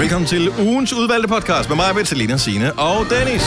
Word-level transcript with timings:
Velkommen 0.00 0.28
til 0.28 0.50
ugens 0.60 0.92
udvalgte 0.92 1.28
podcast 1.28 1.68
med 1.68 1.76
mig, 1.76 1.94
Bettelina, 1.94 2.36
Signe 2.36 2.72
og 2.72 3.06
Dennis. 3.10 3.42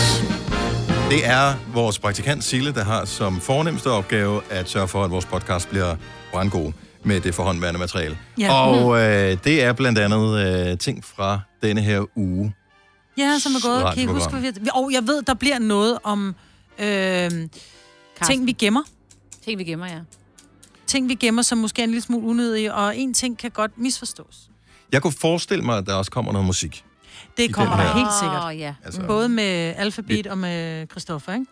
Det 1.10 1.26
er 1.26 1.74
vores 1.74 2.00
praktikant 2.00 2.44
Sille, 2.44 2.74
der 2.74 2.84
har 2.84 3.06
som 3.06 3.42
fornemmeste 3.42 3.88
opgave 3.88 4.42
at 4.50 4.70
sørge 4.70 4.88
for, 4.88 5.04
at 5.04 5.12
vores 5.12 5.26
podcast 5.26 5.70
bliver 5.70 5.96
brandgod 6.32 6.72
med 7.04 7.22
det 7.22 7.36
forhåndværende 7.36 7.80
materiale. 7.80 8.18
Ja. 8.40 8.54
Og 8.54 9.00
øh, 9.00 9.38
det 9.44 9.64
er 9.64 9.74
blandt 9.74 10.00
andet 10.00 10.48
øh, 10.72 10.78
ting 10.78 11.06
fra 11.06 11.40
denne 11.62 11.82
her 11.82 12.18
uge. 12.18 12.56
Ja, 13.18 13.40
som 13.40 13.52
er 13.52 13.68
gået. 13.68 13.94
Kan 13.94 14.04
I 14.04 14.06
huske, 14.06 14.30
hvad 14.30 14.42
vi... 14.42 14.70
Og 14.74 14.92
jeg 14.94 15.08
ved, 15.08 15.22
der 15.22 15.34
bliver 15.34 15.60
noget 15.60 15.98
om 16.04 16.36
øh, 16.80 17.32
ting, 18.26 18.48
vi 18.48 18.52
gemmer. 18.52 18.84
Ting, 19.46 19.60
vi 19.60 19.64
gemmer, 19.64 19.86
ja. 19.86 20.00
Ting, 20.88 21.10
vi 21.10 21.16
gemmer, 21.16 21.42
som 21.42 21.58
måske 21.58 21.82
er 21.82 21.84
en 21.84 21.90
lille 21.90 22.02
smule 22.02 22.28
unødige, 22.28 22.74
og 22.74 22.98
en 22.98 23.14
ting 23.14 23.38
kan 23.38 23.52
godt 23.52 23.72
misforstås. 23.78 24.50
Jeg 24.94 25.02
kunne 25.02 25.14
forestille 25.14 25.64
mig, 25.64 25.78
at 25.78 25.86
der 25.86 25.94
også 25.94 26.12
kommer 26.12 26.32
noget 26.32 26.46
musik. 26.46 26.84
Det 27.38 27.54
kommer 27.54 27.76
der 27.76 27.94
helt 27.94 28.08
sikkert. 28.22 28.44
Åh, 28.46 28.60
ja. 28.60 28.74
Altså, 28.86 29.02
Både 29.02 29.30
med 29.30 29.74
Alphabet 29.78 30.28
og 30.28 30.38
med 30.38 30.88
Christoffer, 30.92 31.34
ikke? 31.34 31.46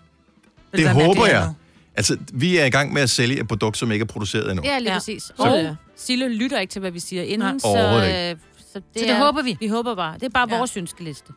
Vil 0.72 0.84
det 0.86 0.90
håber 0.90 1.27
jeg. 1.27 1.54
Altså, 1.95 2.17
vi 2.34 2.58
er 2.58 2.66
i 2.66 2.70
gang 2.70 2.94
med 2.94 3.02
at 3.02 3.09
sælge 3.09 3.40
et 3.40 3.48
produkt, 3.48 3.77
som 3.77 3.91
ikke 3.91 4.04
er 4.04 4.08
produceret 4.08 4.52
endnu. 4.52 4.64
Ja, 4.66 4.77
lige 4.80 4.88
Ja. 4.90 4.94
ja. 4.94 5.00
præcis. 5.00 5.23
Så- 5.23 5.34
Og 5.38 5.76
Sille 5.95 6.30
lytter 6.36 6.59
ikke 6.59 6.72
til, 6.72 6.80
hvad 6.80 6.91
vi 6.91 7.00
siger 7.00 7.23
inden, 7.23 7.40
Nej. 7.40 7.58
så, 7.59 7.67
øh, 7.77 8.38
så, 8.73 8.80
det, 8.94 9.02
Så 9.02 9.05
det 9.08 9.16
håber 9.17 9.42
vi. 9.42 9.58
Vi 9.59 9.67
håber 9.67 9.95
bare. 9.95 10.14
Det 10.14 10.23
er 10.23 10.30
bare 10.30 10.48
Ja. 10.50 10.53
ja. 10.53 10.59
vores 10.59 10.78
ønskeliste. 10.78 11.34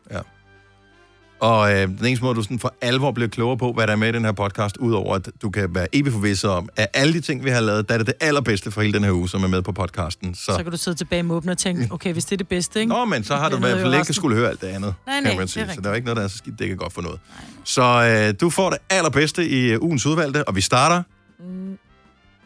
Og 1.39 1.71
øh, 1.73 1.87
den 1.87 2.05
eneste 2.05 2.23
måde, 2.23 2.35
du 2.35 2.43
sådan 2.43 2.59
for 2.59 2.73
alvor 2.81 3.11
bliver 3.11 3.27
klogere 3.27 3.57
på, 3.57 3.73
hvad 3.73 3.87
der 3.87 3.93
er 3.93 3.97
med 3.97 4.09
i 4.09 4.11
den 4.11 4.25
her 4.25 4.31
podcast, 4.31 4.77
udover 4.77 5.15
at 5.15 5.29
du 5.41 5.49
kan 5.49 5.75
være 5.75 5.87
evig 5.93 6.11
forvisset 6.13 6.49
om, 6.49 6.69
at 6.75 6.87
alle 6.93 7.13
de 7.13 7.21
ting, 7.21 7.43
vi 7.45 7.49
har 7.49 7.61
lavet, 7.61 7.89
der 7.89 7.93
er 7.93 7.97
det 7.97 8.07
det 8.07 8.15
allerbedste 8.21 8.71
for 8.71 8.81
hele 8.81 8.93
den 8.93 9.03
her 9.03 9.11
uge, 9.11 9.29
som 9.29 9.43
er 9.43 9.47
med 9.47 9.61
på 9.61 9.71
podcasten. 9.71 10.35
Så, 10.35 10.41
Så 10.45 10.63
kan 10.63 10.71
du 10.71 10.77
sidde 10.77 10.97
tilbage 10.97 11.23
med 11.23 11.35
åbne 11.35 11.51
og 11.51 11.57
tænke, 11.57 11.87
okay, 11.91 12.13
hvis 12.13 12.25
det 12.25 12.31
er 12.31 12.37
det 12.37 12.47
bedste, 12.47 12.79
ikke? 12.79 12.89
Nå, 12.93 13.05
men 13.05 13.23
så 13.23 13.35
har 13.35 13.49
du 13.49 13.57
i 13.57 13.59
hvert 13.59 13.79
fald 13.79 13.93
ikke 13.93 14.13
skulle 14.13 14.37
høre 14.37 14.49
alt 14.49 14.61
det 14.61 14.67
andet, 14.67 14.93
Nej, 15.05 15.15
kan 15.15 15.23
nej, 15.23 15.31
man 15.31 15.47
det 15.47 15.57
er 15.57 15.65
sige. 15.65 15.75
Så 15.75 15.81
der 15.81 15.89
er 15.89 15.93
ikke 15.93 16.05
noget, 16.05 16.17
der 16.17 16.23
er 16.23 16.27
så 16.27 16.37
skidt, 16.37 16.59
det 16.59 16.67
kan 16.67 16.77
godt 16.77 16.93
for 16.93 17.01
noget. 17.01 17.19
Så 17.63 17.83
øh, 18.27 18.33
du 18.41 18.49
får 18.49 18.69
det 18.69 18.79
allerbedste 18.89 19.49
i 19.49 19.71
øh, 19.71 19.81
ugens 19.81 20.05
udvalgte, 20.05 20.47
og 20.47 20.55
vi 20.55 20.61
starter... 20.61 21.03
Mm. 21.39 21.69
Jeg 21.69 21.77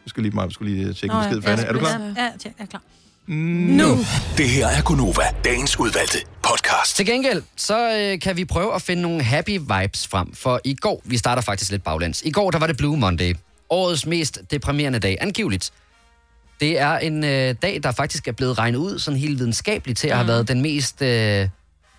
skal 0.06 0.22
lige, 0.22 0.40
jeg 0.42 0.52
skulle 0.52 0.74
lige 0.74 0.92
tjekke 0.92 1.16
Nå, 1.16 1.22
besked 1.22 1.42
færdig. 1.42 1.64
Er 1.68 1.72
du 1.72 1.78
klar? 1.78 1.88
Ja, 1.90 1.96
ja, 1.98 2.24
ja, 2.24 2.30
jeg 2.44 2.52
er 2.58 2.66
klar. 2.66 2.82
Nu! 3.28 3.98
Det 4.36 4.48
her 4.48 4.66
er 4.66 4.82
Gunova, 4.82 5.22
dagens 5.44 5.78
udvalgte 5.78 6.18
podcast. 6.42 6.96
Til 6.96 7.06
gengæld, 7.06 7.42
så 7.56 7.96
øh, 7.96 8.20
kan 8.20 8.36
vi 8.36 8.44
prøve 8.44 8.74
at 8.74 8.82
finde 8.82 9.02
nogle 9.02 9.22
happy 9.22 9.58
vibes 9.60 10.08
frem. 10.08 10.34
For 10.34 10.60
i 10.64 10.74
går, 10.74 11.02
vi 11.04 11.16
starter 11.16 11.42
faktisk 11.42 11.70
lidt 11.70 11.84
baglæns. 11.84 12.22
I 12.22 12.30
går, 12.30 12.50
der 12.50 12.58
var 12.58 12.66
det 12.66 12.76
Blue 12.76 12.96
Monday. 12.96 13.34
Årets 13.70 14.06
mest 14.06 14.40
deprimerende 14.50 14.98
dag, 14.98 15.16
angiveligt. 15.20 15.70
Det 16.60 16.78
er 16.78 16.98
en 16.98 17.24
øh, 17.24 17.54
dag, 17.62 17.80
der 17.82 17.92
faktisk 17.92 18.28
er 18.28 18.32
blevet 18.32 18.58
regnet 18.58 18.78
ud 18.78 18.98
sådan 18.98 19.20
helt 19.20 19.38
videnskabeligt 19.38 19.98
til 19.98 20.08
at 20.08 20.16
have 20.16 20.28
været 20.28 20.48
den 20.48 20.62
mest 20.62 21.02
øh, 21.02 21.48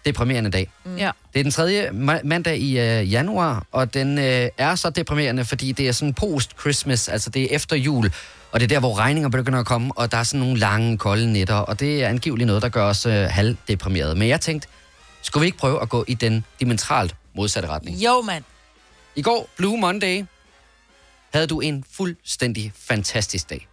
deprimerende 0.06 0.52
dag. 0.52 0.72
Ja. 0.98 1.12
Det 1.34 1.40
er 1.40 1.44
den 1.44 1.52
tredje 1.52 1.88
ma- 1.88 2.24
mandag 2.24 2.58
i 2.58 2.80
øh, 2.80 3.12
januar, 3.12 3.66
og 3.72 3.94
den 3.94 4.18
øh, 4.18 4.50
er 4.58 4.76
så 4.76 4.90
deprimerende, 4.90 5.46
fordi 5.46 5.72
det 5.72 5.88
er 5.88 5.92
sådan 5.92 6.14
post-Christmas, 6.14 7.12
altså 7.12 7.30
det 7.30 7.42
er 7.44 7.56
efter 7.56 7.76
jul, 7.76 8.12
og 8.52 8.60
det 8.60 8.64
er 8.64 8.68
der, 8.68 8.80
hvor 8.80 8.98
regninger 8.98 9.30
begynder 9.30 9.60
at 9.60 9.66
komme, 9.66 9.92
og 9.96 10.12
der 10.12 10.18
er 10.18 10.24
sådan 10.24 10.40
nogle 10.40 10.60
lange, 10.60 10.98
kolde 10.98 11.34
nætter, 11.34 11.56
og 11.56 11.80
det 11.80 12.04
er 12.04 12.08
angiveligt 12.08 12.48
noget, 12.48 12.62
der 12.62 12.70
gør 12.70 12.84
os 12.84 13.06
øh, 13.06 13.14
halvdeprimerede. 13.14 14.16
Men 14.16 14.28
jeg 14.28 14.42
tænkte, 14.42 14.68
skulle 15.22 15.42
vi 15.42 15.46
ikke 15.46 15.58
prøve 15.58 15.82
at 15.82 15.90
gå 15.90 16.06
i 16.08 16.14
den 16.14 16.46
diametralt 16.60 17.16
modsatte 17.36 17.70
retning? 17.70 17.98
Jo, 17.98 18.22
mand. 18.22 18.44
I 19.16 19.22
går, 19.22 19.50
Blue 19.58 19.80
Monday, 19.80 20.26
havde 21.34 21.48
du 21.48 21.60
en 21.60 21.84
fuldstændig 21.92 22.72
fantastisk 22.76 23.50
dag. 23.50 23.68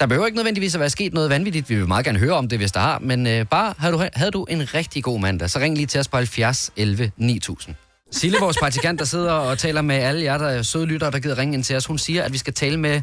Der 0.00 0.06
behøver 0.06 0.26
ikke 0.26 0.36
nødvendigvis 0.36 0.74
at 0.74 0.80
være 0.80 0.90
sket 0.90 1.14
noget 1.14 1.30
vanvittigt. 1.30 1.70
Vi 1.70 1.74
vil 1.74 1.88
meget 1.88 2.04
gerne 2.04 2.18
høre 2.18 2.32
om 2.32 2.48
det, 2.48 2.58
hvis 2.58 2.72
der 2.72 2.80
har. 2.80 2.98
Men 2.98 3.26
øh, 3.26 3.46
bare 3.46 3.74
havde 3.78 3.92
du, 3.92 4.08
havde 4.12 4.30
du 4.30 4.44
en 4.44 4.74
rigtig 4.74 5.04
god 5.04 5.20
mandag, 5.20 5.50
så 5.50 5.58
ring 5.58 5.76
lige 5.76 5.86
til 5.86 6.00
os 6.00 6.08
på 6.08 6.16
70 6.16 6.72
11 6.76 7.12
9000. 7.16 7.74
Sille, 8.12 8.38
vores 8.40 8.56
praktikant, 8.58 8.98
der 8.98 9.04
sidder 9.04 9.32
og 9.32 9.58
taler 9.58 9.82
med 9.82 9.96
alle 9.96 10.22
jer, 10.22 10.38
der 10.38 10.48
er 10.48 10.62
søde 10.62 10.86
lyttere, 10.86 11.10
der 11.10 11.18
gider 11.18 11.38
ringe 11.38 11.54
ind 11.54 11.64
til 11.64 11.76
os, 11.76 11.86
hun 11.86 11.98
siger, 11.98 12.22
at 12.22 12.32
vi 12.32 12.38
skal 12.38 12.54
tale 12.54 12.76
med 12.76 13.02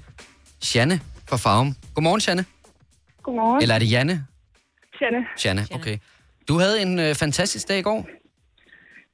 Janne 0.76 1.00
fra 1.30 1.38
Farum. 1.38 1.70
Godmorgen, 1.96 2.22
Janne. 2.28 2.46
Godmorgen. 3.24 3.62
Eller 3.62 3.76
er 3.76 3.80
det 3.80 3.92
Janne? 3.92 4.16
Janne. 5.02 5.22
Janne, 5.46 5.62
okay. 5.78 5.98
Du 6.48 6.54
havde 6.60 6.82
en 6.82 7.00
øh, 7.00 7.16
fantastisk 7.16 7.68
dag 7.68 7.80
i 7.80 7.82
går. 7.82 8.08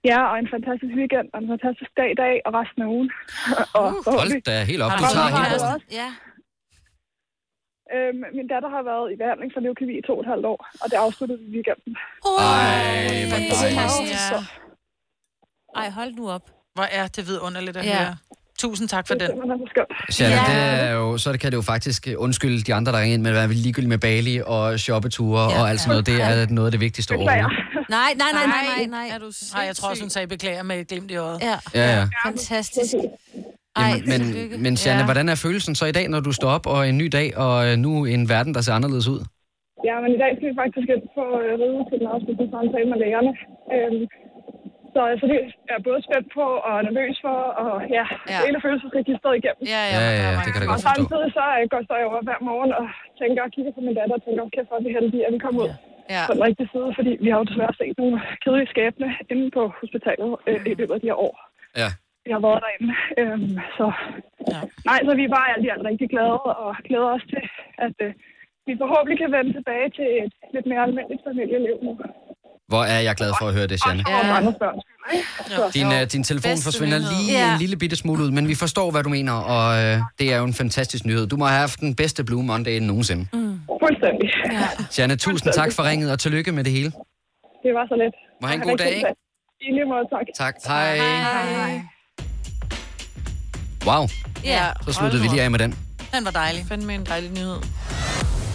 Ja, 0.06 0.20
og 0.32 0.36
en 0.40 0.48
fantastisk 0.56 0.94
weekend, 1.00 1.28
og 1.34 1.40
en 1.44 1.50
fantastisk 1.54 1.92
dag 2.00 2.10
i 2.16 2.18
dag, 2.24 2.34
og 2.46 2.52
resten 2.60 2.82
af 2.86 2.88
ugen. 2.96 3.10
og 3.80 3.88
Hold 4.20 4.42
da 4.50 4.64
helt 4.72 4.82
op. 4.86 4.92
Du 5.00 5.04
tager 5.16 5.30
helt... 5.38 5.62
højere? 5.62 5.80
Ja. 6.00 6.10
øhm, 7.96 8.22
min 8.38 8.48
datter 8.54 8.70
har 8.76 8.84
været 8.92 9.06
i 9.14 9.16
behandling 9.22 9.50
for 9.54 9.60
leukemi 9.66 9.94
i 10.02 10.04
to 10.08 10.14
og 10.18 10.22
et 10.26 10.30
halvt 10.34 10.46
år, 10.54 10.60
og 10.82 10.86
det 10.92 10.98
afsluttede 11.06 11.40
vi 11.42 11.46
i 11.52 11.54
weekenden. 11.58 11.92
Ej, 11.96 13.26
hvor 13.30 13.40
dejligt. 13.54 14.24
Ja. 14.32 14.40
Ej, 15.82 15.88
hold 16.00 16.12
nu 16.20 16.24
op. 16.38 16.46
Hvor 16.76 16.88
er 17.00 17.06
det 17.16 17.24
vidunderligt 17.28 17.78
at 17.78 17.86
Ja. 17.86 17.98
høre. 18.04 18.16
Tusind 18.66 18.88
tak 18.96 19.06
for 19.08 19.14
Det 19.16 19.30
den. 19.30 19.38
Ja. 20.20 20.26
det 20.26 20.58
er 20.88 20.92
jo, 20.92 21.18
så 21.18 21.30
kan 21.42 21.52
det 21.52 21.58
jo 21.58 21.62
faktisk 21.74 22.08
øh, 22.08 22.14
undskylde 22.18 22.60
de 22.68 22.74
andre, 22.74 22.92
der 22.92 23.00
ringer 23.02 23.14
ind 23.14 23.22
med 23.22 23.32
at 23.32 23.36
være 23.38 23.48
ligegyldigt 23.66 23.90
med 23.96 23.98
Bali 24.08 24.36
og 24.46 24.80
shoppeture 24.80 25.42
ja. 25.42 25.62
og 25.62 25.70
alt 25.70 25.80
sådan 25.82 25.90
noget. 25.94 26.06
Det 26.12 26.18
er 26.30 26.48
noget 26.58 26.68
af 26.68 26.72
det 26.72 26.82
vigtigste 26.88 27.12
Beklager. 27.14 27.32
overhovedet. 27.32 27.90
Nej, 27.98 28.12
nej, 28.24 28.32
nej, 28.40 28.46
nej, 28.56 28.64
nej, 28.78 28.86
nej. 28.98 29.08
Er 29.16 29.20
du 29.24 29.30
Nej, 29.56 29.64
jeg 29.70 29.76
tror 29.78 29.90
også, 29.90 30.04
hun 30.04 30.10
sagde 30.16 30.28
beklager 30.28 30.64
med 30.70 30.76
et 30.80 30.88
glimt 30.88 31.12
i 31.12 31.16
øjet. 31.16 31.40
Ja, 31.50 31.56
Ja, 31.80 31.86
ja. 31.98 32.04
fantastisk. 32.28 32.94
Jamen, 33.80 34.02
men, 34.12 34.22
men 34.66 34.74
Janne, 34.86 35.00
Ja. 35.00 35.06
hvordan 35.10 35.26
er 35.34 35.36
følelsen 35.46 35.74
så 35.80 35.86
i 35.86 35.92
dag, 35.98 36.06
når 36.14 36.20
du 36.28 36.32
står 36.40 36.50
op 36.58 36.66
og 36.74 36.80
en 36.90 36.98
ny 36.98 37.08
dag, 37.18 37.28
og 37.46 37.56
øh, 37.68 37.74
nu 37.86 37.92
en 38.06 38.30
verden, 38.30 38.52
der 38.56 38.62
ser 38.62 38.74
anderledes 38.80 39.08
ud? 39.14 39.20
Ja, 39.90 39.96
men 40.04 40.10
i 40.16 40.20
dag 40.24 40.32
skal 40.38 40.48
vi 40.52 40.56
faktisk 40.64 40.88
på 41.18 41.24
øh, 41.44 41.52
ride 41.62 41.82
til 41.90 41.98
den 42.02 42.08
afsluttende 42.14 42.50
samtale 42.56 42.88
med 42.92 42.98
lægerne. 43.04 43.32
Øhm, 43.76 44.02
så 44.94 45.00
altså, 45.12 45.26
det 45.32 45.38
er 45.44 45.48
jeg 45.74 45.80
både 45.90 46.00
spændt 46.08 46.28
på 46.38 46.46
og 46.70 46.76
nervøs 46.88 47.18
for, 47.26 47.38
og 47.64 47.72
ja, 47.98 48.06
Ja. 48.32 48.34
ja. 48.34 48.38
hele 48.46 48.60
følelsesregisteret 48.66 49.36
igennem. 49.40 49.64
Ja, 49.76 49.82
ja, 49.94 50.00
Ja, 50.06 50.12
ja, 50.22 50.30
er 50.38 50.42
det 50.46 50.52
kan 50.54 50.62
jeg 50.62 50.70
Og 50.70 50.72
godt 50.74 50.82
forstå. 50.82 50.94
samtidig 50.96 51.30
så 51.40 51.44
øh, 51.58 51.64
går 51.74 51.82
så 51.90 51.94
jeg 52.00 52.08
over 52.12 52.22
hver 52.28 52.40
morgen 52.50 52.72
og 52.80 52.86
tænker 53.22 53.42
og 53.48 53.52
kigger 53.56 53.72
på 53.78 53.82
min 53.86 53.96
datter 54.00 54.16
og 54.20 54.24
tænker, 54.26 54.42
okay, 54.48 54.64
for 54.68 54.74
er 54.80 54.84
vi 54.88 54.92
heldige, 54.98 55.24
at 55.28 55.34
vi 55.36 55.42
kommer 55.46 55.62
ud 55.66 55.72
Ja. 56.16 56.24
på 56.30 56.34
den 56.36 56.44
rigtige 56.48 56.70
side, 56.74 56.90
fordi 56.98 57.12
vi 57.26 57.30
har 57.32 57.38
jo 57.42 57.50
desværre 57.52 57.76
set 57.82 57.96
nogle 58.02 58.16
kedelige 58.44 58.72
skæbne 58.74 59.08
inde 59.32 59.46
på 59.58 59.62
hospitalet 59.82 60.32
øh, 60.50 60.60
i 60.72 60.74
løbet 60.80 60.94
af 60.98 61.02
de 61.04 61.10
her 61.12 61.20
år. 61.28 61.36
Ja. 61.82 61.90
Vi 62.26 62.30
har 62.36 62.42
været 62.48 62.62
derinde. 62.66 62.90
Øhm, 63.22 63.52
så 63.78 63.86
Ja. 64.54 64.60
nej, 64.90 65.00
så 65.08 65.12
vi 65.20 65.24
er 65.26 65.34
bare 65.38 65.48
alt 65.54 65.66
i 65.66 65.70
alt 65.74 65.86
rigtig 65.90 66.08
glade 66.14 66.40
og 66.66 66.72
glæder 66.88 67.10
os 67.18 67.26
til, 67.34 67.44
at 67.86 67.96
øh, 68.06 68.12
vi 68.68 68.74
forhåbentlig 68.84 69.18
kan 69.24 69.32
vende 69.38 69.52
tilbage 69.58 69.90
til 69.98 70.08
et 70.24 70.34
lidt 70.54 70.66
mere 70.72 70.84
almindeligt 70.88 71.24
familieliv 71.28 71.78
nu. 71.88 71.94
Hvor 72.68 72.84
er 72.84 73.00
jeg 73.00 73.16
glad 73.16 73.32
for 73.40 73.48
at 73.48 73.54
høre 73.54 73.68
det, 73.68 73.80
Janne. 73.88 74.04
Så, 75.48 75.72
Din, 75.74 75.92
øh, 75.92 76.02
din 76.14 76.24
telefon 76.24 76.50
Bedste 76.52 76.64
forsvinder 76.64 77.00
nyhed. 77.00 77.12
lige 77.26 77.32
Ja. 77.40 77.54
en 77.54 77.60
lille 77.60 77.76
bitte 77.78 77.96
smule 77.96 78.24
ud, 78.24 78.32
men 78.32 78.48
vi 78.48 78.56
forstår, 78.56 78.92
hvad 78.92 79.04
du 79.04 79.10
mener, 79.10 79.34
og 79.34 79.84
øh, 79.84 80.00
det 80.20 80.34
er 80.34 80.38
jo 80.38 80.44
en 80.44 80.54
fantastisk 80.54 81.06
nyhed. 81.06 81.28
Du 81.28 81.38
må 81.38 81.46
have 81.46 81.60
haft 81.60 81.80
den 81.80 81.96
bedste 81.96 82.24
Blue 82.24 82.44
Monday 82.44 82.80
nogensinde. 82.80 83.28
Mm. 83.34 83.60
fuldstændig. 83.84 84.30
Ja. 84.52 84.68
Janne, 84.98 85.16
tusind 85.16 85.54
tak 85.54 85.72
for 85.72 85.84
ringet, 85.84 86.12
og 86.12 86.20
tillykke 86.20 86.52
med 86.52 86.64
det 86.64 86.72
hele. 86.74 86.92
Det 87.64 87.74
var 87.74 87.86
så 87.88 87.96
let. 87.96 88.14
Må 88.42 88.48
have 88.48 88.56
en 88.64 88.70
god 88.70 88.78
dag, 88.78 88.96
ikke? 88.96 89.08
I 89.62 89.72
lige 89.72 89.86
måde, 89.86 90.06
tak. 90.12 90.26
Tak. 90.38 90.56
Hej. 90.68 90.98
Hej. 90.98 91.82
Wow, 93.86 94.08
Ja. 94.44 94.66
så 94.86 94.94
sluttede 94.94 95.22
vi 95.22 95.28
lige 95.28 95.42
af 95.42 95.52
med 95.52 95.60
den. 95.60 95.72
Den 96.16 96.26
var 96.26 96.32
dejlig. 96.32 96.66
Fandme 96.70 96.94
en 96.96 97.06
dejlig 97.06 97.32
nyhed. 97.32 97.58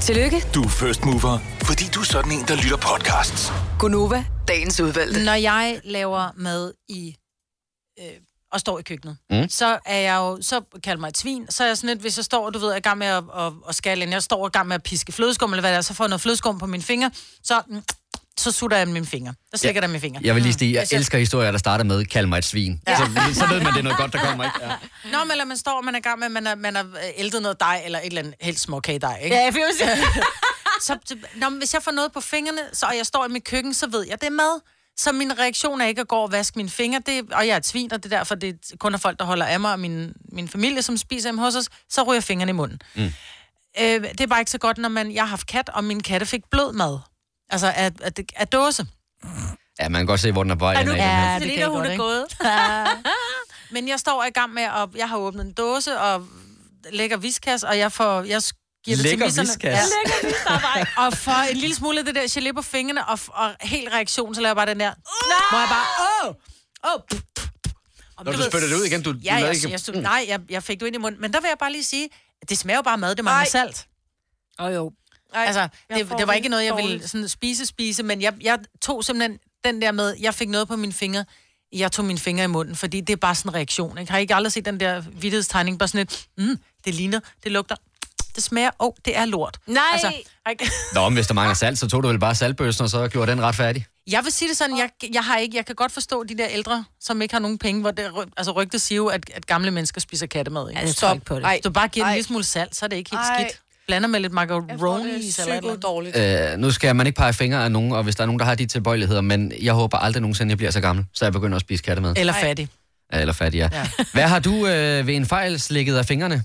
Tillykke, 0.01 0.45
Du 0.55 0.63
er 0.63 0.69
first 0.69 1.05
mover, 1.05 1.39
fordi 1.63 1.85
du 1.95 2.01
er 2.01 2.05
sådan 2.05 2.33
en, 2.33 2.45
der 2.49 2.57
lytter 2.57 2.77
podcasts. 2.77 3.53
Gunova, 3.79 4.25
dagens 4.49 4.81
udvalgte. 4.81 5.25
Når 5.25 5.33
jeg 5.35 5.81
laver 5.85 6.31
mad 6.37 6.73
i 6.89 7.17
øh, 8.01 8.05
og 8.53 8.61
står 8.61 8.79
i 8.79 8.83
køkkenet, 8.83 9.17
Mm. 9.31 9.49
så 9.49 9.79
er 9.87 9.97
jeg 9.99 10.17
jo, 10.17 10.39
så 10.43 10.61
kalder 10.85 11.01
mig 11.01 11.09
et 11.09 11.19
svin, 11.19 11.47
så 11.51 11.63
er 11.65 11.67
jeg 11.69 11.77
sådan 11.77 11.89
lidt, 11.89 12.01
hvis 12.01 12.17
jeg 12.19 12.25
står, 12.25 12.51
du 12.51 12.59
ved, 12.59 12.69
jeg 12.69 12.75
er 12.75 12.79
i 12.79 12.81
gang 12.81 12.99
med 12.99 13.07
at, 13.07 13.25
at, 13.39 13.53
at 13.69 13.75
skære 13.75 13.99
ind, 13.99 14.11
jeg 14.11 14.23
står 14.23 14.47
i 14.47 14.51
gang 14.51 14.69
med 14.69 14.75
at 14.75 14.83
piske 14.83 15.13
flødeskum, 15.13 15.53
eller 15.53 15.61
hvad 15.63 15.71
det 15.71 15.77
er, 15.77 15.81
så 15.83 15.95
får 15.95 16.05
jeg 16.05 16.09
noget 16.09 16.21
flødeskum 16.21 16.59
på 16.59 16.67
mine 16.67 16.83
fingre, 16.83 17.11
så, 17.45 17.63
mm, 17.69 17.83
så 18.39 18.53
sutter 18.53 18.77
jeg 18.77 18.89
mine 18.89 19.07
fingre. 19.07 19.35
Der 19.51 19.59
slikker 19.59 19.81
ja. 19.81 19.87
der 19.87 19.89
mine 19.89 20.01
fingre. 20.01 20.21
Jeg 20.25 20.35
vil 20.35 20.43
lige 20.43 20.53
sige, 20.53 20.73
jeg 20.73 20.81
Hvis 20.81 20.93
jeg- 20.93 20.99
elsker 20.99 21.19
historier, 21.19 21.51
der 21.51 21.59
starter 21.59 21.85
med, 21.85 22.05
kald 22.05 22.27
mig 22.27 22.39
et 22.39 22.45
svin. 22.45 22.81
Ja. 22.89 22.97
Så, 22.97 23.05
så 23.35 23.47
ved 23.47 23.61
man, 23.61 23.73
det 23.73 23.79
er 23.79 23.83
noget 23.83 23.99
godt, 23.99 24.13
der 24.13 24.19
kommer, 24.19 24.45
ikke? 24.45 24.57
Ja. 24.63 24.69
Nå, 25.19 25.25
men 25.25 25.31
eller 25.31 25.45
man 25.45 25.57
står, 25.57 25.73
og 25.73 25.85
man 25.85 25.95
er 25.95 25.99
i 25.99 26.03
gang 26.03 26.19
med, 26.19 26.27
at 26.27 26.33
man 26.33 26.47
har, 26.47 26.55
man 26.55 26.77
har 26.77 26.83
øh, 26.83 26.89
ældet 27.17 27.43
noget 27.43 27.61
dej, 27.61 27.83
eller 27.85 27.99
et 27.99 28.07
eller 28.07 28.21
andet 28.21 28.35
helt 28.41 28.61
småkagedej, 28.61 29.19
ikke? 29.25 29.37
Ja, 29.37 29.45
jeg 29.45 29.55
vil 29.55 29.63
sige. 29.79 29.89
så, 30.87 30.99
så- 31.07 31.17
nå, 31.37 31.49
men 31.49 31.59
hvis 31.59 31.75
jeg 31.75 31.83
får 31.83 31.91
noget 31.91 32.13
på 32.13 32.21
fingrene, 32.21 32.61
så, 32.73 32.87
og 32.87 32.97
jeg 32.97 33.07
står 33.07 33.25
i 33.25 33.29
mit 33.29 33.45
køkken, 33.45 33.75
så 33.75 33.87
ved 33.91 34.07
jeg, 34.09 34.21
det 34.21 34.27
er 34.27 34.31
mad. 34.31 34.61
Så 34.97 35.13
min 35.13 35.39
reaktion 35.39 35.81
er 35.81 35.87
ikke 35.87 36.01
at 36.01 36.09
gå 36.09 36.17
og 36.17 36.33
vaske 36.33 36.59
mine 36.59 36.71
fingre, 36.71 37.01
det, 37.07 37.33
og 37.33 37.47
jeg 37.47 37.53
er 37.53 37.57
et 37.57 37.67
svin, 37.67 37.93
og 37.93 38.03
det 38.03 38.13
er 38.13 38.17
derfor, 38.17 38.35
det 38.35 38.57
kun 38.79 38.95
er 38.95 38.99
folk, 38.99 39.19
der 39.19 39.25
holder 39.25 39.47
af 39.47 39.61
mig, 39.61 39.73
og 39.73 39.81
min, 39.81 40.13
min 40.33 40.49
familie, 40.49 40.83
som 40.83 40.97
spiser 40.97 41.29
hjemme 41.29 41.41
hos 41.43 41.55
os, 41.57 41.69
så 41.91 42.03
ryger 42.03 42.21
fingrene 42.21 42.51
i 42.51 42.53
munden. 42.53 42.81
Mm. 42.95 43.03
Øh, 43.81 44.03
det 44.03 44.21
er 44.21 44.27
bare 44.27 44.41
ikke 44.41 44.51
så 44.51 44.59
godt, 44.59 44.79
når 44.79 44.89
man, 44.89 45.13
jeg 45.15 45.23
har 45.23 45.29
haft 45.29 45.47
kat, 45.47 45.69
og 45.69 45.85
min 45.85 46.03
katte 46.03 46.27
fik 46.27 46.41
blød 46.51 46.73
mad. 46.73 46.99
Altså 47.51 47.67
af, 47.67 47.93
af, 48.03 48.13
af 48.37 48.49
dåse. 48.49 48.87
ja, 49.81 49.89
man 49.89 50.01
kan 50.01 50.07
godt 50.07 50.21
se, 50.21 50.33
hvor 50.33 50.43
den 50.43 50.51
er 50.51 50.55
på 50.55 50.65
vej. 50.65 50.75
Er 50.75 50.85
du-. 50.85 50.93
Ja, 50.93 51.37
det 51.41 51.49
det 51.49 51.57
kan 51.57 51.69
hun 51.69 51.77
godt, 51.81 51.91
er 51.91 51.97
gået. 51.97 52.27
Men 53.73 53.89
jeg 53.89 54.01
står 54.01 54.25
i 54.25 54.31
gang 54.31 54.53
med, 54.55 54.63
at 54.63 54.89
jeg 54.97 55.09
har 55.09 55.17
åbnet 55.17 55.45
en 55.47 55.53
dåse, 55.53 55.99
og 56.01 56.29
lægger 56.91 57.17
viskas, 57.17 57.63
og 57.63 57.79
jeg 57.79 57.93
får, 57.93 58.23
jeg 58.23 58.43
giver 58.85 58.97
det 58.97 59.35
til 59.35 59.43
viskas. 59.43 59.89
Og 61.03 61.13
for 61.13 61.51
en 61.51 61.57
lille 61.57 61.77
smule 61.77 61.99
af 61.99 62.05
det 62.05 62.15
der 62.15 62.23
gelé 62.23 62.53
på 62.53 62.63
fingrene, 62.63 63.07
og, 63.07 63.19
og 63.29 63.57
helt 63.61 63.93
reaktion, 63.93 64.35
så 64.35 64.41
laver 64.41 64.51
jeg 64.51 64.57
bare 64.57 64.67
den 64.67 64.81
der, 64.81 64.93
hvor 65.51 65.59
jeg 65.59 65.69
bare, 65.69 66.29
åh, 66.29 66.35
åh, 66.95 67.01
pff, 67.11 67.23
pff, 67.37 67.49
pff. 67.65 67.75
Og 68.17 68.25
Når 68.25 68.33
du 68.33 68.39
du 68.39 68.45
spytter 68.51 68.69
det 68.69 68.77
ud 68.77 68.85
igen, 68.85 69.03
du, 69.03 69.13
du 69.13 69.19
Ja, 69.19 69.35
lader 69.35 69.47
jeg, 69.47 69.55
ikke... 69.55 69.71
jeg, 69.71 69.81
jeg, 69.95 70.03
nej, 70.03 70.25
jeg, 70.29 70.41
jeg 70.51 70.63
fik 70.63 70.81
det 70.81 70.87
ind 70.87 70.97
i 70.97 70.99
munden. 70.99 71.21
Men 71.21 71.33
der 71.33 71.41
vil 71.41 71.49
jeg 71.49 71.59
bare 71.59 71.73
lige 71.73 71.85
sige, 71.85 72.09
at 72.43 72.49
det 72.49 72.59
smager 72.59 72.77
jo 72.79 72.83
bare 72.83 72.99
mad, 72.99 73.15
det 73.15 73.25
mangler 73.25 73.51
salt. 73.51 73.87
Åh 74.59 74.67
oh, 74.67 74.75
jo. 74.75 74.93
Ej, 75.35 75.45
Altså, 75.45 75.69
det, 75.95 76.09
det 76.19 76.27
var 76.27 76.33
ikke 76.33 76.49
noget, 76.49 76.65
jeg 76.65 76.73
dårligt. 76.73 76.89
ville 76.89 77.09
sådan 77.09 77.29
spise, 77.29 77.67
spise, 77.67 78.03
men 78.03 78.23
jeg, 78.23 78.35
jeg 78.41 78.59
tog 78.81 79.05
simpelthen 79.05 79.39
den 79.65 79.83
der 79.83 79.93
med, 79.93 80.15
jeg 80.21 80.35
fik 80.35 80.49
noget 80.49 80.69
på 80.69 80.77
mine 80.77 80.93
fingre, 80.93 81.25
jeg 81.73 81.93
tog 81.93 82.05
mine 82.05 82.19
fingre 82.19 82.45
i 82.45 82.47
munden, 82.47 82.77
fordi 82.77 83.01
det 83.01 83.13
er 83.13 83.17
bare 83.17 83.35
sådan 83.35 83.51
en 83.51 83.55
reaktion. 83.55 83.99
Ikke? 83.99 84.13
Har 84.13 84.19
I 84.19 84.21
ikke 84.21 84.35
aldrig 84.35 84.53
set 84.53 84.65
den 84.65 84.81
der 84.81 85.01
vidtighedstegning, 85.01 85.79
bare 85.79 85.89
sådan 85.89 86.01
et, 86.01 86.27
mm, 86.39 86.59
det 86.85 86.95
ligner, 86.95 87.21
det 87.45 87.53
lugter, 87.53 87.77
det 88.35 88.45
smager, 88.45 88.71
åh, 88.81 88.87
oh, 88.87 88.93
det 89.05 89.17
er 89.17 89.25
lort. 89.25 89.59
Nej. 89.67 89.83
Altså, 89.93 90.13
ikke? 90.51 90.71
Nå, 90.95 91.09
men 91.09 91.15
hvis 91.17 91.27
der 91.27 91.35
mangler 91.35 91.55
salt, 91.55 91.79
så 91.79 91.89
tog 91.89 92.03
du 92.03 92.09
vel 92.09 92.19
bare 92.19 92.35
saltbøssen, 92.35 92.85
og 92.85 92.91
så 92.91 93.09
gjorde 93.09 93.31
den 93.31 93.43
ret 93.43 93.55
færdig. 93.55 93.87
Jeg 94.07 94.25
vil 94.25 94.33
sige 94.33 94.49
det 94.49 94.57
sådan, 94.57 94.79
jeg, 94.79 94.91
jeg, 95.13 95.25
har 95.25 95.37
ikke, 95.37 95.57
jeg 95.57 95.67
kan 95.67 95.75
godt 95.75 95.93
forstå 95.93 96.25
de 96.25 96.39
der 96.39 96.47
ældre, 96.51 96.85
som 97.01 97.23
ikke 97.23 97.35
har 97.35 97.41
nogen 97.41 97.59
penge, 97.59 97.81
hvor 97.81 97.91
det, 97.91 98.11
altså 98.37 98.53
rygtet 98.53 98.83
siger 98.83 98.97
jo, 98.97 99.07
at, 99.07 99.31
at 99.35 99.47
gamle 99.47 99.71
mennesker 99.71 100.01
spiser 100.01 100.27
kattemad. 100.27 100.71
Ikke? 100.71 100.81
Ja, 101.03 101.13
ikke 101.13 101.25
på 101.25 101.37
det. 101.37 101.45
Ej. 101.45 101.61
Du 101.65 101.71
bare 101.71 101.89
giver 101.89 102.07
en 102.07 102.11
Ej. 102.11 102.15
lille 102.15 102.27
smule 102.27 102.45
salt, 102.45 102.77
så 102.77 102.85
er 102.85 102.89
det 102.89 102.97
ikke 102.97 103.11
helt 103.11 103.21
Ej. 103.21 103.41
skidt. 103.49 103.61
Blander 103.89 104.09
med 104.09 104.21
lidt 104.21 104.33
macaroni 104.33 104.73
det 105.15 105.25
i 105.25 105.51
andet. 105.51 105.83
dårligt. 105.83 106.17
Øh, 106.17 106.59
nu 106.59 106.71
skal 106.71 106.97
man 106.97 107.07
ikke 107.07 107.17
pege 107.17 107.33
fingre 107.33 107.65
af 107.65 107.73
nogen, 107.73 107.93
og 107.93 108.03
hvis 108.03 108.17
der 108.17 108.23
er 108.23 108.27
nogen, 108.27 108.39
der 108.39 108.45
har 108.45 108.55
de 108.55 108.67
tilbøjeligheder, 108.67 109.21
men 109.21 109.53
jeg 109.63 109.75
håber 109.75 109.99
aldrig 109.99 110.21
nogensinde, 110.21 110.51
jeg 110.51 110.59
bliver 110.59 110.71
så 110.71 110.81
gammel, 110.81 111.05
så 111.15 111.25
jeg 111.25 111.33
begynder 111.33 111.57
at 111.57 111.61
spise 111.61 111.83
kattemad. 111.83 112.15
Eller 112.17 112.33
fattig. 112.33 112.69
Ja, 113.13 113.21
Eller 113.21 113.33
fattig, 113.35 113.59
ja. 113.59 113.69
Ja. 113.73 113.87
Hvad 114.13 114.23
har 114.23 114.39
du 114.39 114.67
øh, 114.67 115.07
ved 115.07 115.15
en 115.15 115.27
fejl 115.27 115.61
slikket 115.61 115.97
af 115.97 116.07
fingrene, 116.07 116.43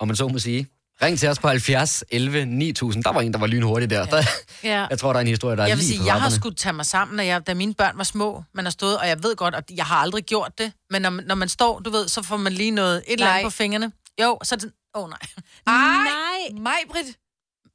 om 0.00 0.08
man 0.08 0.16
så 0.16 0.28
må 0.28 0.38
sige? 0.38 0.66
Ring 1.02 1.18
til 1.18 1.28
os 1.28 1.38
på 1.38 1.48
70 1.48 2.04
11 2.10 2.44
9000. 2.44 3.04
Der 3.04 3.12
var 3.12 3.20
en, 3.20 3.32
der 3.32 3.38
var 3.38 3.46
lynhurtig 3.46 3.90
der. 3.90 4.04
der. 4.06 4.22
Ja. 4.64 4.86
Jeg 4.90 4.98
tror, 4.98 5.12
der 5.12 5.16
er 5.16 5.20
en 5.20 5.26
historie, 5.26 5.56
der 5.56 5.62
er 5.62 5.66
Jeg 5.66 5.76
vil 5.76 5.84
lige 5.84 5.88
sige, 5.88 5.98
på 6.00 6.04
jeg 6.04 6.12
har 6.12 6.18
trapperne. 6.20 6.36
skulle 6.36 6.54
tage 6.56 6.72
mig 6.72 6.86
sammen, 6.86 7.16
når 7.16 7.22
jeg, 7.24 7.46
da 7.46 7.54
mine 7.54 7.74
børn 7.74 7.92
var 7.98 8.04
små. 8.04 8.44
Man 8.54 8.64
har 8.64 8.70
stået, 8.70 8.98
og 8.98 9.08
jeg 9.08 9.22
ved 9.22 9.36
godt, 9.36 9.54
at 9.54 9.64
jeg 9.76 9.84
har 9.84 9.96
aldrig 9.96 10.24
gjort 10.24 10.52
det. 10.58 10.72
Men 10.90 11.02
når, 11.02 11.10
man- 11.10 11.24
når 11.26 11.34
man 11.34 11.48
står, 11.48 11.78
du 11.78 11.90
ved, 11.90 12.08
så 12.08 12.22
får 12.22 12.36
man 12.36 12.52
lige 12.52 12.70
noget, 12.70 12.96
et 12.96 13.02
eller 13.12 13.26
andet 13.26 13.34
Nej. 13.42 13.42
på 13.42 13.50
fingrene. 13.50 13.92
Jo, 14.22 14.38
så 14.42 14.54
er 14.54 14.58
det 14.58 14.70
åh 14.96 15.04
oh, 15.04 15.08
nej. 15.10 15.18
Nej. 15.66 16.60
Mig, 16.60 16.74
Britt. 16.90 17.16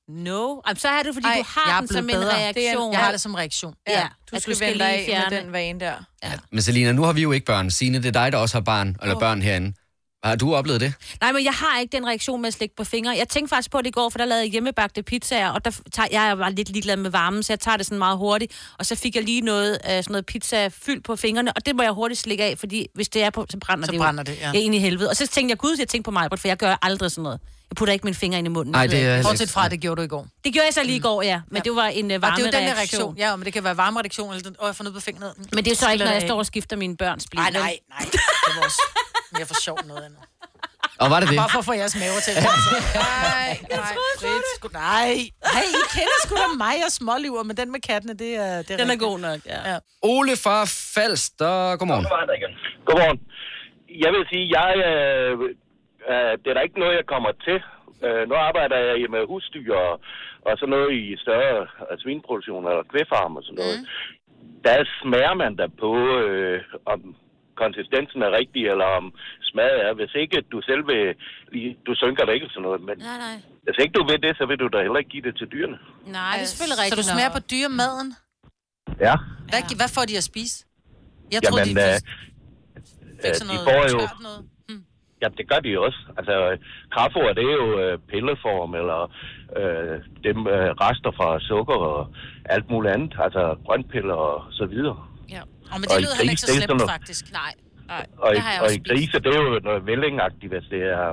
No. 0.09 0.61
Jamen, 0.67 0.79
så 0.79 0.87
er 0.87 1.03
det, 1.03 1.13
fordi 1.13 1.27
Ej, 1.27 1.35
du 1.37 1.43
har 1.59 1.79
den 1.79 1.87
som 1.87 1.97
en 2.09 2.15
bedre. 2.15 2.35
reaktion. 2.37 2.91
Jeg 2.93 2.99
har 3.01 3.11
det 3.11 3.21
som 3.21 3.35
reaktion. 3.35 3.75
Ja, 3.87 3.99
Ja, 3.99 4.07
du 4.31 4.35
du 4.35 4.41
skal 4.41 4.55
skal 4.55 4.67
vende 4.67 4.79
dig 4.79 4.87
af 5.09 5.29
med 5.31 5.39
den 5.41 5.51
vane 5.53 5.79
der. 5.79 5.95
Men 6.51 6.61
Selina, 6.61 6.91
nu 6.91 7.03
har 7.03 7.13
vi 7.13 7.21
jo 7.21 7.31
ikke 7.31 7.45
børn. 7.45 7.71
Signe, 7.71 7.97
det 7.97 8.05
er 8.05 8.11
dig, 8.11 8.31
der 8.31 8.37
også 8.37 8.55
har 8.55 8.61
barn, 8.61 8.97
eller 9.01 9.19
børn 9.19 9.41
herinde. 9.41 9.73
Har 10.23 10.35
du 10.35 10.55
oplevet 10.55 10.81
det? 10.81 10.93
Nej, 11.21 11.31
men 11.31 11.45
jeg 11.45 11.53
har 11.53 11.79
ikke 11.79 11.97
den 11.97 12.07
reaktion 12.07 12.41
med 12.41 12.47
at 12.47 12.53
slikke 12.53 12.75
på 12.75 12.83
fingre. 12.83 13.15
Jeg 13.17 13.29
tænkte 13.29 13.49
faktisk 13.49 13.71
på 13.71 13.77
det 13.77 13.87
i 13.87 13.91
går, 13.91 14.09
for 14.09 14.17
der 14.17 14.25
lavede 14.25 14.43
jeg 14.43 14.51
hjemmebagte 14.51 15.03
pizzaer, 15.03 15.49
og 15.49 15.65
der 15.65 15.71
tager, 15.91 16.07
jeg 16.11 16.39
var 16.39 16.49
lidt 16.49 16.69
ligeglad 16.69 16.95
med 16.97 17.09
varmen, 17.11 17.43
så 17.43 17.53
jeg 17.53 17.59
tager 17.59 17.77
det 17.77 17.85
sådan 17.85 17.97
meget 17.97 18.17
hurtigt. 18.17 18.53
Og 18.79 18.85
så 18.85 18.95
fik 18.95 19.15
jeg 19.15 19.23
lige 19.23 19.41
noget, 19.41 19.71
uh, 19.71 19.89
sådan 19.89 20.05
noget 20.09 20.25
pizza 20.25 20.67
fyld 20.67 21.01
på 21.01 21.15
fingrene, 21.15 21.53
og 21.53 21.65
det 21.65 21.75
må 21.75 21.83
jeg 21.83 21.91
hurtigt 21.91 22.19
slikke 22.19 22.43
af, 22.43 22.57
fordi 22.57 22.87
hvis 22.93 23.09
det 23.09 23.23
er 23.23 23.29
på, 23.29 23.45
så 23.49 23.57
brænder 23.57 23.85
Så 23.85 23.91
det 23.91 23.99
brænder 23.99 24.23
jo. 24.27 24.33
det, 24.33 24.39
ja. 24.41 24.51
ja. 24.53 24.59
ind 24.59 24.75
i 24.75 24.79
helvede. 24.79 25.09
Og 25.09 25.15
så 25.15 25.27
tænkte 25.27 25.51
jeg, 25.51 25.57
gud, 25.57 25.75
jeg 25.79 25.87
tænkte 25.87 26.07
på 26.07 26.11
mig, 26.11 26.29
for 26.37 26.47
jeg 26.47 26.57
gør 26.57 26.75
aldrig 26.81 27.11
sådan 27.11 27.23
noget. 27.23 27.39
Jeg 27.71 27.75
putter 27.75 27.93
ikke 27.93 28.03
mine 28.03 28.15
fingre 28.15 28.37
ind 28.39 28.47
i 28.47 28.49
munden. 28.49 28.71
Nej, 28.71 28.87
det 28.87 29.01
er... 29.07 29.23
Bortset 29.23 29.49
fra, 29.49 29.69
det 29.69 29.79
gjorde 29.81 29.99
du 30.01 30.05
i 30.05 30.07
går. 30.07 30.27
det 30.45 30.53
gjorde 30.53 30.65
jeg 30.65 30.73
så 30.73 30.83
lige 30.83 30.95
i 30.95 30.99
går, 30.99 31.21
ja. 31.21 31.41
Men 31.47 31.61
det 31.61 31.75
var 31.75 31.85
en 31.85 32.05
uh, 32.11 32.15
Og 32.15 32.21
varme 32.21 32.35
det 32.35 32.41
er 32.41 32.45
jo 32.45 32.51
den 32.51 32.77
reaktion. 32.77 32.77
reaktion. 32.77 33.17
Ja, 33.17 33.35
men 33.35 33.45
det 33.45 33.53
kan 33.53 33.63
være 33.63 33.77
varme 33.77 33.99
reaktion, 33.99 34.29
eller 34.33 34.43
den, 34.49 34.55
åh, 34.61 34.67
jeg 34.67 34.75
får 34.75 34.83
noget 34.83 34.95
på 34.95 35.01
fingret. 35.01 35.33
Men 35.37 35.57
det 35.63 35.67
er 35.67 35.71
jo 35.71 35.75
så 35.85 35.91
ikke, 35.91 36.05
når 36.05 36.11
jeg 36.11 36.21
står 36.21 36.37
og 36.37 36.45
skifter 36.45 36.75
mine 36.75 36.97
børns 36.97 37.25
blik. 37.31 37.39
Nej, 37.39 37.51
nej, 37.51 37.73
nej. 37.89 37.99
Det 38.11 38.19
er 38.47 38.61
vores 38.61 38.77
mere 39.35 39.45
for 39.45 39.55
sjov 39.61 39.77
noget 39.87 40.03
andet. 40.07 40.19
Og 40.99 41.09
var 41.11 41.19
det 41.19 41.29
det? 41.29 41.37
Bare 41.37 41.49
for 41.49 41.59
at 41.59 41.65
få 41.65 41.73
jeres 41.73 41.95
maver 42.01 42.19
til. 42.27 42.31
Altså. 42.31 42.49
Nej, 42.95 43.59
nej, 43.71 43.93
Britt. 44.19 44.45
Sgu, 44.55 44.67
nej. 44.73 45.07
Hey, 45.55 45.67
I 45.81 45.83
kender 45.95 46.17
sgu 46.25 46.35
da 46.35 46.47
mig 46.65 46.75
og 46.85 46.91
småliver, 46.91 47.43
men 47.43 47.57
den 47.57 47.71
med 47.71 47.79
kattene, 47.89 48.13
det 48.23 48.31
er, 48.35 48.57
det 48.61 48.71
er 48.71 48.77
Den 48.77 48.79
er 48.79 48.83
rigtigt. 48.83 48.99
god 49.09 49.19
nok, 49.19 49.39
ja. 49.45 49.71
Ja. 49.71 49.77
Ole 50.01 50.37
fra 50.37 50.65
Falster, 50.95 51.75
godmorgen. 51.79 52.05
Godmorgen. 52.87 53.19
Jeg 54.03 54.11
vil 54.15 54.23
sige, 54.31 54.45
jeg, 54.57 54.69
øh, 54.89 55.33
øh, 56.09 56.31
det 56.41 56.47
er 56.49 56.53
der 56.55 56.61
ikke 56.67 56.79
noget, 56.79 56.95
jeg 56.95 57.05
kommer 57.05 57.31
til. 57.47 57.57
Øh, 58.05 58.29
nu 58.29 58.35
arbejder 58.35 58.77
jeg 58.77 58.95
jo 59.03 59.07
med 59.15 59.23
husdyr 59.27 59.73
og, 59.75 59.93
og 60.47 60.51
sådan 60.57 60.69
noget 60.75 60.89
i 61.01 61.17
større 61.17 61.61
øh, 61.91 61.97
svineproduktion 62.01 62.63
eller 62.69 62.83
kvæfarm 62.91 63.35
og 63.37 63.43
sådan 63.43 63.59
noget. 63.63 63.77
Mm. 63.79 63.87
Der 64.65 64.77
smager 65.01 65.33
man 65.43 65.55
da 65.55 65.65
på, 65.83 65.91
øh, 66.19 66.59
om 66.85 67.15
konsistensen 67.63 68.21
er 68.27 68.31
rigtig, 68.39 68.63
eller 68.73 68.85
om 68.99 69.05
smaget 69.49 69.77
er. 69.87 69.93
Hvis 69.93 70.13
ikke 70.15 70.37
du 70.53 70.61
selv 70.69 70.87
vil, 70.87 71.15
lige- 71.53 71.77
du 71.87 71.91
synker 71.95 72.25
det 72.25 72.33
ikke 72.33 72.47
sådan 72.49 72.61
noget, 72.67 72.81
men 72.81 72.97
Nej, 72.97 73.17
nej. 73.27 73.37
hvis 73.65 73.77
ikke 73.83 73.93
du 73.99 74.03
vil 74.09 74.19
det, 74.25 74.37
så 74.37 74.45
vil 74.49 74.57
du 74.63 74.67
da 74.73 74.77
heller 74.85 74.99
ikke 75.01 75.09
give 75.15 75.25
det 75.27 75.37
til 75.37 75.47
dyrene. 75.53 75.77
Nej, 76.17 76.33
det 76.37 76.41
er 76.45 76.49
selvfølgelig 76.51 76.77
Så 76.79 76.83
rigtigt. 76.83 76.99
du 77.09 77.13
smager 77.15 77.31
på 77.37 77.41
dyremaden? 77.53 78.09
Ja. 79.07 79.15
Hvad, 79.51 79.61
hvad 79.81 79.89
får 79.95 80.03
de 80.09 80.15
at 80.21 80.25
spise? 80.31 80.55
Jeg 81.33 81.39
Jamen, 81.43 81.51
troede, 81.51 81.65
de 81.69 81.73
øh, 81.81 81.95
fik, 81.95 83.25
øh, 83.25 83.31
sådan 83.39 83.49
de 83.51 83.55
noget 83.57 83.67
får 83.69 83.81
jo, 83.93 83.97
noget. 84.27 84.41
Ja, 85.21 85.27
det 85.37 85.45
gør 85.51 85.59
de 85.65 85.69
jo 85.69 85.83
også. 85.87 85.99
Altså, 86.17 86.33
kraftfoder, 86.93 87.33
det 87.39 87.43
er 87.51 87.55
jo 87.63 87.69
øh, 87.83 87.93
pilleform, 88.11 88.71
eller 88.81 88.99
øh, 89.59 89.95
dem 90.27 90.37
øh, 90.55 90.69
rester 90.83 91.11
fra 91.19 91.39
sukker 91.49 91.77
og 91.91 92.01
alt 92.45 92.69
muligt 92.71 92.93
andet. 92.95 93.13
Altså, 93.25 93.43
grønpiller 93.65 94.13
og 94.13 94.37
så 94.59 94.65
videre. 94.65 94.99
Ja. 95.35 95.41
Og 95.71 95.77
men 95.79 95.83
det 95.89 95.95
Og 95.95 96.01
lyder 96.03 96.15
heller 96.19 96.33
ikke 96.35 96.41
så 96.41 96.53
slemt, 96.53 96.77
noget- 96.79 96.91
faktisk. 96.97 97.23
Nej. 97.41 97.53
Nej. 97.93 98.05
Og, 98.25 98.31
i, 98.35 98.39
og 98.63 98.69
i 98.75 98.79
grise, 98.89 99.15
det 99.23 99.29
er 99.35 99.41
jo 99.41 99.59
noget 99.69 99.85
vællingagtigt, 99.85 100.51
hvis 100.53 100.67
det 100.73 100.81
er, 100.99 101.09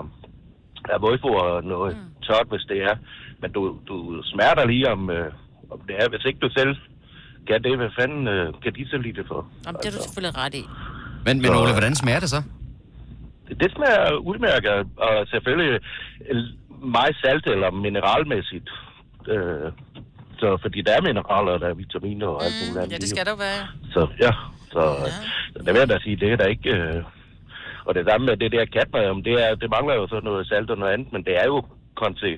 er 0.94 0.98
vådfoder 1.04 1.44
og 1.56 1.64
noget 1.64 1.96
mm. 1.96 2.22
tørt, 2.26 2.46
hvis 2.52 2.64
det 2.70 2.78
er. 2.90 2.94
Men 3.42 3.52
du, 3.52 3.62
du 3.88 4.22
dig 4.58 4.66
lige 4.66 4.88
om, 4.94 5.10
øh, 5.10 5.32
om 5.70 5.80
det 5.88 5.94
er. 6.02 6.08
Hvis 6.08 6.24
ikke 6.24 6.38
du 6.38 6.50
selv 6.58 6.76
kan 7.48 7.62
det, 7.64 7.76
hvad 7.76 7.90
fanden 7.98 8.28
øh, 8.28 8.46
kan 8.62 8.74
de 8.74 8.88
så 8.90 8.96
lide 8.96 9.16
det 9.20 9.26
for? 9.32 9.40
Jamen, 9.66 9.78
det 9.82 9.86
er 9.86 9.94
du 9.96 10.02
selvfølgelig 10.02 10.36
ret 10.44 10.54
i. 10.54 10.64
Men, 11.26 11.34
men 11.42 11.50
Ole, 11.50 11.72
hvordan 11.72 11.94
smager 11.94 12.20
det 12.20 12.30
så? 12.30 12.42
Det 13.48 13.72
smager 13.76 14.12
udmærket, 14.30 14.72
og 14.96 15.26
selvfølgelig 15.30 15.80
øh, 16.30 16.36
meget 16.82 17.16
salt 17.22 17.46
eller 17.46 17.70
mineralmæssigt. 17.70 18.68
Øh, 19.28 19.72
så 20.40 20.58
fordi 20.62 20.82
der 20.82 20.92
er 20.96 21.02
mineraler, 21.02 21.52
og 21.52 21.60
der 21.60 21.68
er 21.68 21.74
vitaminer 21.74 22.26
og 22.26 22.44
alt 22.44 22.54
muligt 22.60 22.78
andet. 22.78 22.92
Ja, 22.92 22.96
det 22.96 23.08
skal 23.08 23.26
der 23.26 23.36
være. 23.36 23.62
Så 23.94 24.00
ja, 24.20 24.32
så, 24.72 24.80
ja. 24.80 25.10
så 25.52 25.58
det 25.64 25.72
vil 25.74 25.78
jeg 25.84 25.88
da 25.88 25.98
sige, 25.98 26.16
det 26.16 26.32
er 26.32 26.36
der 26.36 26.46
ikke... 26.46 26.70
Øh, 26.70 27.02
og 27.86 27.94
det 27.94 28.06
samme 28.10 28.26
med 28.26 28.36
det 28.36 28.52
der 28.52 28.64
katmad, 28.76 29.22
det, 29.24 29.34
er, 29.44 29.54
det 29.54 29.70
mangler 29.70 29.94
jo 29.94 30.06
så 30.08 30.20
noget 30.24 30.48
salt 30.48 30.70
og 30.70 30.78
noget 30.78 30.92
andet, 30.92 31.12
men 31.12 31.24
det 31.24 31.34
er 31.42 31.46
jo 31.52 31.58
konse, 32.02 32.30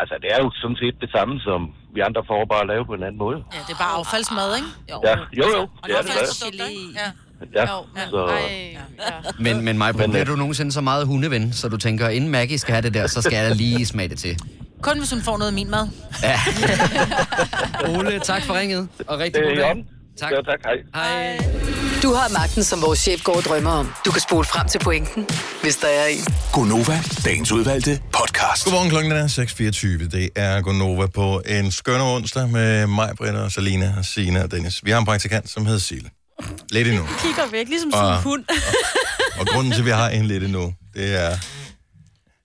altså 0.00 0.14
det 0.22 0.28
er 0.34 0.40
jo 0.44 0.48
sådan 0.62 0.76
set 0.82 0.96
det 1.04 1.10
samme, 1.16 1.34
som 1.40 1.60
vi 1.94 2.00
andre 2.08 2.22
får 2.30 2.44
bare 2.52 2.64
at 2.64 2.70
lave 2.72 2.84
på 2.86 2.94
en 2.98 3.02
anden 3.08 3.20
måde. 3.24 3.38
Ja, 3.54 3.60
det 3.66 3.72
er 3.76 3.80
bare 3.84 3.94
affaldsmad, 4.00 4.48
ikke? 4.58 4.70
Jo. 4.90 4.96
Ja, 5.08 5.14
jo 5.40 5.46
jo, 5.56 5.62
Og 5.82 5.86
det 5.88 5.94
er 5.96 6.02
det 6.02 6.70
ikke? 6.70 7.00
Ja. 7.02 7.08
Ja, 7.54 7.60
Jo, 7.60 7.82
men, 7.94 8.02
så, 8.10 8.26
ej, 8.26 8.76
ja. 8.98 9.10
Men, 9.38 9.64
men 9.64 9.78
mig, 9.78 9.96
Men, 9.96 10.10
bliver 10.10 10.24
øh, 10.24 10.30
du 10.30 10.36
nogensinde 10.36 10.72
så 10.72 10.80
meget 10.80 11.06
hundeven, 11.06 11.52
så 11.52 11.68
du 11.68 11.76
tænker, 11.76 12.08
inden 12.08 12.30
Maggie 12.30 12.58
skal 12.58 12.72
have 12.74 12.82
det 12.82 12.94
der, 12.94 13.06
så 13.06 13.22
skal 13.22 13.46
jeg 13.46 13.56
lige 13.56 13.86
smage 13.86 14.08
det 14.08 14.18
til. 14.18 14.38
Kun 14.82 14.98
hvis 14.98 15.10
hun 15.10 15.22
får 15.22 15.38
noget 15.38 15.50
af 15.50 15.54
min 15.54 15.70
mad. 15.70 15.88
Ja. 16.22 16.40
Ole, 17.98 18.18
tak 18.20 18.42
for 18.42 18.54
ringet, 18.58 18.88
og 19.06 19.18
rigtig 19.18 19.42
det 19.42 19.50
god 19.50 19.56
dag. 19.56 19.84
Tak. 20.20 20.32
Ja, 20.32 20.36
tak, 20.36 20.60
hej. 20.64 20.76
Hej. 20.94 21.38
Du 22.02 22.12
har 22.12 22.32
magten, 22.32 22.64
som 22.64 22.82
vores 22.82 22.98
chef 22.98 23.22
går 23.24 23.36
og 23.36 23.42
drømmer 23.42 23.70
om. 23.70 23.92
Du 24.06 24.10
kan 24.10 24.20
spole 24.20 24.44
frem 24.44 24.68
til 24.68 24.78
pointen, 24.78 25.28
hvis 25.62 25.76
der 25.76 25.88
er 25.88 26.06
en. 26.06 26.24
Gonova, 26.52 26.98
dagens 27.24 27.52
udvalgte 27.52 28.00
podcast. 28.12 28.64
Godmorgen 28.64 28.90
klokken 28.90 29.12
er 29.12 29.26
6.24. 30.04 30.16
Det 30.16 30.30
er 30.36 30.60
Gonova 30.60 31.06
på 31.06 31.42
en 31.46 31.70
skøn 31.72 32.00
onsdag 32.00 32.48
med 32.48 32.86
mig, 32.86 33.10
Britta, 33.16 33.38
og 33.38 33.52
Salina, 33.52 33.94
og 33.98 34.04
Sina 34.04 34.42
og 34.42 34.50
Dennis. 34.50 34.84
Vi 34.84 34.90
har 34.90 34.98
en 34.98 35.04
praktikant, 35.04 35.50
som 35.50 35.66
hedder 35.66 35.80
Sille. 35.80 36.10
Lidt 36.70 36.88
endnu. 36.88 37.06
Kigger 37.22 37.50
væk, 37.50 37.68
ligesom 37.68 37.88
en 37.88 37.92
sådan 37.92 38.16
en 38.16 38.22
hund. 38.22 38.44
Og 39.40 39.46
grunden 39.46 39.72
til, 39.72 39.78
at 39.80 39.84
vi 39.84 39.90
har 39.90 40.08
en 40.08 40.26
lidt 40.26 40.44
endnu, 40.44 40.74
det 40.94 41.14
er 41.14 41.36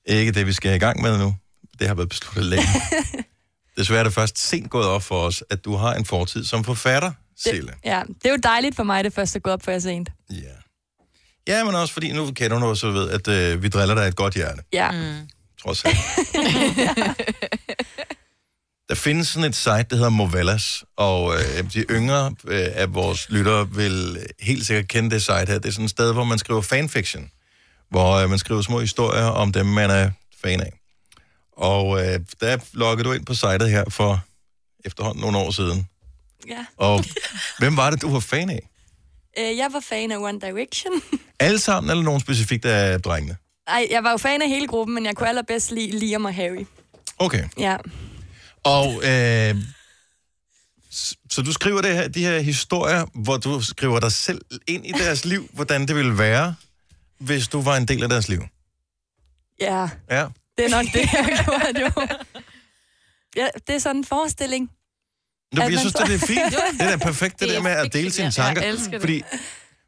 ikke 0.06 0.32
det, 0.32 0.48
vi 0.48 0.54
skal 0.54 0.76
i 0.76 0.78
gang 0.78 1.02
med 1.02 1.18
nu. 1.18 1.36
Det 1.80 1.88
har 1.88 1.96
været 1.96 2.10
besluttet 2.10 2.46
længe. 2.46 2.68
Desværre 3.78 4.00
er 4.00 4.04
det 4.04 4.14
først 4.14 4.40
sent 4.40 4.70
gået 4.70 4.88
op 4.88 5.04
for 5.04 5.22
os, 5.22 5.44
at 5.50 5.66
du 5.66 5.76
har 5.76 5.94
en 5.94 6.06
fortid 6.06 6.46
som 6.46 6.64
forfatter, 6.64 7.12
Sille. 7.38 7.74
Ja, 7.86 8.02
det 8.08 8.26
er 8.26 8.30
jo 8.30 8.40
dejligt 8.44 8.76
for 8.76 8.84
mig, 8.84 9.04
det 9.04 9.14
først 9.14 9.36
er 9.36 9.40
gået 9.40 9.54
op 9.54 9.64
for 9.64 9.72
jer 9.72 9.80
sent. 9.80 10.10
Ja. 10.30 10.36
Ja, 11.48 11.64
men 11.64 11.76
også 11.76 11.94
fordi 11.94 12.12
nu 12.12 12.32
kender 12.32 12.60
du 12.60 12.76
så 12.76 12.92
ved, 12.92 13.10
at 13.10 13.28
øh, 13.28 13.64
vi 13.64 13.68
driller 13.68 13.96
dig 13.96 14.08
et 14.08 14.16
godt 14.16 14.34
hjerte. 14.34 14.62
Ja. 14.74 14.92
Mm. 14.92 15.30
Trods 15.64 15.86
alt. 15.86 15.98
Der 18.90 18.96
findes 18.96 19.28
sådan 19.28 19.50
et 19.50 19.56
site, 19.56 19.86
der 19.90 19.96
hedder 19.96 20.10
Movellas, 20.10 20.84
og 20.98 21.36
øh, 21.36 21.74
de 21.74 21.80
yngre 21.80 22.36
øh, 22.48 22.68
af 22.74 22.94
vores 22.94 23.30
lyttere 23.30 23.70
vil 23.72 24.26
helt 24.40 24.66
sikkert 24.66 24.88
kende 24.88 25.10
det 25.10 25.22
site 25.22 25.34
her. 25.34 25.60
Det 25.60 25.66
er 25.66 25.72
sådan 25.72 25.86
et 25.86 25.92
sted, 25.92 26.14
hvor 26.14 26.24
man 26.24 26.38
skriver 26.38 26.62
fanfiction, 26.62 27.32
hvor 27.90 28.14
øh, 28.14 28.30
man 28.30 28.40
skriver 28.40 28.62
små 28.62 28.80
historier 28.80 29.26
om 29.26 29.52
dem, 29.52 29.66
man 29.66 29.90
er 29.90 30.12
fan 30.44 30.62
af. 30.62 30.74
Og 31.58 32.00
øh, 32.06 32.20
der 32.42 32.58
loggede 32.74 33.10
du 33.10 33.14
ind 33.14 33.26
på 33.26 33.34
sitet 33.34 33.70
her 33.70 33.84
for 33.90 34.24
efterhånden 34.86 35.22
nogle 35.22 35.38
år 35.38 35.52
siden. 35.52 35.88
ja. 36.48 36.66
Og 36.78 37.04
hvem 37.60 37.78
var 37.78 37.90
det, 37.90 38.02
du 38.02 38.12
var 38.12 38.20
fan 38.20 38.50
af? 38.50 38.70
Øh, 39.40 39.58
jeg 39.58 39.70
var 39.74 39.80
fan 39.80 40.12
af 40.12 40.18
One 40.18 40.40
Direction. 40.40 40.94
Alle 41.40 41.60
sammen, 41.60 41.90
eller 41.92 42.04
nogen 42.04 42.22
specifikt 42.22 42.66
af 42.66 43.02
drengene? 43.02 43.36
Ej, 43.68 43.88
jeg 43.92 44.04
var 44.04 44.12
jo 44.12 44.18
fan 44.18 44.42
af 44.42 44.50
hele 44.50 44.68
gruppen, 44.68 44.94
men 44.96 45.06
jeg 45.06 45.16
kunne 45.16 45.30
allerbedst 45.30 45.72
lide 45.72 46.00
Liam 46.00 46.26
og 46.26 46.34
Harry. 46.34 46.66
Okay. 47.20 47.44
Ja. 47.60 47.78
Og 48.64 48.94
øh, 49.04 49.56
så 51.30 51.42
du 51.46 51.54
skriver 51.54 51.82
det 51.82 51.94
her, 51.96 52.08
de 52.08 52.20
her 52.24 52.40
historier, 52.40 53.06
hvor 53.14 53.38
du 53.38 53.62
skriver 53.62 54.00
dig 54.00 54.12
selv 54.12 54.42
ind 54.68 54.86
i 54.86 54.92
deres 54.92 55.26
liv, 55.26 55.50
hvordan 55.54 55.88
det 55.88 55.96
ville 55.96 56.18
være, 56.18 56.56
hvis 57.20 57.48
du 57.48 57.62
var 57.62 57.78
en 57.78 57.88
del 57.88 58.04
af 58.04 58.10
deres 58.10 58.30
liv. 58.30 58.42
Ja, 59.62 59.90
Ja. 60.10 60.26
det 60.58 60.66
er 60.66 60.70
nok 60.70 60.86
det, 60.94 61.00
jeg 61.14 61.42
gjorde 61.46 61.82
jo. 61.82 62.08
Ja, 63.36 63.48
det 63.68 63.76
er 63.76 63.80
sådan 63.80 63.96
en 63.98 64.06
forestilling. 64.06 64.72
At 65.52 65.72
jeg 65.72 65.80
synes, 65.80 65.94
det 65.94 66.14
er 66.14 66.20
fint. 66.28 66.40
Det 66.80 66.82
er 66.82 66.90
da 66.90 66.98
perfekt, 66.98 67.40
det, 67.40 67.48
Det 67.50 67.50
er 67.50 67.54
der 67.54 67.64
med 67.64 67.72
at 67.72 67.94
dele 67.94 68.12
sine 68.12 68.32
tanker. 68.32 68.62
Jeg 68.62 68.70
elsker 68.72 68.92
det. 68.92 69.02
Fordi, 69.02 69.22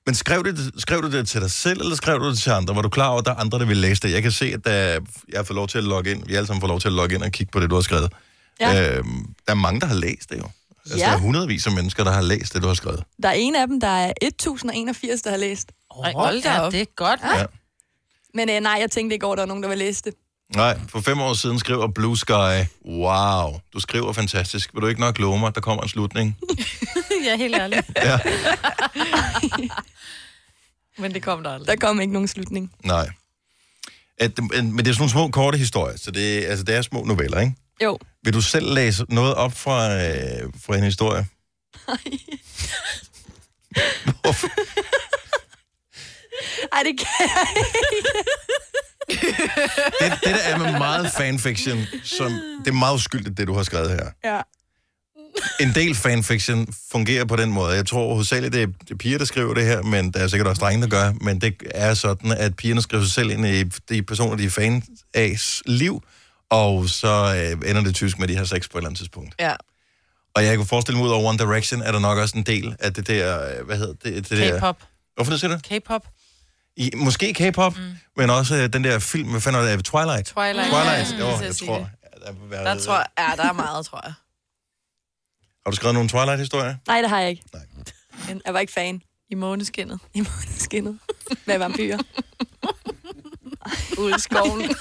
men 0.06 0.16
skrev, 0.16 0.44
det, 0.44 0.72
skrev 0.78 1.02
du 1.02 1.12
det 1.12 1.28
til 1.28 1.42
dig 1.42 1.52
selv, 1.52 1.80
eller 1.82 1.96
skrev 1.96 2.20
du 2.20 2.30
det 2.30 2.38
til 2.38 2.50
andre? 2.50 2.76
Var 2.76 2.82
du 2.82 2.90
klar 2.90 3.08
over, 3.08 3.20
at 3.20 3.26
der 3.26 3.32
er 3.32 3.36
andre, 3.36 3.60
der 3.60 3.66
vil 3.66 3.78
læse 3.78 4.02
det? 4.02 4.12
Jeg 4.12 4.22
kan 4.22 4.32
se, 4.32 4.46
at 4.46 4.66
der, 4.66 4.72
jeg 4.74 5.00
har 5.36 5.44
fået 5.44 5.56
lov 5.56 5.68
til 5.68 5.78
at 5.78 5.84
logge 5.84 6.12
ind. 6.12 6.26
Vi 6.28 6.36
alle 6.36 6.48
sammen 6.48 6.62
får 6.62 6.68
lov 6.68 6.80
til 6.80 6.88
at 6.88 6.94
logge 6.94 7.16
ind 7.16 7.24
og 7.24 7.32
kigge 7.32 7.52
på 7.52 7.60
det, 7.60 7.70
du 7.70 7.76
har 7.76 7.82
skrevet. 7.82 8.14
Ja. 8.62 8.98
Øhm, 8.98 9.26
der 9.48 9.52
er 9.52 9.56
mange, 9.56 9.80
der 9.82 9.88
har 9.88 9.96
læst 9.96 10.30
det 10.30 10.38
jo. 10.38 10.50
Altså, 10.86 10.98
Ja. 10.98 11.06
Der 11.06 11.12
er 11.12 11.18
hundredvis 11.18 11.68
af 11.68 11.74
mennesker, 11.74 12.04
der 12.04 12.12
har 12.12 12.22
læst 12.22 12.54
det, 12.54 12.62
du 12.62 12.68
har 12.68 12.74
skrevet. 12.76 13.04
Der 13.24 13.30
er 13.30 13.34
en 13.34 13.56
af 13.56 13.68
dem, 13.68 13.80
der 13.80 13.88
er 13.88 14.14
1081, 14.22 15.22
der 15.22 15.30
har 15.30 15.38
læst. 15.38 15.72
Hold 15.92 16.42
da 16.44 16.60
op. 16.60 16.72
det 16.72 16.82
er 16.82 16.86
godt. 16.96 17.20
Ja. 17.36 17.46
Men 18.34 18.50
øh, 18.50 18.60
nej, 18.60 18.78
jeg 18.82 18.92
tænkte 18.92 19.14
ikke 19.14 19.26
over, 19.26 19.34
at 19.34 19.38
der 19.38 19.42
var 19.44 19.48
nogen, 19.48 19.64
der 19.64 19.70
vil 19.70 19.78
læse 19.78 20.04
det. 20.04 20.14
Nej, 20.56 20.80
for 20.90 21.02
fem 21.02 21.22
år 21.22 21.34
siden 21.34 21.60
skriver 21.60 21.88
Blue 21.88 22.18
Sky, 22.18 22.66
wow, 22.86 23.60
du 23.74 23.80
skriver 23.80 24.14
fantastisk. 24.14 24.74
Vil 24.74 24.82
du 24.82 24.88
ikke 24.88 25.02
nok 25.02 25.20
love 25.20 25.40
mig, 25.40 25.56
der 25.56 25.62
kommer 25.62 25.84
en 25.84 25.90
slutning? 25.90 26.38
ja, 27.26 27.38
helt 27.38 27.56
ærligt. 27.56 27.88
Ja. 28.04 28.20
Men 30.98 31.14
det 31.14 31.24
kom 31.24 31.44
der 31.44 31.54
aldrig. 31.54 31.68
Der 31.68 31.76
kom 31.88 32.02
ikke 32.02 32.14
nogen 32.14 32.28
slutning. 32.28 32.72
Nej. 32.84 33.10
At, 34.18 34.40
men 34.40 34.78
det 34.78 34.88
er 34.88 34.94
sådan 34.94 35.00
nogle 35.00 35.12
små, 35.12 35.28
korte 35.28 35.58
historier, 35.58 35.98
så 35.98 36.12
det, 36.12 36.46
altså, 36.46 36.64
det 36.64 36.76
er 36.76 36.82
små 36.82 37.04
noveller, 37.04 37.40
ikke? 37.40 37.54
Jo. 37.84 37.98
Vil 38.24 38.34
du 38.34 38.42
selv 38.42 38.74
læse 38.74 39.06
noget 39.10 39.36
op 39.36 39.54
fra, 39.54 39.94
øh, 39.94 40.54
fra 40.66 40.78
en 40.78 40.84
historie? 40.84 41.26
Ej, 46.74 46.84
det 46.84 47.00
kan 47.00 47.08
jeg 47.20 47.48
ikke. 47.66 47.80
Det, 50.00 50.12
det 50.24 50.36
der 50.36 50.42
er 50.42 50.58
med 50.58 50.72
meget 50.72 51.12
fanfiction, 51.18 51.86
som, 52.04 52.32
det 52.66 52.68
er 52.68 52.72
meget 52.72 52.96
uskyldigt, 52.96 53.38
det 53.38 53.48
du 53.48 53.54
har 53.54 53.64
skrevet 53.64 53.90
her. 53.90 54.06
Ja. 54.24 54.42
En 55.60 55.76
del 55.76 55.96
fanfiction 55.96 56.74
fungerer 56.92 57.26
på 57.26 57.36
den 57.36 57.52
måde. 57.52 57.76
Jeg 57.76 57.86
tror 57.86 58.14
hovedsageligt, 58.14 58.54
det 58.54 58.62
er, 58.62 58.66
det 58.68 58.92
er 58.92 58.96
piger, 58.96 59.18
der 59.18 59.26
skriver 59.26 59.54
det 59.54 59.66
her, 59.66 59.82
men 59.82 60.12
der 60.12 60.20
er 60.20 60.28
sikkert 60.28 60.48
også 60.48 60.60
drenge, 60.60 60.82
der 60.82 60.88
gør. 60.90 61.14
Men 61.22 61.42
det 61.42 61.54
er 61.66 61.94
sådan, 61.94 62.32
at 62.32 62.56
pigerne 62.56 62.82
skriver 62.82 63.04
sig 63.04 63.14
selv 63.14 63.32
ind 63.32 63.46
i 63.46 63.64
de 63.64 64.04
personer, 64.04 64.36
de 64.36 64.46
er 64.46 64.50
fan 64.50 64.84
af 65.14 65.36
liv, 65.66 66.04
og 66.52 66.90
så 66.90 67.36
øh, 67.36 67.70
ender 67.70 67.82
det 67.84 67.96
tysk 67.96 68.20
med, 68.20 68.24
at 68.24 68.30
de 68.30 68.38
har 68.38 68.46
sex 68.46 68.70
på 68.70 68.78
et 68.78 68.82
eller 68.82 68.90
andet 68.90 68.98
tidspunkt. 68.98 69.36
Ja. 69.40 69.54
Og 70.36 70.46
jeg 70.46 70.58
kunne 70.58 70.68
forestille 70.68 70.98
mig, 70.98 71.06
ud 71.08 71.12
over 71.12 71.30
One 71.30 71.38
Direction, 71.38 71.82
er 71.82 71.92
der 71.92 72.00
nok 72.00 72.18
også 72.18 72.38
en 72.38 72.44
del 72.44 72.76
af 72.80 72.94
det 72.94 73.08
der, 73.08 73.58
øh, 73.60 73.66
hvad 73.66 73.78
hedder 73.78 73.94
det? 74.04 74.30
det 74.30 74.38
der, 74.38 74.58
K-pop. 74.60 74.84
Hvorfor 75.16 75.32
det 75.32 75.40
siger 75.40 75.56
du? 75.58 75.80
K-pop. 75.80 76.08
I, 76.78 76.92
måske 76.96 77.34
K-pop, 77.34 77.78
mm. 77.78 77.84
men 78.18 78.30
også 78.30 78.56
øh, 78.56 78.74
den 78.74 78.84
der 78.84 79.00
film, 79.00 79.30
hvad 79.30 79.42
fanden 79.42 79.62
er 79.68 79.76
det? 79.76 79.86
Twilight? 79.86 80.28
Twilight. 80.28 80.70
Twilight, 80.70 81.12
Ja, 81.20 81.20
jo, 81.20 81.44
jeg 81.46 81.56
sige 81.56 81.68
tror. 81.68 81.78
det. 81.78 81.88
ja, 82.22 82.28
Der, 82.28 82.34
være, 82.50 82.66
Der 82.66 82.80
tror 82.80 82.96
jeg, 82.96 83.06
ja, 83.20 83.44
der 83.44 83.50
er 83.50 83.54
meget, 83.54 83.86
tror 83.86 84.02
jeg. 84.06 84.14
Har 85.66 85.72
du 85.72 85.76
skrevet 85.76 85.94
nogle 85.94 86.10
Twilight-historier? 86.10 86.76
Nej, 86.88 87.02
det 87.02 87.10
har 87.10 87.20
jeg 87.20 87.30
ikke. 87.30 87.44
Nej. 87.54 88.38
Jeg 88.46 88.54
var 88.54 88.60
ikke 88.60 88.74
fan. 88.74 89.02
I 89.30 89.36
måneskinnet. 89.36 90.00
I 90.14 90.20
måneskinnet. 90.22 91.00
Med 91.46 91.58
vampyrer. 91.58 91.98
Ude 93.98 94.16
i 94.18 94.20
skoven. 94.20 94.62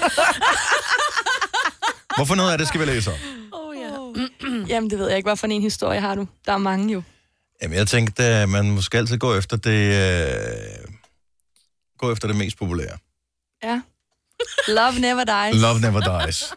Hvorfor 2.17 2.35
noget 2.35 2.53
af 2.53 2.59
det 2.59 2.69
skal 2.69 2.81
vi 2.81 2.85
læse 2.85 3.11
om? 3.11 3.17
Oh, 3.53 3.77
ja. 3.77 3.91
Jamen, 4.69 4.91
det 4.91 4.99
ved 4.99 5.09
jeg 5.09 5.17
ikke. 5.17 5.27
Hvad 5.27 5.37
for 5.37 5.47
en 5.47 5.63
historie 5.63 6.01
har 6.01 6.15
du? 6.15 6.27
Der 6.47 6.53
er 6.53 6.59
mange 6.59 6.93
jo. 6.93 7.03
Jamen, 7.63 7.79
jeg 7.79 7.89
tænkte, 7.89 8.25
at 8.25 8.49
man 8.49 8.71
måske 8.71 8.99
altid 8.99 9.19
gå 9.19 9.35
efter 9.35 9.57
det, 9.57 9.95
øh, 9.95 10.95
gå 11.99 12.13
efter 12.13 12.29
det 12.29 12.37
mest 12.37 12.59
populære. 12.59 12.99
Ja. 13.63 13.81
Love 14.69 14.99
never 14.99 15.25
dies. 15.25 15.63
Love 15.63 15.81
never 15.81 16.25
dies. 16.25 16.45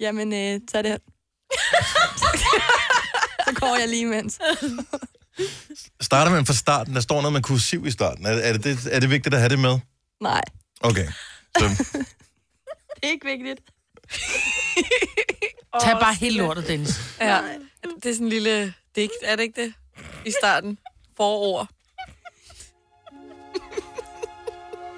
Jamen, 0.00 0.32
øh, 0.32 0.60
tag 0.72 0.84
det. 0.84 0.98
Så 3.46 3.52
går 3.54 3.76
jeg 3.76 3.88
lige 3.88 4.02
imens. 4.02 4.38
Starter 6.00 6.30
man 6.30 6.46
fra 6.46 6.54
starten? 6.54 6.94
Der 6.94 7.00
står 7.00 7.20
noget 7.20 7.32
med 7.32 7.42
kursiv 7.42 7.86
i 7.86 7.90
starten. 7.90 8.26
Er, 8.26 8.30
er, 8.30 8.52
det, 8.52 8.64
det, 8.64 8.78
er 8.92 9.00
det 9.00 9.10
vigtigt 9.10 9.34
at 9.34 9.40
have 9.40 9.48
det 9.48 9.58
med? 9.58 9.78
Nej, 10.20 10.42
Okay. 10.80 11.06
Så, 11.58 11.84
det 12.96 13.04
er 13.08 13.12
ikke 13.12 13.26
vigtigt. 13.26 13.60
Tag 15.82 15.92
bare 16.00 16.14
helt 16.14 16.36
lortet, 16.36 16.68
Dennis. 16.68 17.00
Ja. 17.20 17.40
Det 18.02 18.10
er 18.10 18.12
sådan 18.12 18.26
en 18.26 18.28
lille 18.28 18.74
digt, 18.96 19.12
er 19.22 19.36
det 19.36 19.42
ikke 19.42 19.62
det? 19.62 19.72
I 20.26 20.30
starten. 20.40 20.78
Forord. 21.16 21.68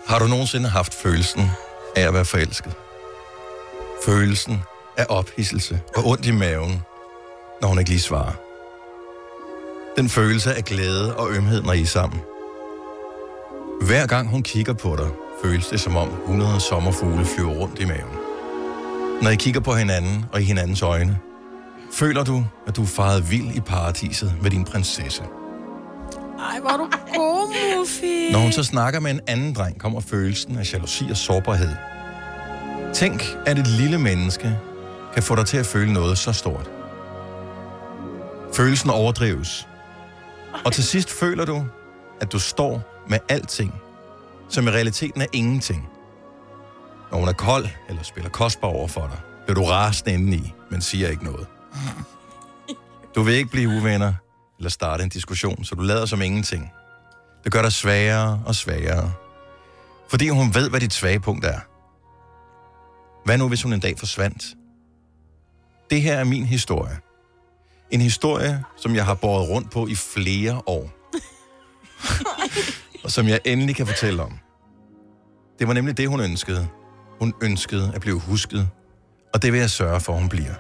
har 0.07 0.19
du 0.19 0.27
nogensinde 0.27 0.69
haft 0.69 0.95
følelsen 0.95 1.51
af 1.97 2.09
at 2.09 2.15
være 2.15 2.25
forelsket? 2.25 2.73
Følelsen 4.05 4.59
af 4.97 5.07
ophidselse 5.09 5.81
og 5.97 6.07
ondt 6.07 6.27
i 6.27 6.31
maven, 6.31 6.83
når 7.61 7.69
hun 7.69 7.79
ikke 7.79 7.91
lige 7.91 8.01
svarer. 8.01 8.33
Den 9.97 10.09
følelse 10.09 10.55
af 10.55 10.65
glæde 10.65 11.17
og 11.17 11.31
ømhed, 11.31 11.63
når 11.63 11.73
I 11.73 11.83
er 11.83 11.87
sammen. 11.87 12.21
Hver 13.81 14.07
gang 14.07 14.29
hun 14.29 14.43
kigger 14.43 14.73
på 14.73 14.97
dig, 14.97 15.09
føles 15.45 15.67
det 15.67 15.81
som 15.81 15.97
om 15.97 16.09
100 16.09 16.61
sommerfugle 16.61 17.25
flyver 17.25 17.53
rundt 17.53 17.81
i 17.81 17.85
maven. 17.85 18.17
Når 19.23 19.31
I 19.31 19.37
kigger 19.37 19.61
på 19.61 19.73
hinanden 19.75 20.25
og 20.33 20.41
i 20.41 20.45
hinandens 20.45 20.83
øjne, 20.83 21.19
føler 21.93 22.25
du, 22.25 22.45
at 22.67 22.77
du 22.77 22.83
er 22.83 22.87
faret 22.87 23.31
vild 23.31 23.57
i 23.57 23.61
paradiset 23.61 24.35
med 24.43 24.51
din 24.51 24.65
prinsesse. 24.65 25.23
Ej, 26.39 26.61
hvor 26.61 26.71
er 26.71 26.77
du 26.77 26.91
god, 27.15 27.55
Muffy. 27.79 28.33
Når 28.33 28.39
hun 28.39 28.53
så 28.53 28.65
snakker 28.65 29.01
med 29.01 29.11
en 29.11 29.21
anden 29.27 29.55
dreng, 29.55 29.79
kommer 29.81 30.01
følelsen 30.01 30.59
af 30.59 30.73
jalousi 30.73 31.07
og 31.11 31.17
sårbarhed. 31.17 31.71
Tænk, 32.95 33.37
at 33.47 33.59
et 33.59 33.67
lille 33.67 33.99
menneske 33.99 34.59
kan 35.15 35.23
få 35.23 35.37
dig 35.37 35.47
til 35.47 35.57
at 35.57 35.67
føle 35.67 35.93
noget 35.93 36.19
så 36.19 36.33
stort. 36.33 36.71
Følelsen 38.53 38.91
overdrives. 38.91 39.69
Og 40.65 40.73
til 40.73 40.85
sidst 40.85 41.11
føler 41.11 41.45
du, 41.45 41.65
at 42.21 42.33
du 42.33 42.39
står 42.39 43.05
med 43.09 43.19
alting, 43.29 43.75
som 44.49 44.67
i 44.67 44.71
realiteten 44.71 45.21
er 45.21 45.27
ingenting. 45.33 45.89
Når 47.11 47.19
hun 47.19 47.29
er 47.29 47.33
kold 47.33 47.67
eller 47.89 48.03
spiller 48.03 48.31
kostbar 48.31 48.69
over 48.69 48.89
for 48.89 49.07
dig, 49.07 49.19
bliver 49.45 49.55
du 49.55 49.65
rasende 49.65 50.13
indeni, 50.13 50.53
men 50.71 50.81
siger 50.81 51.09
ikke 51.09 51.25
noget. 51.25 51.47
Du 53.15 53.23
vil 53.23 53.35
ikke 53.35 53.51
blive 53.51 53.69
uvenner 53.69 54.15
eller 54.59 54.71
starte 54.71 55.03
en 55.03 55.09
diskussion, 55.09 55.65
så 55.65 55.75
du 55.75 55.83
lader 55.83 56.07
som 56.07 56.23
ingenting. 56.23 56.71
Det 57.45 57.53
gør 57.53 57.63
dig 57.63 57.73
svagere 57.73 58.43
og 58.47 58.55
svagere. 58.55 59.13
Fordi 60.11 60.29
hun 60.29 60.55
ved, 60.55 60.71
hvad 60.71 60.81
dit 60.81 60.93
svage 60.93 61.21
punkt 61.21 61.45
er. 61.45 61.61
Hvad 63.25 63.39
nu, 63.39 63.49
hvis 63.49 63.63
hun 63.63 63.73
en 63.73 63.81
dag 63.81 63.99
forsvandt? 63.99 64.45
Det 65.91 66.03
her 66.03 66.15
er 66.15 66.25
min 66.25 66.45
historie. 66.45 66.99
En 67.91 68.01
historie, 68.01 68.65
som 68.77 68.95
jeg 68.95 69.05
har 69.05 69.15
båret 69.15 69.49
rundt 69.49 69.71
på 69.71 69.87
i 69.87 69.95
flere 69.95 70.63
år. 70.67 70.91
og 73.09 73.13
som 73.13 73.29
jeg 73.29 73.41
endelig 73.45 73.77
kan 73.77 73.87
fortælle 73.87 74.23
om. 74.23 74.39
Det 75.59 75.69
var 75.69 75.75
nemlig 75.75 75.97
det, 75.97 76.09
hun 76.09 76.21
ønskede. 76.21 76.69
Hun 77.21 77.35
ønskede 77.43 77.93
at 77.95 78.01
blive 78.01 78.21
husket. 78.21 78.69
Og 79.35 79.43
det 79.43 79.53
vil 79.53 79.61
jeg 79.61 79.71
sørge 79.71 80.01
for, 80.01 80.13
at 80.13 80.19
hun 80.19 80.29
bliver. 80.29 80.55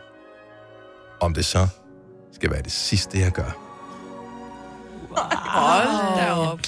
Om 1.20 1.34
det 1.34 1.44
så 1.44 1.68
skal 2.32 2.50
være 2.50 2.62
det 2.62 2.72
sidste, 2.72 3.18
jeg 3.18 3.32
gør. 3.32 3.50
Hold 5.48 6.18
da 6.18 6.32
op. 6.32 6.60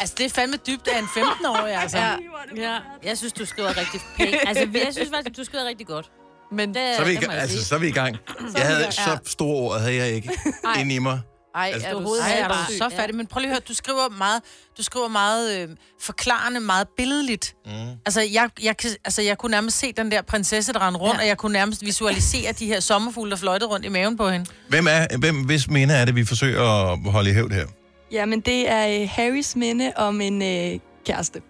Altså, 0.00 0.14
det 0.18 0.26
er 0.26 0.30
fandme 0.30 0.56
dybt 0.56 0.88
af 0.88 0.98
en 0.98 1.04
15-årig, 1.04 1.74
altså. 1.82 1.98
Ja. 1.98 2.16
ja. 2.56 2.78
Jeg 3.04 3.18
synes, 3.18 3.32
du 3.32 3.44
skriver 3.44 3.76
rigtig 3.76 4.00
pænt. 4.16 4.36
Altså, 4.46 4.68
jeg 4.84 4.88
synes 4.92 5.08
faktisk, 5.14 5.36
du 5.36 5.44
skriver 5.44 5.64
rigtig 5.64 5.86
godt. 5.86 6.10
Men 6.52 6.74
det, 6.74 6.96
Så 6.96 7.02
er 7.02 7.06
vi, 7.06 7.12
i 7.12 7.14
det 7.14 7.22
må 7.22 7.26
gang, 7.26 7.32
jeg 7.32 7.40
altså, 7.40 7.56
sige. 7.56 7.64
så 7.64 7.74
er 7.74 7.78
vi 7.78 7.88
i 7.88 7.92
gang. 7.92 8.16
Jeg 8.56 8.66
havde 8.66 8.92
så 8.92 9.18
store 9.24 9.56
ord, 9.56 9.80
havde 9.80 9.96
jeg 9.96 10.08
ikke 10.08 10.30
Ej. 10.64 10.80
ind 10.80 10.92
i 10.92 10.98
mig. 10.98 11.20
Ej, 11.56 11.70
Altså, 11.74 11.88
er 11.88 11.92
du 11.92 11.98
Ej, 12.22 12.38
er 12.38 12.48
du 12.48 12.54
sindssyg? 12.54 12.78
så 12.78 12.96
fattig. 12.96 13.16
Men 13.16 13.26
prøv 13.26 13.40
lige 13.40 13.50
at 13.50 13.54
høre, 13.54 13.60
du 13.68 13.74
skriver 13.74 14.08
meget, 14.18 14.42
du 14.78 14.82
skriver 14.82 15.08
meget 15.08 15.58
øh, 15.60 15.68
forklarende, 16.00 16.60
meget 16.60 16.88
billedligt. 16.96 17.54
Mm. 17.66 17.72
Altså 18.06 18.20
jeg, 18.20 18.50
jeg, 18.62 18.76
kan, 18.76 18.90
altså, 19.04 19.22
jeg 19.22 19.38
kunne 19.38 19.50
nærmest 19.50 19.78
se 19.78 19.92
den 19.92 20.10
der 20.10 20.22
prinsesse, 20.22 20.72
der 20.72 20.86
rendte 20.86 21.00
rundt, 21.00 21.14
ja. 21.14 21.20
og 21.20 21.26
jeg 21.28 21.36
kunne 21.38 21.52
nærmest 21.52 21.82
visualisere 21.84 22.52
de 22.52 22.66
her 22.66 22.80
sommerfugle, 22.80 23.30
der 23.30 23.36
fløjtede 23.36 23.70
rundt 23.70 23.86
i 23.86 23.88
maven 23.88 24.16
på 24.16 24.28
hende. 24.28 24.46
Hvem 24.68 24.86
er, 24.90 25.16
hvem, 25.18 25.44
hvis 25.44 25.68
minde 25.70 25.94
er 25.94 26.04
det, 26.04 26.14
vi 26.16 26.24
forsøger 26.24 26.92
at 26.92 26.98
holde 27.12 27.30
i 27.30 27.32
hævd 27.32 27.50
her? 27.52 27.66
Jamen, 28.12 28.40
det 28.40 28.70
er 28.70 29.00
øh, 29.02 29.08
Harrys 29.12 29.56
minde 29.56 29.92
om 29.96 30.20
en 30.20 30.42
øh, 30.42 30.80
kæreste. 31.06 31.40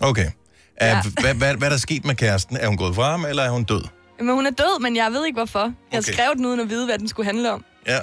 Okay. 0.00 0.26
Er, 0.76 0.86
Ja. 0.88 0.94
ja. 0.96 1.02
hvad, 1.20 1.34
hvad, 1.34 1.54
hvad 1.56 1.68
er 1.68 1.72
der 1.72 1.78
sket 1.78 2.04
med 2.04 2.14
kæresten? 2.14 2.56
Er 2.56 2.66
hun 2.66 2.76
gået 2.76 2.94
fra 2.94 3.10
ham, 3.10 3.24
eller 3.24 3.42
er 3.42 3.50
hun 3.50 3.64
død? 3.64 3.82
Men 4.18 4.34
hun 4.34 4.46
er 4.46 4.50
død, 4.50 4.80
men 4.80 4.96
jeg 4.96 5.12
ved 5.12 5.26
ikke 5.26 5.36
hvorfor. 5.36 5.72
Jeg 5.92 5.98
Okay. 5.98 6.12
skrev 6.12 6.34
den 6.36 6.46
uden 6.46 6.60
at 6.60 6.70
vide, 6.70 6.86
hvad 6.86 6.98
den 6.98 7.08
skulle 7.08 7.26
handle 7.26 7.52
om. 7.52 7.64
Ja, 7.86 7.98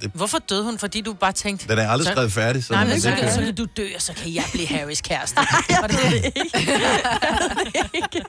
det, 0.00 0.10
Hvorfor 0.14 0.38
døde 0.38 0.64
hun? 0.64 0.78
Fordi 0.78 1.00
du 1.00 1.12
bare 1.12 1.32
tænkte... 1.32 1.68
den 1.68 1.78
er 1.78 1.88
aldrig 1.88 2.06
så- 2.06 2.12
skrevet 2.12 2.32
færdig. 2.32 2.64
Så 2.64 2.72
Nej, 2.72 2.84
men 2.84 3.00
så, 3.00 3.10
kan 3.10 3.54
du 3.54 3.66
dø, 3.76 3.88
og 3.96 4.02
så 4.02 4.12
kan 4.12 4.34
jeg 4.34 4.44
blive 4.52 4.66
Harrys 4.66 5.00
kæreste. 5.00 5.36
Var 5.80 5.86
det 5.86 5.98
det? 6.12 6.32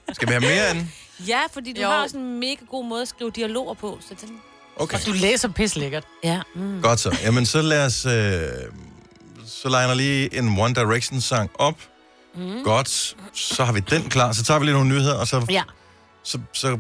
Skal 0.15 0.27
vi 0.27 0.33
have 0.33 0.41
mere 0.41 0.69
den? 0.74 0.91
Ja, 1.27 1.39
fordi 1.53 1.74
du 1.74 1.81
Jo. 1.81 1.88
har 1.88 2.03
også 2.03 2.17
en 2.17 2.39
mega 2.39 2.55
god 2.69 2.86
måde 2.86 3.01
at 3.01 3.07
skrive 3.07 3.31
dialoger 3.31 3.74
på. 3.74 4.00
Så 4.09 4.15
den... 4.21 4.38
Okay. 4.75 4.97
Og 4.97 5.05
du 5.05 5.12
læser 5.12 5.47
pis 5.50 5.75
lækkert. 5.75 6.03
Ja. 6.24 6.41
Mm. 6.55 6.81
Godt 6.81 7.00
så. 7.00 7.17
Jamen, 7.24 7.45
så 7.45 7.62
lad 7.62 7.86
os... 7.86 8.05
Øh, 8.05 8.12
så 9.47 9.67
liner 9.67 9.93
lige 9.93 10.38
en 10.38 10.59
One 10.59 10.74
Direction-sang 10.75 11.50
op. 11.55 11.75
Mm. 12.36 12.63
Godt. 12.63 13.15
Så 13.33 13.63
har 13.63 13.74
vi 13.74 13.79
den 13.79 14.09
klar. 14.09 14.31
Så 14.31 14.43
tager 14.43 14.59
vi 14.59 14.65
lige 14.65 14.74
nogle 14.74 14.89
nyheder, 14.89 15.13
og 15.15 15.27
så, 15.27 15.45
Ja. 15.50 15.63
så, 16.24 16.39
så 16.53 16.79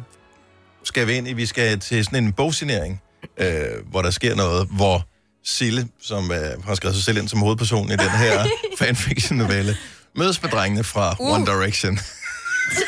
skal 0.83 1.07
vi 1.07 1.13
ind 1.13 1.27
i... 1.27 1.33
Vi 1.33 1.45
skal 1.45 1.79
til 1.79 2.05
sådan 2.05 2.23
en 2.23 2.33
bogsignering, 2.33 3.01
øh, 3.37 3.87
hvor 3.91 4.01
der 4.01 4.11
sker 4.11 4.35
noget, 4.35 4.67
hvor 4.71 5.07
Sille, 5.45 5.87
som 6.01 6.31
øh, 6.31 6.63
har 6.63 6.75
skrevet 6.75 6.95
sig 6.95 7.05
selv 7.05 7.17
ind 7.17 7.27
som 7.27 7.39
hovedperson 7.39 7.87
i 7.87 7.95
den 7.95 8.09
her 8.09 8.45
fanfiction-novelle, 8.79 9.77
mødes 10.15 10.41
med 10.41 10.49
drengene 10.49 10.83
fra 10.83 11.15
uh. 11.19 11.33
One 11.33 11.45
Direction. 11.45 11.99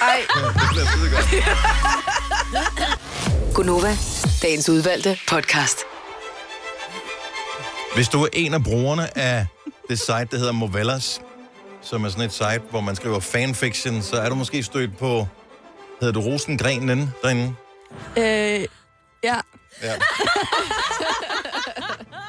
Ej, 0.01 0.22
det 0.43 0.69
bliver 0.72 0.86
skide 0.86 1.10
godt. 1.15 1.25
Gunova, 3.55 3.98
dagens 4.41 4.69
udvalgte 4.69 5.19
podcast. 5.27 5.77
Hvis 7.96 8.08
du 8.10 8.24
er 8.24 8.27
en 8.34 8.53
af 8.53 8.63
brugerne 8.63 9.17
af 9.17 9.46
det 9.89 10.00
site, 10.00 10.27
der 10.31 10.38
hedder 10.38 10.51
Movellas, 10.51 11.22
som 11.81 12.03
er 12.05 12.10
sådan 12.10 12.25
et 12.25 12.34
site, 12.34 12.62
hvor 12.69 12.81
man 12.81 12.96
skriver 12.96 13.19
fanfiction, 13.19 14.01
så 14.01 14.15
er 14.15 14.29
du 14.29 14.36
måske 14.36 14.63
stødt 14.63 14.98
på, 14.98 15.27
hedder 16.01 16.13
du 16.13 16.22
Rosengrenen 16.22 17.13
derinde? 17.24 17.53
Øh, 18.17 18.67
ja. 19.24 19.36
Ja. 19.83 19.93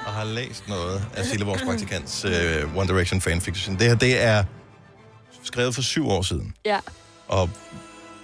Og 0.06 0.12
har 0.12 0.24
læst 0.24 0.68
noget 0.68 1.02
af 1.16 1.24
Sille, 1.24 1.46
vores 1.46 1.62
praktikants 1.62 2.24
uh, 2.24 2.76
One 2.76 2.88
Direction 2.88 3.20
fanfiction. 3.20 3.78
Det 3.78 3.86
her, 3.86 3.94
det 3.94 4.22
er 4.22 4.44
skrevet 5.42 5.74
for 5.74 5.82
syv 5.82 6.08
år 6.08 6.22
siden, 6.22 6.54
Ja. 6.64 6.78
og 7.28 7.50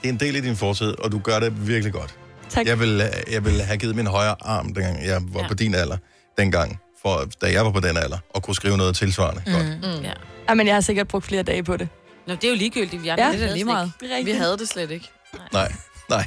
det 0.03 0.09
er 0.09 0.13
en 0.13 0.21
del 0.21 0.37
af 0.37 0.43
din 0.43 0.57
fortid, 0.57 0.99
og 1.01 1.13
du 1.13 1.19
gør 1.19 1.39
det 1.41 1.67
virkelig 1.69 1.93
godt. 1.93 2.15
Tak. 2.49 2.67
Jeg 2.67 2.81
vil, 2.81 3.03
jeg 3.31 3.45
vil 3.45 3.63
have 3.63 3.77
givet 3.79 3.97
min 3.97 4.07
højre 4.07 4.35
arm, 4.41 4.75
dengang 4.75 5.05
jeg 5.07 5.21
var 5.23 5.39
ja. 5.39 5.43
Ja. 5.43 5.49
på 5.49 5.55
din 5.55 5.75
alder, 5.75 5.97
dengang, 6.39 6.81
for, 7.03 7.25
da 7.43 7.53
jeg 7.53 7.65
var 7.65 7.71
på 7.71 7.81
den 7.81 7.97
alder, 7.97 8.19
og 8.35 8.43
kunne 8.43 8.55
skrive 8.55 8.77
noget 8.77 8.97
tilsvarende. 8.97 9.43
Mm. 9.47 9.53
Godt. 9.53 9.67
Mm. 9.99 10.05
Ja. 10.05 10.13
Jamen, 10.49 10.67
jeg 10.67 10.75
har 10.77 10.81
sikkert 10.81 11.09
brugt 11.09 11.25
flere 11.25 11.43
dage 11.43 11.63
på 11.65 11.77
det. 11.77 11.89
Nå, 12.27 12.35
det 12.35 12.45
er 12.45 12.49
jo 12.49 12.55
ligegyldigt. 12.55 13.03
Vi 13.03 13.07
Ja, 13.09 13.13
andre 13.13 13.33
det 13.39 13.49
er 13.51 13.53
lige 13.53 13.65
meget. 13.65 13.93
Det 14.01 14.19
er 14.21 14.25
Vi 14.25 14.31
havde 14.33 14.59
det 14.59 14.69
slet 14.69 14.91
ikke. 14.91 15.11
Nej, 15.53 15.73
nej, 16.11 16.27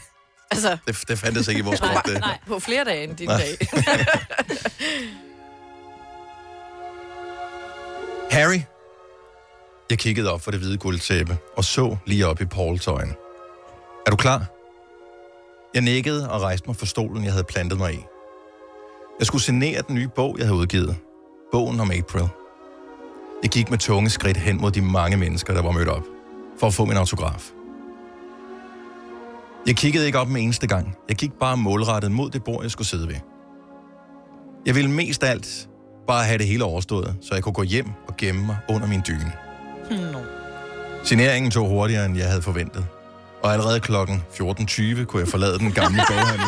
Altså, 0.51 0.77
det, 0.87 1.03
det 1.07 1.19
fandtes 1.19 1.47
ikke 1.47 1.59
i 1.59 1.63
vores 1.63 1.79
krop. 1.79 2.05
Det. 2.05 2.19
Nej. 2.19 2.37
på 2.47 2.59
flere 2.59 2.83
dage 2.83 3.03
end 3.03 3.15
din 3.17 3.27
Nej. 3.27 3.37
dag. 3.37 3.57
Harry, 8.31 8.61
jeg 9.89 9.97
kiggede 9.99 10.33
op 10.33 10.41
for 10.41 10.51
det 10.51 10.59
hvide 10.59 10.77
guldtæppe 10.77 11.37
og 11.57 11.63
så 11.65 11.97
lige 12.05 12.27
op 12.27 12.41
i 12.41 12.45
Pauls 12.45 12.87
øjne. 12.87 13.13
Er 14.05 14.11
du 14.11 14.15
klar? 14.17 14.45
Jeg 15.73 15.81
nikkede 15.81 16.29
og 16.29 16.41
rejste 16.41 16.67
mig 16.67 16.75
fra 16.75 16.85
stolen, 16.85 17.23
jeg 17.23 17.31
havde 17.31 17.43
plantet 17.43 17.77
mig 17.77 17.93
i. 17.93 17.99
Jeg 19.19 19.27
skulle 19.27 19.41
signere 19.41 19.81
den 19.87 19.95
nye 19.95 20.07
bog, 20.15 20.35
jeg 20.37 20.45
havde 20.47 20.57
udgivet. 20.57 20.95
Bogen 21.51 21.79
om 21.79 21.91
April. 21.91 22.27
Jeg 23.43 23.51
gik 23.51 23.69
med 23.69 23.77
tunge 23.77 24.09
skridt 24.09 24.37
hen 24.37 24.61
mod 24.61 24.71
de 24.71 24.81
mange 24.81 25.17
mennesker, 25.17 25.53
der 25.53 25.61
var 25.61 25.71
mødt 25.71 25.87
op, 25.87 26.03
for 26.59 26.67
at 26.67 26.73
få 26.73 26.85
min 26.85 26.97
autograf. 26.97 27.49
Jeg 29.67 29.75
kiggede 29.75 30.05
ikke 30.05 30.19
op 30.19 30.29
en 30.29 30.37
eneste 30.37 30.67
gang. 30.67 30.95
Jeg 31.09 31.17
gik 31.17 31.31
bare 31.39 31.57
målrettet 31.57 32.11
mod 32.11 32.29
det 32.29 32.43
bord, 32.43 32.63
jeg 32.63 32.71
skulle 32.71 32.87
sidde 32.87 33.07
ved. 33.07 33.15
Jeg 34.65 34.75
ville 34.75 34.91
mest 34.91 35.23
af 35.23 35.31
alt 35.31 35.69
bare 36.07 36.25
have 36.25 36.37
det 36.37 36.47
hele 36.47 36.63
overstået, 36.63 37.15
så 37.21 37.33
jeg 37.33 37.43
kunne 37.43 37.53
gå 37.53 37.63
hjem 37.63 37.87
og 38.07 38.17
gemme 38.17 38.45
mig 38.45 38.57
under 38.69 38.87
min 38.87 39.01
dyne. 39.07 39.33
No. 40.11 40.19
Signeringen 41.03 41.51
tog 41.51 41.67
hurtigere, 41.67 42.05
end 42.05 42.17
jeg 42.17 42.27
havde 42.27 42.41
forventet. 42.41 42.85
Og 43.43 43.53
allerede 43.53 43.79
klokken 43.79 44.23
14.20 44.33 45.03
kunne 45.03 45.19
jeg 45.19 45.27
forlade 45.27 45.59
den 45.59 45.71
gamle 45.71 46.01
boghandel. 46.07 46.47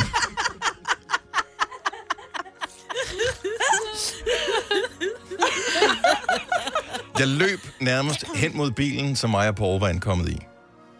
Jeg 7.20 7.28
løb 7.28 7.60
nærmest 7.80 8.26
hen 8.36 8.58
mod 8.58 8.72
bilen, 8.72 9.16
som 9.16 9.30
mig 9.30 9.48
og 9.48 9.56
Paul 9.56 9.80
var 9.80 9.88
ankommet 9.88 10.30
i. 10.30 10.38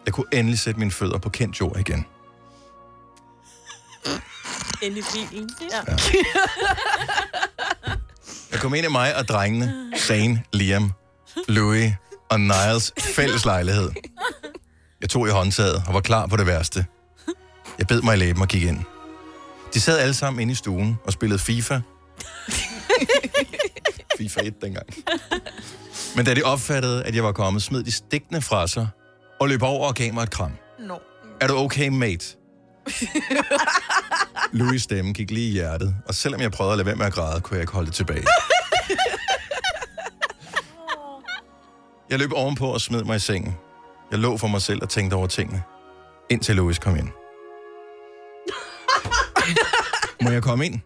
Jeg 0.06 0.14
kunne 0.14 0.26
endelig 0.32 0.58
sætte 0.58 0.78
mine 0.78 0.90
fødder 0.90 1.18
på 1.18 1.28
kendt 1.28 1.60
jord 1.60 1.78
igen. 1.78 2.06
Inde 4.82 4.98
i 4.98 5.02
bilen. 5.12 5.50
Ja. 5.72 5.96
Jeg 8.52 8.60
kom 8.60 8.74
ind 8.74 8.86
i 8.86 8.88
mig 8.88 9.16
og 9.16 9.28
drengene, 9.28 9.92
Zane, 9.98 10.42
Liam, 10.52 10.92
Louis 11.48 11.92
og 12.30 12.40
Niles 12.40 12.92
fælles 12.98 13.44
lejlighed. 13.44 13.90
Jeg 15.00 15.10
tog 15.10 15.28
i 15.28 15.30
håndtaget 15.30 15.82
og 15.86 15.94
var 15.94 16.00
klar 16.00 16.26
på 16.26 16.36
det 16.36 16.46
værste. 16.46 16.86
Jeg 17.78 17.86
bed 17.86 18.02
mig 18.02 18.14
i 18.14 18.18
læben 18.18 18.42
og 18.42 18.48
gik 18.48 18.62
ind. 18.62 18.78
De 19.74 19.80
sad 19.80 19.98
alle 19.98 20.14
sammen 20.14 20.40
inde 20.40 20.52
i 20.52 20.54
stuen 20.54 20.98
og 21.04 21.12
spillede 21.12 21.38
FIFA. 21.38 21.80
FIFA 24.18 24.40
1 24.42 24.62
dengang. 24.62 24.86
Men 26.16 26.24
da 26.24 26.34
de 26.34 26.42
opfattede, 26.42 27.04
at 27.04 27.14
jeg 27.14 27.24
var 27.24 27.32
kommet, 27.32 27.62
smed 27.62 27.82
de 27.82 27.92
stikkene 27.92 28.42
fra 28.42 28.66
sig 28.66 28.88
og 29.42 29.48
løb 29.48 29.62
over 29.62 29.88
og 29.88 29.94
gav 29.94 30.14
mig 30.14 30.22
et 30.22 30.30
kram. 30.30 30.52
No. 30.78 30.96
Er 31.40 31.46
du 31.46 31.56
okay, 31.56 31.88
mate? 31.88 32.36
Louis' 34.58 34.78
stemme 34.78 35.12
gik 35.12 35.30
lige 35.30 35.48
i 35.48 35.52
hjertet, 35.52 35.96
og 36.08 36.14
selvom 36.14 36.40
jeg 36.40 36.52
prøvede 36.52 36.72
at 36.72 36.78
lade 36.78 36.86
være 36.86 36.96
med 36.96 37.06
at 37.06 37.12
græde, 37.12 37.40
kunne 37.40 37.54
jeg 37.56 37.62
ikke 37.62 37.72
holde 37.72 37.86
det 37.86 37.94
tilbage. 37.94 38.26
Jeg 42.10 42.18
løb 42.18 42.32
ovenpå 42.32 42.66
og 42.66 42.80
smed 42.80 43.04
mig 43.04 43.16
i 43.16 43.18
sengen. 43.18 43.56
Jeg 44.10 44.18
lå 44.18 44.36
for 44.36 44.46
mig 44.46 44.62
selv 44.62 44.82
og 44.82 44.88
tænkte 44.88 45.14
over 45.14 45.26
tingene, 45.26 45.62
indtil 46.30 46.56
Louis 46.56 46.78
kom 46.78 46.96
ind. 46.96 47.08
Må 50.22 50.30
jeg 50.30 50.42
komme 50.42 50.66
ind? 50.66 50.80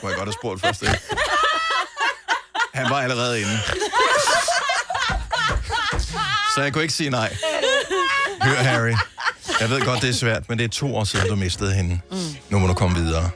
Kunne 0.00 0.10
jeg 0.10 0.16
godt 0.16 0.28
have 0.28 0.32
spurgt 0.32 0.60
først. 0.60 0.82
Ikke? 0.82 0.98
Han 2.74 2.90
var 2.90 3.00
allerede 3.00 3.40
inde. 3.40 3.58
Så 6.58 6.62
jeg 6.62 6.72
kunne 6.72 6.82
ikke 6.82 6.94
sige 6.94 7.10
nej. 7.10 7.36
Hør, 8.42 8.54
Harry. 8.54 8.94
Jeg 9.60 9.70
ved 9.70 9.80
godt, 9.80 10.02
det 10.02 10.08
er 10.08 10.14
svært, 10.14 10.48
men 10.48 10.58
det 10.58 10.64
er 10.64 10.68
to 10.68 10.96
år 10.96 11.04
siden, 11.04 11.28
du 11.28 11.36
mistede 11.36 11.74
hende. 11.74 12.00
Nu 12.50 12.58
må 12.58 12.66
du 12.66 12.74
komme 12.74 12.96
videre. 12.96 13.30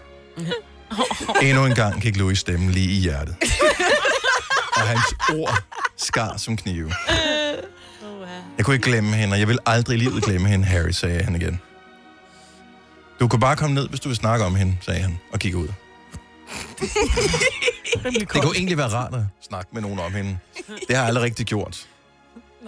Endnu 1.42 1.66
en 1.66 1.74
gang 1.74 2.02
gik 2.02 2.16
Louis 2.16 2.38
stemme 2.38 2.70
lige 2.70 2.96
i 2.96 3.00
hjertet. 3.00 3.36
Og 4.76 4.80
hans 4.82 5.14
ord 5.34 5.62
skar 5.96 6.36
som 6.36 6.56
knive. 6.56 6.92
Jeg 8.56 8.64
kunne 8.64 8.74
ikke 8.74 8.84
glemme 8.90 9.16
hende, 9.16 9.34
og 9.34 9.38
jeg 9.38 9.48
vil 9.48 9.58
aldrig 9.66 9.96
i 9.96 10.00
livet 10.00 10.24
glemme 10.24 10.48
hende, 10.48 10.64
Harry, 10.66 10.90
sagde 10.90 11.22
han 11.24 11.36
igen. 11.36 11.60
Du 13.20 13.28
kan 13.28 13.40
bare 13.40 13.56
komme 13.56 13.74
ned, 13.74 13.88
hvis 13.88 14.00
du 14.00 14.08
vil 14.08 14.16
snakke 14.16 14.44
om 14.44 14.54
hende, 14.54 14.76
sagde 14.80 15.00
han, 15.00 15.18
og 15.32 15.38
gik 15.38 15.54
ud. 15.54 15.68
Det 18.02 18.28
kunne 18.28 18.56
egentlig 18.56 18.78
være 18.78 18.88
rart 18.88 19.14
at 19.14 19.22
snakke 19.48 19.68
med 19.72 19.82
nogen 19.82 19.98
om 19.98 20.14
hende. 20.14 20.38
Det 20.66 20.96
har 20.96 21.02
jeg 21.02 21.04
aldrig 21.04 21.24
rigtig 21.24 21.46
gjort. 21.46 21.86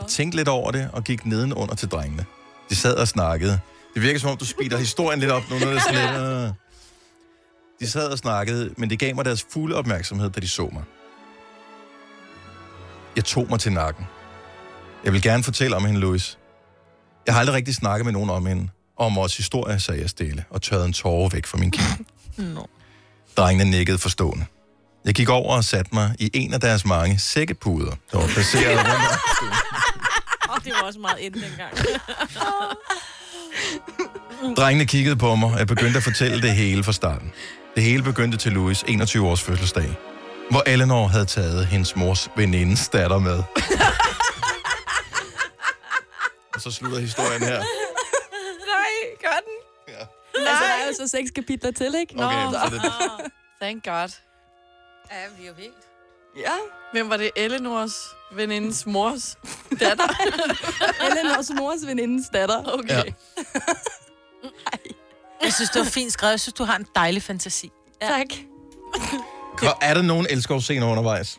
Tænkte 0.09 0.37
lidt 0.37 0.49
over 0.49 0.71
det, 0.71 0.91
og 0.93 1.05
gik 1.05 1.27
nedenunder 1.27 1.75
til 1.75 1.89
drengene. 1.89 2.25
De 2.71 2.77
sad 2.77 2.95
og 2.95 3.09
snakkede. 3.09 3.61
Det 3.95 4.03
virker 4.03 4.21
som 4.21 4.31
om, 4.31 4.37
du 4.37 4.45
speeder 4.45 4.79
historien 4.79 5.21
lidt 5.21 5.31
op 5.31 5.43
nu, 5.51 5.59
når 5.59 5.67
det 5.67 5.77
er 5.77 5.81
sådan 5.81 5.95
lidt... 5.95 6.49
øh. 6.49 6.53
De 7.81 7.91
sad 7.91 8.09
og 8.09 8.19
snakkede, 8.19 8.75
men 8.77 8.91
det 8.91 8.99
gav 8.99 9.15
mig 9.15 9.25
deres 9.25 9.47
fulde 9.53 9.77
opmærksomhed, 9.77 10.31
da 10.31 10.41
de 10.41 10.49
så 10.49 10.69
mig. 10.73 10.83
Jeg 13.17 13.25
tog 13.25 13.47
mig 13.51 13.61
til 13.61 13.73
nakken. 13.73 14.07
Jeg 15.05 15.13
vil 15.13 15.23
gerne 15.23 15.43
fortælle 15.43 15.77
om 15.77 15.85
hende, 15.85 16.01
Louis. 16.01 16.39
Jeg 17.27 17.35
har 17.35 17.41
aldrig 17.41 17.57
rigtig 17.57 17.75
snakket 17.75 18.05
med 18.05 18.13
nogen 18.13 18.31
om 18.31 18.47
hende. 18.47 18.69
Om 18.99 19.17
vores 19.17 19.37
historie, 19.37 19.81
sagde 19.81 20.01
jeg 20.01 20.11
stille, 20.11 20.45
og 20.51 20.63
tørrede 20.63 20.87
en 20.87 20.93
tårer 20.93 21.29
væk 21.29 21.47
fra 21.47 21.59
min 21.59 21.71
kind. 21.71 22.05
No. 22.39 22.63
Drengene 23.37 23.71
nikkede 23.71 23.99
forstående. 23.99 24.47
Jeg 25.05 25.15
gik 25.15 25.29
over 25.29 25.57
og 25.57 25.65
satte 25.65 25.95
mig 25.95 26.15
i 26.19 26.31
en 26.35 26.55
af 26.55 26.61
deres 26.61 26.85
mange 26.85 27.19
sækkepuder, 27.19 27.93
der 28.13 28.19
var 28.19 28.27
placeret 28.27 28.79
rundt 28.79 28.89
om 28.89 29.74
det 30.65 30.73
var 30.81 30.87
også 30.87 30.99
meget 30.99 31.19
ind 31.19 31.35
dengang. 31.35 31.77
Drengene 34.57 34.87
kiggede 34.87 35.17
på 35.17 35.35
mig, 35.35 35.53
og 35.53 35.59
jeg 35.59 35.67
begyndte 35.67 35.97
at 35.97 36.03
fortælle 36.03 36.43
det 36.43 36.53
hele 36.53 36.85
fra 36.85 36.93
starten. 36.93 37.33
Det 37.75 37.83
hele 37.83 38.03
begyndte 38.03 38.39
til 38.39 38.53
Louis 38.53 38.85
21 38.89 39.29
års 39.29 39.43
fødselsdag, 39.43 39.97
hvor 40.51 40.63
Eleanor 40.67 41.07
havde 41.07 41.25
taget 41.25 41.67
hendes 41.67 41.97
mors 41.97 42.29
venindes 42.37 42.89
datter 42.89 43.19
med. 43.19 43.43
og 46.55 46.61
så 46.61 46.71
slutter 46.71 46.99
historien 46.99 47.43
her. 47.43 47.59
Nej, 47.59 47.67
gør 49.23 49.39
den. 49.47 49.55
Ja. 49.89 50.01
Altså, 50.51 50.65
der 50.65 50.71
er 50.71 50.87
jo 50.87 50.93
så 50.97 51.09
seks 51.09 51.31
kapitler 51.31 51.71
til, 51.71 51.95
ikke? 51.95 52.15
Okay, 52.25 52.51
så 52.51 52.71
det, 52.73 52.83
Thank 53.61 53.85
God. 53.85 54.09
Ja, 55.11 55.17
vi 55.39 55.45
er 55.45 55.49
jo 55.49 55.55
helt. 55.59 55.75
Ja. 56.37 56.51
Hvem 56.93 57.11
var 57.11 57.17
det? 57.17 57.31
Eleanors 57.37 57.95
venindes 58.33 58.87
mors 58.87 59.37
datter? 59.81 60.09
Eleanors 61.11 61.51
mors 61.59 61.87
venindes 61.87 62.27
datter. 62.33 62.73
Okay. 62.79 62.95
Ja. 62.95 63.03
Jeg 65.45 65.53
synes, 65.53 65.71
det 65.71 65.79
var 65.79 65.85
fint 65.87 66.13
skrevet. 66.13 66.31
Jeg 66.33 66.41
synes, 66.41 66.55
du 66.55 66.65
har 66.65 66.77
en 66.77 66.87
dejlig 66.97 67.23
fantasi. 67.23 67.71
Ja. 68.03 68.07
Tak. 68.09 68.27
Ko- 69.57 69.67
er 69.83 69.95
der 69.95 70.03
nogen 70.03 70.27
elskovscener 70.31 70.87
undervejs? 70.87 71.39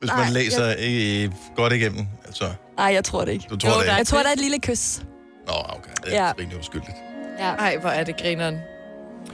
Hvis 0.00 0.08
Nej, 0.10 0.24
man 0.24 0.32
læser 0.32 0.74
i, 0.78 1.28
godt 1.56 1.72
igennem, 1.72 2.06
altså, 2.26 2.52
Nej, 2.76 2.86
jeg 2.86 3.04
tror 3.04 3.24
det 3.24 3.32
ikke. 3.32 3.46
du 3.50 3.56
tror 3.56 3.70
Jo, 3.70 3.74
det 3.76 3.82
ikke. 3.82 3.92
Jeg 3.94 4.06
tror, 4.06 4.18
der 4.18 4.28
er 4.28 4.32
et 4.32 4.40
lille 4.40 4.58
kys. 4.60 5.00
Nå, 5.46 5.52
okay. 5.68 5.90
Det 6.04 6.14
er 6.14 6.16
Ja. 6.16 6.26
ja. 6.26 6.32
rimelig 6.38 6.58
uskyldigt. 6.60 6.96
Ja. 7.38 7.44
Ej, 7.54 7.76
hvor 7.76 7.90
er 7.90 8.04
det 8.04 8.16
grineren. 8.20 8.58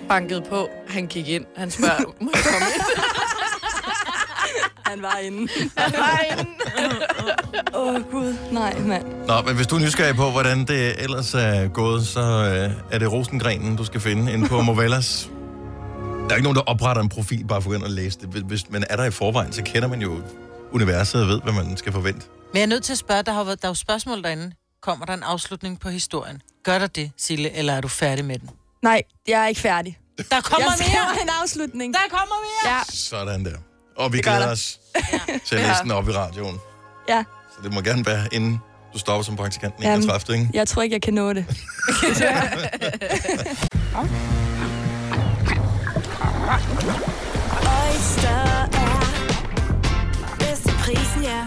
Bankede 0.09 0.43
på, 0.43 0.69
han 0.89 1.07
gik 1.07 1.29
ind, 1.29 1.45
han 1.57 1.71
spørger, 1.71 2.05
må 2.21 2.31
jeg 2.35 2.43
komme 2.45 2.67
ind? 2.75 2.83
Han 4.91 5.03
var 5.03 5.17
inde. 5.23 5.53
Han 5.77 5.93
var 5.99 6.21
inde. 6.39 6.51
Åh, 7.75 7.95
oh, 7.95 8.03
Gud. 8.11 8.37
Nej, 8.53 8.79
mand. 8.79 9.05
Nå, 9.27 9.43
men 9.47 9.57
hvis 9.57 9.67
du 9.67 9.77
er 9.77 9.81
nysgerrig 9.81 10.17
på, 10.17 10.31
hvordan 10.31 10.65
det 10.65 11.03
ellers 11.03 11.35
er 11.35 11.69
gået, 11.69 12.07
så 12.07 12.21
øh, 12.21 12.73
er 12.95 12.99
det 12.99 13.13
rosengrenen, 13.13 13.77
du 13.77 13.85
skal 13.85 14.01
finde 14.01 14.33
inde 14.33 14.49
på 14.49 14.61
Movellas. 14.69 15.31
Der 16.25 16.31
er 16.31 16.35
ikke 16.37 16.43
nogen, 16.43 16.57
der 16.57 16.63
opretter 16.63 17.03
en 17.03 17.09
profil 17.09 17.45
bare 17.45 17.63
for 17.63 17.73
at 17.73 17.83
og 17.83 17.91
læse 17.91 18.19
det. 18.21 18.29
Hvis- 18.29 18.43
Hvis 18.47 18.71
man 18.71 18.85
er 18.91 18.97
der 18.97 19.05
i 19.05 19.11
forvejen, 19.11 19.53
så 19.53 19.63
kender 19.63 19.89
man 19.89 20.01
jo 20.03 20.23
universet 20.73 21.23
og 21.23 21.29
ved, 21.29 21.41
hvad 21.43 21.53
man 21.53 21.77
skal 21.77 21.93
forvente. 21.93 22.27
Men 22.53 22.57
jeg 22.57 22.63
er 22.63 22.67
nødt 22.67 22.83
til 22.85 22.93
at 22.93 22.99
spørge, 22.99 23.23
der 23.23 23.33
har 23.33 23.45
været, 23.45 23.63
der 23.63 23.69
er 23.69 23.71
jo 23.71 23.75
spørgsmål 23.75 24.23
derinde. 24.23 24.53
Kommer 24.83 25.07
der 25.07 25.15
en 25.15 25.23
afslutning 25.23 25.81
på 25.81 25.89
historien? 25.89 26.43
Gør 26.65 26.79
der 26.79 26.87
det, 26.87 27.11
Sille, 27.17 27.51
eller 27.57 27.73
er 27.73 27.81
du 27.81 27.89
færdig 27.89 28.25
med 28.25 28.39
den? 28.39 28.51
Nej, 28.83 29.03
jeg 29.29 29.43
er 29.43 29.47
ikke 29.47 29.61
færdig. 29.61 29.99
Der 30.31 30.41
kommer 30.41 30.69
jeg 30.79 30.87
mere! 30.93 31.23
en 31.23 31.29
afslutning. 31.43 31.95
Der 31.95 32.01
kommer 32.11 32.35
mere! 32.65 32.75
Ja, 32.77 32.83
Sådan 32.89 33.45
der. 33.45 33.57
Og 34.01 34.13
vi 34.13 34.17
Det 34.17 34.25
glæder 34.25 34.41
der. 34.41 34.53
os 34.53 34.81
til 35.47 35.57
at 35.57 35.61
læse 35.63 35.83
den 35.83 35.91
op 35.91 36.09
i 36.09 36.13
radioen. 36.13 36.59
ja. 37.09 37.25
Så 37.51 37.57
det 37.63 37.75
må 37.75 37.81
gerne 37.81 38.07
være, 38.07 38.27
inden 38.33 38.61
du 38.95 38.99
stopper 38.99 39.23
som 39.23 39.37
praktikant 39.37 39.77
den 39.77 39.85
Jamen, 39.85 39.99
31. 40.03 40.37
Ikke? 40.39 40.51
Jeg 40.55 40.69
tror 40.69 40.83
ikke, 40.83 40.95
jeg 40.95 41.03
kan 41.03 41.15
nå 41.15 41.33
det. 41.33 41.47
Oyster 47.01 48.67
er 48.73 49.01
bedst 50.39 50.63
til 50.63 50.75
prisen, 50.85 51.23
ja. 51.23 51.47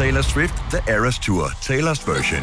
Taylor 0.00 0.22
Swift 0.22 0.54
The 0.70 0.80
Eras 0.94 1.18
Tour, 1.18 1.44
Taylor's 1.68 2.02
version. 2.12 2.42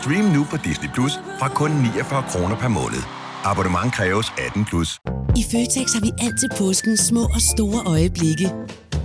Stream 0.00 0.24
nu 0.24 0.44
på 0.50 0.56
Disney 0.56 0.90
Plus 0.94 1.12
fra 1.38 1.48
kun 1.48 1.70
49 1.70 2.24
kroner 2.30 2.56
per 2.56 2.68
måned. 2.68 3.02
Abonnement 3.44 3.94
kræves 3.94 4.26
18 4.46 4.64
plus. 4.64 4.90
I 5.40 5.42
Føtex 5.52 5.86
har 5.96 6.00
vi 6.00 6.10
altid 6.26 6.48
påsken 6.58 6.96
små 6.96 7.22
og 7.36 7.40
store 7.52 7.80
øjeblikke. 7.86 8.46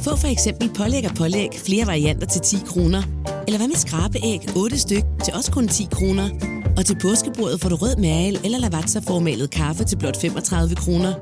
Få 0.06 0.16
for 0.16 0.28
eksempel 0.28 0.70
pålæg 0.78 1.04
og 1.10 1.16
pålæg 1.16 1.50
flere 1.66 1.86
varianter 1.88 2.28
til 2.28 2.42
10 2.42 2.56
kroner. 2.68 3.02
Eller 3.48 3.58
hvad 3.60 3.68
med 3.68 3.76
skrabeæg 3.76 4.40
8 4.56 4.78
styk 4.80 5.04
til 5.24 5.34
også 5.34 5.52
kun 5.52 5.68
10 5.68 5.88
kroner. 5.92 6.28
Og 6.78 6.86
til 6.86 6.98
påskebordet 7.02 7.62
får 7.62 7.70
du 7.70 7.76
rød 7.76 7.96
mal 7.96 8.34
eller 8.46 8.60
lavatserformalet 8.60 9.52
kaffe 9.52 9.84
til 9.84 9.98
blot 9.98 10.22
35 10.22 10.76
kroner. 10.76 11.14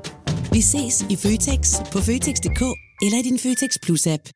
Vi 0.52 0.60
ses 0.60 0.96
i 1.10 1.16
Føtex 1.16 1.60
på 1.92 1.98
Føtex.dk 1.98 2.62
eller 3.04 3.18
i 3.18 3.22
din 3.28 3.38
Føtex 3.38 3.70
Plus-app. 3.84 4.35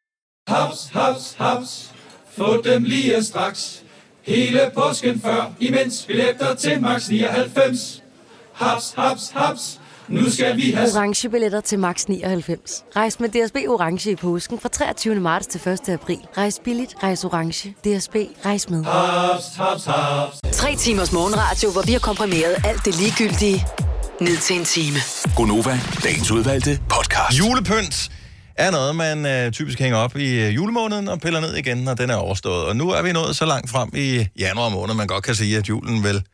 Haps, 0.50 0.90
haps, 0.92 1.34
haps. 1.38 1.90
Få 2.38 2.62
dem 2.64 2.84
lige 2.84 3.24
straks. 3.24 3.82
Hele 4.22 4.70
påsken 4.74 5.20
før, 5.20 5.52
imens 5.60 6.04
billetter 6.06 6.54
til 6.54 6.80
max 6.80 7.08
99. 7.08 8.02
Haps, 8.52 8.94
haps, 8.96 9.30
haps. 9.34 9.80
Nu 10.08 10.30
skal 10.30 10.56
vi 10.56 10.70
have... 10.70 10.88
orange 10.96 11.28
billetter 11.28 11.60
til 11.60 11.78
max 11.78 12.04
99. 12.04 12.84
Rejs 12.96 13.20
med 13.20 13.28
DSB 13.28 13.56
orange 13.68 14.10
i 14.10 14.16
påsken 14.16 14.58
fra 14.60 14.68
23. 14.68 15.14
marts 15.14 15.46
til 15.46 15.68
1. 15.68 15.88
april. 15.88 16.18
Rejs 16.36 16.60
billigt, 16.64 16.94
rejs 17.02 17.24
orange. 17.24 17.74
DSB 17.84 18.16
rejs 18.44 18.70
med. 18.70 18.84
Haps, 18.84 19.44
haps, 19.56 19.84
haps. 19.84 20.36
Tre 20.52 20.76
timers 20.76 21.12
morgenradio, 21.12 21.70
hvor 21.70 21.82
vi 21.82 21.92
har 21.92 21.98
komprimeret 21.98 22.56
alt 22.64 22.84
det 22.84 23.00
ligegyldige 23.00 23.66
ned 24.20 24.36
til 24.36 24.56
en 24.58 24.64
time. 24.64 24.98
Gonova, 25.36 25.80
dagens 26.04 26.30
udvalgte 26.30 26.78
podcast. 26.88 27.38
Julepynt 27.38 28.10
er 28.60 28.70
noget, 28.70 28.96
man 28.96 29.26
øh, 29.26 29.52
typisk 29.52 29.78
hænger 29.78 29.98
op 29.98 30.16
i 30.16 30.40
øh, 30.46 30.54
julemåneden 30.54 31.08
og 31.08 31.20
piller 31.20 31.40
ned 31.40 31.54
igen, 31.56 31.78
når 31.78 31.94
den 31.94 32.10
er 32.10 32.14
overstået. 32.14 32.64
Og 32.64 32.76
nu 32.76 32.90
er 32.90 33.02
vi 33.02 33.12
nået 33.12 33.36
så 33.36 33.46
langt 33.46 33.70
frem 33.70 33.90
i 33.94 34.26
januar 34.38 34.68
måned, 34.68 34.94
man 34.94 35.06
godt 35.06 35.24
kan 35.24 35.34
sige, 35.34 35.56
at 35.58 35.68
julen 35.68 36.04
vel 36.04 36.24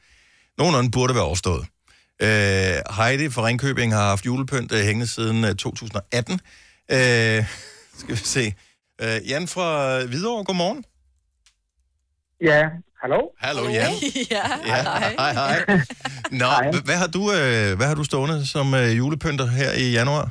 nogenlunde 0.59 0.91
burde 0.91 1.15
være 1.15 1.25
overstået. 1.25 1.67
Øh, 2.23 2.29
Heidi 2.97 3.31
fra 3.31 3.47
Ringkøbing 3.47 3.95
har 3.95 4.09
haft 4.09 4.27
julepynt 4.27 4.73
øh, 4.73 4.81
hængende 4.85 5.07
siden 5.07 5.45
øh, 5.45 5.55
2018. 5.55 6.41
Øh, 6.91 6.99
skal 8.01 8.15
vi 8.15 8.17
se. 8.17 8.55
Øh, 9.03 9.29
Jan 9.29 9.49
fra 9.49 9.99
Hvidovre, 10.05 10.45
godmorgen. 10.45 10.85
Ja, 12.41 12.63
hallo? 13.03 13.21
Hallo, 13.39 13.69
Jan. 13.69 13.93
ja, 14.31 14.43
Ja, 14.67 14.83
hej, 15.19 15.33
hej. 15.33 15.65
Nå, 16.31 16.47
h- 16.47 16.85
hvad 16.85 16.97
har 16.97 17.07
du, 17.07 17.33
øh, 17.33 17.77
hvad 17.77 17.87
har 17.87 17.95
du 17.95 18.05
stående 18.05 18.47
som 18.47 18.75
øh, 18.75 18.99
julepynter 18.99 19.47
her 19.47 19.73
i 19.73 19.91
januar? 19.93 20.31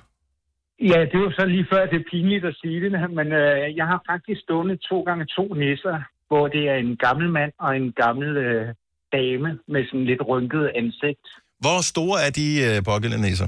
Ja, 0.79 0.99
det 1.09 1.15
er 1.15 1.25
jo 1.27 1.31
så 1.31 1.45
lige 1.45 1.67
før, 1.71 1.85
det 1.85 1.99
er 1.99 2.09
pinligt 2.11 2.45
at 2.45 2.55
sige 2.61 2.81
det, 2.83 2.91
men 3.11 3.27
øh, 3.31 3.75
jeg 3.75 3.85
har 3.85 4.01
faktisk 4.11 4.41
stående 4.41 4.77
to 4.89 5.01
gange 5.01 5.25
to 5.25 5.53
nisser, 5.53 6.01
hvor 6.27 6.47
det 6.47 6.69
er 6.69 6.75
en 6.75 6.97
gammel 6.97 7.29
mand 7.29 7.51
og 7.59 7.75
en 7.75 7.91
gammel 7.91 8.37
øh, 8.37 8.73
dame 9.13 9.59
med 9.67 9.85
sådan 9.85 10.05
lidt 10.05 10.21
rynket 10.27 10.71
ansigt. 10.75 11.25
Hvor 11.59 11.77
store 11.93 12.17
er 12.27 12.31
de 12.39 12.47
øh, 12.67 12.83
pågældende 12.83 13.27
nisser? 13.27 13.47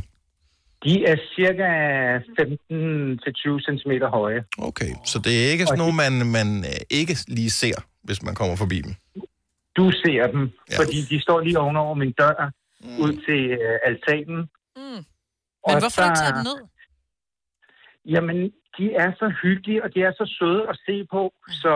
De 0.85 1.05
er 1.11 1.17
cirka 1.35 1.69
15-20 2.17 3.79
cm 3.79 3.91
høje. 4.17 4.43
Okay, 4.57 4.91
så 5.05 5.19
det 5.19 5.33
er 5.43 5.51
ikke 5.53 5.65
sådan 5.65 5.79
nogle, 5.83 5.95
man, 6.03 6.13
man 6.37 6.47
øh, 6.71 6.81
ikke 6.99 7.13
lige 7.27 7.51
ser, 7.61 7.77
hvis 8.03 8.23
man 8.23 8.35
kommer 8.35 8.55
forbi 8.55 8.81
dem. 8.81 8.93
Du 9.77 9.91
ser 9.91 10.21
dem, 10.33 10.43
ja. 10.71 10.79
fordi 10.79 10.97
de 11.09 11.21
står 11.21 11.39
lige 11.39 11.59
ovenover 11.59 11.95
min 11.95 12.11
dør 12.11 12.51
mm. 12.83 12.99
ud 13.03 13.13
til 13.25 13.41
øh, 13.65 13.77
altanen. 13.89 14.39
Mm. 14.77 15.01
Og 15.65 15.71
Men 15.73 15.81
hvorfor 15.83 16.01
har 16.01 16.07
du 16.07 16.11
ikke 16.11 16.21
taget 16.23 16.35
dem 16.35 16.43
ned? 16.49 16.59
Jamen, 18.13 18.37
de 18.77 18.85
er 19.03 19.09
så 19.21 19.27
hyggelige, 19.43 19.83
og 19.83 19.89
de 19.93 19.99
er 20.07 20.11
så 20.11 20.25
søde 20.39 20.63
at 20.71 20.75
se 20.85 20.95
på, 21.15 21.21
så 21.63 21.73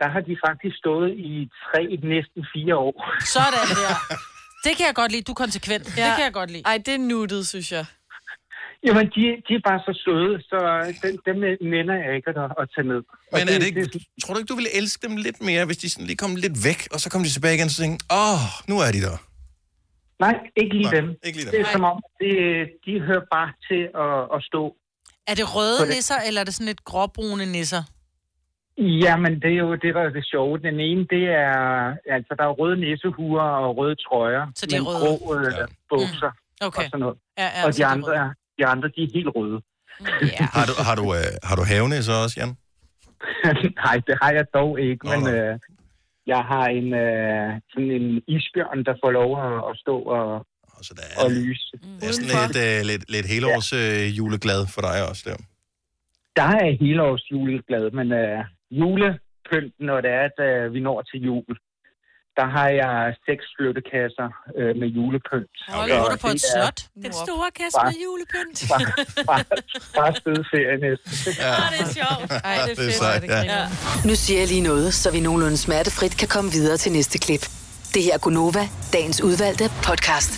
der 0.00 0.08
har 0.14 0.22
de 0.28 0.34
faktisk 0.46 0.76
stået 0.84 1.10
i 1.32 1.48
tre, 1.64 1.82
næsten 2.14 2.40
fire 2.54 2.76
år. 2.76 2.94
Sådan 3.34 3.68
der. 3.82 3.94
Det 4.64 4.72
kan 4.76 4.86
jeg 4.90 4.94
godt 4.94 5.12
lide. 5.12 5.22
Du 5.28 5.32
er 5.32 5.40
konsekvent. 5.46 5.84
Ja. 5.86 6.04
Det 6.06 6.12
kan 6.16 6.24
jeg 6.24 6.32
godt 6.40 6.50
lide. 6.50 6.62
Ej, 6.66 6.78
det 6.86 6.94
er 6.94 7.02
nuttet, 7.12 7.46
synes 7.46 7.72
jeg. 7.72 7.84
Jamen, 8.86 9.06
de, 9.14 9.22
de 9.46 9.52
er 9.58 9.64
bare 9.70 9.80
så 9.88 9.92
søde, 10.04 10.34
så 10.50 10.58
dem, 11.04 11.14
dem 11.28 11.36
nænder 11.74 11.96
jeg 12.04 12.16
ikke 12.16 12.30
at, 12.30 12.36
at 12.60 12.66
tage 12.74 12.86
ned. 12.92 13.02
Og 13.32 13.36
Men 13.38 13.48
er 13.54 13.58
det 13.60 13.66
ikke, 13.70 13.82
tror 14.20 14.34
du 14.34 14.38
ikke, 14.40 14.52
du 14.52 14.58
ville 14.60 14.76
elske 14.80 15.08
dem 15.08 15.16
lidt 15.26 15.42
mere, 15.48 15.62
hvis 15.68 15.76
de 15.82 15.90
sådan 15.90 16.06
lige 16.06 16.20
kom 16.24 16.36
lidt 16.44 16.56
væk, 16.68 16.80
og 16.94 16.98
så 17.02 17.06
kom 17.12 17.22
de 17.26 17.30
tilbage 17.36 17.54
igen, 17.56 17.68
og 17.70 17.74
så 17.76 17.82
tænkte, 17.82 18.04
åh, 18.20 18.32
oh, 18.32 18.42
nu 18.70 18.74
er 18.84 18.90
de 18.96 19.00
der. 19.06 19.16
Nej, 20.24 20.34
ikke 20.62 20.74
lige 20.80 20.90
Nej, 20.90 20.96
dem. 20.98 21.06
ikke 21.26 21.36
lige 21.38 21.46
dem. 21.46 21.52
Det 21.54 21.60
er 21.60 21.68
Nej. 21.70 21.76
som 21.76 21.84
om, 21.92 21.96
det, 22.20 22.32
de 22.84 22.92
hører 23.08 23.26
bare 23.36 23.50
til 23.68 23.82
at, 24.04 24.16
at 24.36 24.40
stå. 24.50 24.62
Er 25.26 25.34
det 25.34 25.56
røde 25.56 25.78
det- 25.80 25.88
nisser, 25.88 26.14
eller 26.26 26.40
er 26.40 26.44
det 26.44 26.54
sådan 26.54 26.66
lidt 26.66 26.84
gråbrune 26.84 27.46
nisser? 27.46 27.82
Jamen, 28.78 29.32
det 29.42 29.50
er 29.52 29.58
jo 29.66 29.74
det, 29.74 29.94
der 29.94 30.00
er 30.00 30.08
det 30.18 30.24
sjove. 30.32 30.58
Den 30.58 30.80
ene, 30.80 31.06
det 31.10 31.24
er... 31.46 31.56
Altså, 32.16 32.34
der 32.38 32.44
er 32.44 32.48
røde 32.60 32.76
næsehuer 32.80 33.42
og 33.42 33.76
røde 33.76 33.94
trøjer. 33.94 34.46
Så 34.54 34.66
de 34.66 34.76
er 34.76 34.80
røde? 34.80 35.18
grå 35.18 35.34
øh, 35.34 35.52
ja. 35.58 35.64
bukser 35.90 36.30
Mm. 36.30 36.66
Okay. 36.66 36.82
og 36.82 36.88
sådan 36.90 37.00
noget. 37.00 37.16
Ja, 37.38 37.44
ja, 37.56 37.66
og 37.66 37.76
de 37.76 37.86
andre, 37.86 38.14
er, 38.14 38.28
de 38.58 38.66
andre, 38.66 38.88
de 38.88 39.00
er 39.02 39.10
helt 39.14 39.28
røde. 39.36 39.58
Har 40.56 40.64
du, 40.70 40.74
har 40.88 40.94
du, 41.00 41.04
øh, 41.18 41.30
har 41.48 41.56
du 41.56 41.62
havenisser 41.72 42.14
også, 42.24 42.34
Jan? 42.40 42.52
Nej, 43.84 43.96
det 44.06 44.14
har 44.22 44.30
jeg 44.38 44.46
dog 44.54 44.80
ikke, 44.80 45.04
Nå, 45.06 45.10
men 45.12 45.34
øh, 45.34 45.58
jeg 46.26 46.38
har 46.50 46.66
en, 46.78 46.88
øh, 47.04 47.48
sådan 47.72 47.90
en 47.98 48.06
isbjørn, 48.34 48.84
der 48.88 48.94
får 49.04 49.10
lov 49.20 49.30
at, 49.46 49.54
at 49.70 49.74
stå 49.82 49.96
og, 50.16 50.46
og 51.22 51.30
lyse. 51.30 51.66
Det 52.00 52.08
er 52.08 52.12
sådan 52.12 52.30
lidt, 52.46 52.56
øh, 52.66 52.78
lidt, 52.90 53.04
lidt 53.14 53.26
helårs 53.26 53.72
øh, 53.72 54.18
juleglad 54.18 54.66
for 54.74 54.80
dig 54.80 55.08
også 55.08 55.22
der. 55.30 55.36
Der 56.36 56.48
er 56.62 56.76
helårs 56.80 57.24
juleglad, 57.32 57.86
men 57.98 58.08
øh, 58.22 58.38
julepynt, 58.80 59.74
når 59.88 59.98
det 60.04 60.10
er, 60.18 60.22
at 60.30 60.38
øh, 60.48 60.74
vi 60.74 60.80
når 60.80 61.02
til 61.10 61.20
jul, 61.28 61.54
der 62.38 62.46
har 62.56 62.68
jeg 62.82 63.14
seks 63.28 63.44
flyttekasser 63.56 64.28
øh, 64.58 64.72
med 64.80 64.88
julepynt. 64.96 65.56
Hold, 65.68 65.90
Så 65.90 65.96
bor 66.00 66.08
du 66.14 66.18
på 66.26 66.28
et 66.28 66.34
er 66.34 66.48
slot? 66.54 66.78
Den 67.06 67.12
store 67.24 67.48
kasse 67.60 67.76
Bare- 67.78 67.90
med 67.90 67.98
julepynt. 68.06 68.58
Bare, 68.72 68.86
bare, 69.30 69.44
bare 69.98 70.12
fed 70.24 70.40
ferie 70.52 70.76
næsten. 70.86 71.10
Ja. 71.44 71.54
det 71.72 71.80
er 71.86 71.90
sjovt. 72.00 72.30
Ej, 72.32 72.54
det 72.54 72.62
er 72.62 72.66
Det 72.66 72.72
er 72.72 72.76
fedt. 72.76 72.94
sejt, 73.04 73.24
ja. 73.54 73.62
Nu 74.08 74.14
siger 74.24 74.38
jeg 74.42 74.48
lige 74.54 74.64
noget, 74.70 74.88
så 75.00 75.06
vi 75.16 75.20
nogenlunde 75.20 75.56
smertefrit 75.66 76.14
kan 76.20 76.28
komme 76.28 76.48
videre 76.58 76.76
til 76.76 76.92
næste 76.92 77.18
klip. 77.18 77.44
Det 77.94 78.02
her 78.06 78.14
er 78.14 78.18
Gunova, 78.18 78.64
dagens 78.92 79.18
udvalgte 79.28 79.64
podcast. 79.88 80.32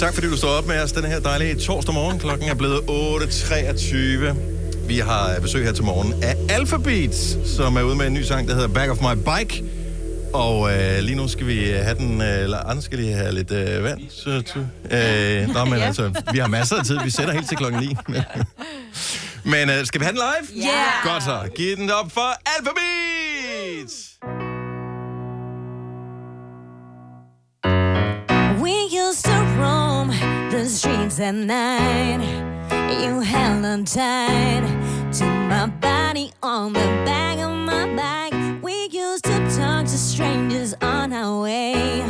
Tak 0.00 0.14
fordi 0.14 0.26
du 0.26 0.36
står 0.36 0.48
op 0.48 0.66
med 0.66 0.82
os 0.82 0.92
den 0.92 1.04
her 1.04 1.20
dejlige 1.20 1.54
torsdag 1.54 1.94
morgen. 1.94 2.18
Klokken 2.18 2.48
er 2.48 2.54
blevet 2.54 2.80
8.23. 2.80 4.34
Vi 4.86 4.98
har 4.98 5.40
besøg 5.42 5.64
her 5.64 5.72
til 5.72 5.84
morgen 5.84 6.22
af 6.22 6.36
Alphabet, 6.48 7.38
som 7.56 7.76
er 7.76 7.82
ude 7.82 7.96
med 7.96 8.06
en 8.06 8.14
ny 8.14 8.22
sang, 8.22 8.48
der 8.48 8.54
hedder 8.54 8.68
Back 8.68 8.90
of 8.90 9.00
My 9.00 9.22
Bike. 9.22 9.64
Og 10.32 10.72
øh, 10.72 10.98
lige 10.98 11.16
nu 11.16 11.28
skal 11.28 11.46
vi 11.46 11.64
have 11.64 11.94
den, 11.94 12.22
øh, 12.22 12.38
eller 12.38 12.58
andre 12.58 12.82
skal 12.82 12.98
lige 12.98 13.12
have 13.12 13.34
lidt 13.34 13.50
øh, 13.50 13.84
vand. 13.84 14.00
Så, 14.10 14.30
øh, 14.30 15.54
nå, 15.54 15.64
men 15.64 15.80
altså, 15.80 16.10
vi 16.32 16.38
har 16.38 16.46
masser 16.46 16.76
af 16.76 16.84
tid. 16.84 16.98
Vi 17.04 17.10
sætter 17.10 17.34
helt 17.34 17.48
til 17.48 17.56
klokken 17.56 17.80
9. 17.80 17.96
men 19.52 19.70
øh, 19.70 19.86
skal 19.86 20.00
vi 20.00 20.04
have 20.04 20.16
den 20.16 20.22
live? 20.22 20.64
Ja. 20.66 21.10
Godt 21.12 21.22
så. 21.22 21.48
Giv 21.56 21.76
den 21.76 21.90
op 21.90 22.12
for 22.12 22.50
Alphabet! 22.58 24.39
Streets 31.20 31.28
at 31.28 31.34
night. 31.34 32.20
You 33.02 33.20
held 33.20 33.64
on 33.64 33.84
tight 33.84 34.62
to 35.12 35.24
my 35.24 35.66
body 35.80 36.32
on 36.42 36.72
the 36.72 36.86
back 37.04 37.38
of 37.38 37.50
my 37.50 37.86
bike. 37.94 38.62
We 38.62 38.88
used 38.90 39.24
to 39.24 39.38
talk 39.56 39.84
to 39.84 39.98
strangers 39.98 40.74
on 40.80 41.12
our 41.12 41.42
way. 41.42 42.02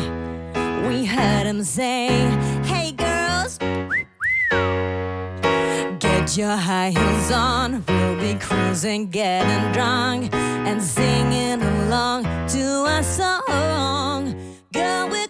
We 0.87 1.05
heard 1.05 1.47
them 1.47 1.63
say, 1.63 2.09
Hey 2.65 2.93
girls, 2.93 3.59
get 5.99 6.37
your 6.37 6.57
high 6.57 6.91
heels 6.91 7.31
on. 7.31 7.85
We'll 7.89 8.21
be 8.21 8.35
cruising, 8.39 9.11
getting 9.11 9.73
drunk, 9.73 10.33
and 10.35 10.83
singing 10.83 11.63
along 11.63 12.25
to 12.49 12.85
a 12.87 13.03
song. 13.03 14.35
Girl, 14.73 15.09
we're 15.09 15.30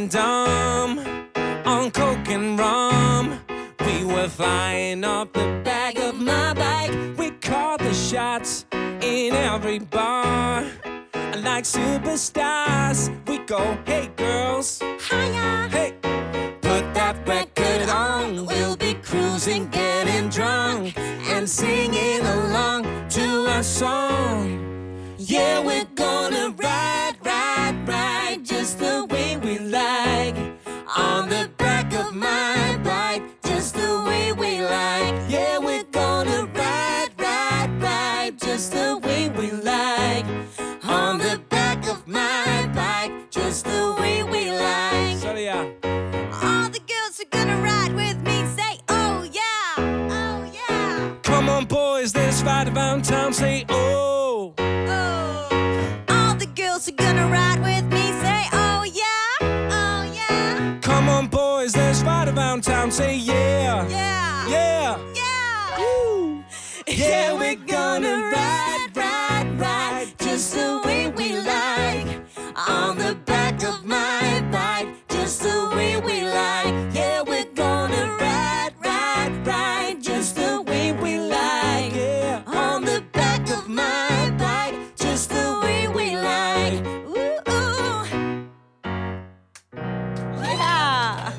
getting 0.00 0.08
dumb 0.08 0.98
on 1.66 1.90
coke 1.90 2.28
and 2.28 2.58
rum. 2.58 3.40
We 3.84 4.04
were 4.04 4.28
flying 4.28 5.04
up 5.04 5.32
the 5.32 5.60
back 5.64 5.98
of 5.98 6.18
my 6.20 6.54
bike. 6.54 6.92
We 7.18 7.30
called 7.30 7.80
the 7.80 7.92
shots 7.92 8.66
in 8.72 9.34
every 9.34 9.78
bar. 9.78 10.64
Like 11.42 11.64
superstars, 11.64 13.10
we 13.26 13.38
go, 13.38 13.78
hey 13.86 14.10
girls, 14.16 14.80
hiya, 14.80 15.68
hey, 15.70 15.94
put 16.60 16.84
that 16.94 17.16
record 17.26 17.88
on. 17.88 18.46
We'll 18.46 18.76
be 18.76 18.94
cruising, 18.94 19.68
getting 19.68 20.28
drunk, 20.28 20.96
and 20.98 21.48
singing 21.48 22.20
along 22.20 22.84
to 23.10 23.46
our 23.48 23.62
song. 23.62 24.70
Yeah, 25.18 25.60
we're 25.64 25.89
Yeah, 67.10 67.28
we're 67.40 67.62
gonna 67.76 68.16
ride, 68.36 68.88
ride, 69.02 69.48
ride 69.64 70.08
just 70.26 70.54
the 70.54 70.68
way 70.86 71.02
we 71.18 71.28
like. 71.54 72.08
On 72.68 72.92
the 73.04 73.14
back 73.32 73.56
of 73.70 73.84
my 73.84 74.22
bike, 74.56 74.88
just 75.14 75.36
the 75.42 75.58
way 75.76 75.92
we 76.06 76.16
like. 76.40 76.74
Yeah, 76.98 77.18
we're 77.30 77.50
gonna 77.62 78.04
ride, 78.24 78.72
ride, 78.88 79.34
ride 79.46 79.96
just 80.10 80.36
the 80.36 80.52
way 80.68 80.86
we 81.02 81.12
like. 81.18 81.92
Yeah. 81.94 82.42
On 82.64 82.84
the 82.90 83.00
back 83.18 83.42
of 83.56 83.68
my 83.68 84.30
bike, 84.44 84.74
just 85.04 85.30
the 85.30 85.46
way 85.62 85.80
we 85.96 86.06
like. 86.32 86.78
Ooh, 87.16 87.52
ooh. 87.54 88.00
Yeah. 90.44 91.32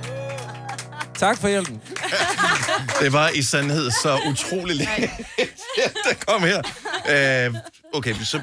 Tak 1.19 1.37
for 1.37 1.47
hjælpen. 1.47 1.81
Det 3.01 3.13
var 3.13 3.29
i 3.29 3.41
sandhed 3.43 3.91
så 3.91 4.19
utrolig 4.29 4.75
længe, 4.75 5.11
der 6.09 6.15
kom 6.27 6.41
her. 6.41 6.61
Øh, 7.09 7.55
okay, 7.93 8.15
så 8.23 8.39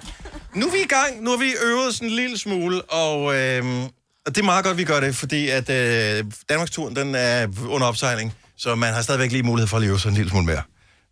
nu 0.55 0.67
er 0.67 0.73
vi 0.73 0.79
i 0.79 0.87
gang. 0.87 1.23
Nu 1.23 1.31
har 1.31 1.37
vi 1.37 1.53
øvet 1.65 1.95
sådan 1.95 2.09
en 2.09 2.15
lille 2.15 2.39
smule, 2.39 2.83
og, 2.83 3.35
øh, 3.35 3.83
og 4.27 4.35
det 4.35 4.39
er 4.39 4.45
meget 4.45 4.65
godt, 4.65 4.77
vi 4.77 4.85
gør 4.85 5.01
det, 5.01 5.17
fordi 5.17 5.49
at 5.49 5.71
øh, 5.71 6.25
Danmarksturen, 6.49 6.97
den 6.97 7.15
er 7.15 7.47
under 7.69 7.87
opsejling, 7.87 8.35
så 8.57 8.75
man 8.75 8.95
har 8.95 9.03
stadigvæk 9.03 9.33
lige 9.33 9.43
mulighed 9.43 9.69
for 9.69 9.77
at 9.77 9.83
leve 9.83 9.99
sådan 9.99 10.13
en 10.13 10.17
lille 10.17 10.31
smule 10.31 10.47
mere. 10.47 10.63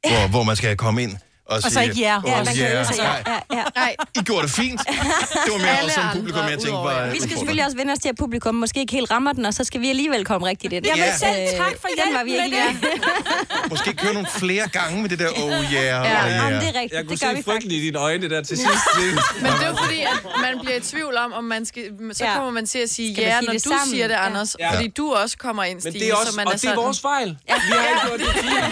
Hvor, 0.09 0.29
hvor 0.29 0.43
man 0.43 0.57
skal 0.57 0.77
komme 0.77 1.03
ind 1.03 1.17
og, 1.49 1.61
Og 1.65 1.71
så 1.73 1.81
ikke 1.81 1.95
ja. 2.01 2.17
"Åh, 2.19 2.23
Ja, 2.31 2.37
man 2.37 2.47
kan 2.47 2.57
ja, 2.57 2.85
sig, 2.85 2.95
ja. 2.99 3.03
nej. 3.03 3.23
Ja, 3.27 3.57
ja. 3.57 3.63
Nej. 3.77 3.97
I 4.17 4.23
gjorde 4.25 4.43
det 4.47 4.51
fint. 4.55 4.81
Det 4.89 5.53
var 5.53 5.59
mere 5.59 5.79
også 5.85 5.95
som 5.95 6.05
publikum, 6.13 6.41
jeg 6.43 6.51
tænkte 6.51 6.73
var... 6.73 7.11
Vi 7.11 7.17
skal 7.19 7.31
selvfølgelig 7.31 7.65
også 7.65 7.77
vende 7.77 7.93
os 7.93 7.99
til, 7.99 8.09
at 8.09 8.17
publikum 8.17 8.55
måske 8.55 8.81
ikke 8.81 8.93
helt 8.93 9.11
rammer 9.11 9.33
den, 9.33 9.47
og 9.47 9.55
så 9.55 9.65
skal 9.65 9.81
vi 9.81 9.89
alligevel 9.91 10.25
komme 10.25 10.47
rigtigt 10.47 10.73
ind. 10.73 10.87
Jamen, 10.87 11.05
Øh, 11.05 11.15
selv 11.19 11.59
tak 11.59 11.73
for 11.81 11.89
Den 12.05 12.15
var 12.15 12.25
vi 12.25 12.31
ikke 12.37 12.49
lige. 12.49 13.01
Måske 13.73 13.93
køre 13.93 14.13
nogle 14.15 14.29
flere 14.39 14.69
gange 14.69 15.03
med 15.03 15.09
det 15.11 15.19
der 15.19 15.29
oh 15.29 15.51
yeah, 15.51 15.73
Ja, 15.73 16.01
oh 16.01 16.07
jamen, 16.07 16.53
yeah. 16.53 16.61
det 16.63 16.69
er 16.69 16.81
rigtigt. 16.81 16.93
Jeg 16.93 17.01
Det 17.01 17.09
kunne 17.09 17.19
gør 17.19 17.31
se 17.31 17.37
vi 17.37 17.43
frygten 17.43 17.71
i 17.71 17.81
dine 17.81 17.99
øjne 17.99 18.31
der 18.31 18.43
til 18.43 18.57
sidst. 18.57 18.85
Men 19.43 19.53
det 19.53 19.67
er 19.71 19.77
fordi, 19.85 20.01
at 20.03 20.19
man 20.41 20.53
bliver 20.63 20.77
i 20.77 20.81
tvivl 20.81 21.17
om, 21.17 21.33
om 21.33 21.45
man 21.45 21.65
skal... 21.67 21.83
Så 22.13 22.25
Ja. 22.25 22.35
kommer 22.37 22.51
man 22.53 22.67
til 22.67 22.79
at 22.79 22.91
sige 22.91 23.13
ja, 23.13 23.41
når 23.41 23.53
det 23.53 23.65
du 23.65 23.69
sammen? 23.71 23.89
siger 23.91 24.07
det, 24.09 24.15
Ja. 24.15 24.27
Anders. 24.27 24.57
Ja. 24.59 24.75
Fordi 24.75 24.89
du 24.89 25.13
også 25.15 25.37
kommer 25.39 25.65
ind, 25.65 25.75
Men 25.75 25.81
Stine, 25.93 25.99
det 26.05 26.09
er 26.11 26.15
også, 26.15 26.33
så 26.33 26.37
man 26.37 26.47
og 26.47 26.53
er 26.53 26.57
det 26.57 26.71
er 26.71 26.75
vores 26.75 27.01
fejl. 27.01 27.29
Vi 27.29 27.53
har 27.53 27.89
ikke 27.89 28.01
gjort 28.07 28.21
det 28.21 28.27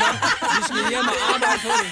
nok. 0.04 0.16
Vi 0.56 0.60
skal 0.68 0.82
hjem 0.92 1.06
og 1.14 1.16
arbejde 1.34 1.60
på 1.66 1.70
det. 1.82 1.88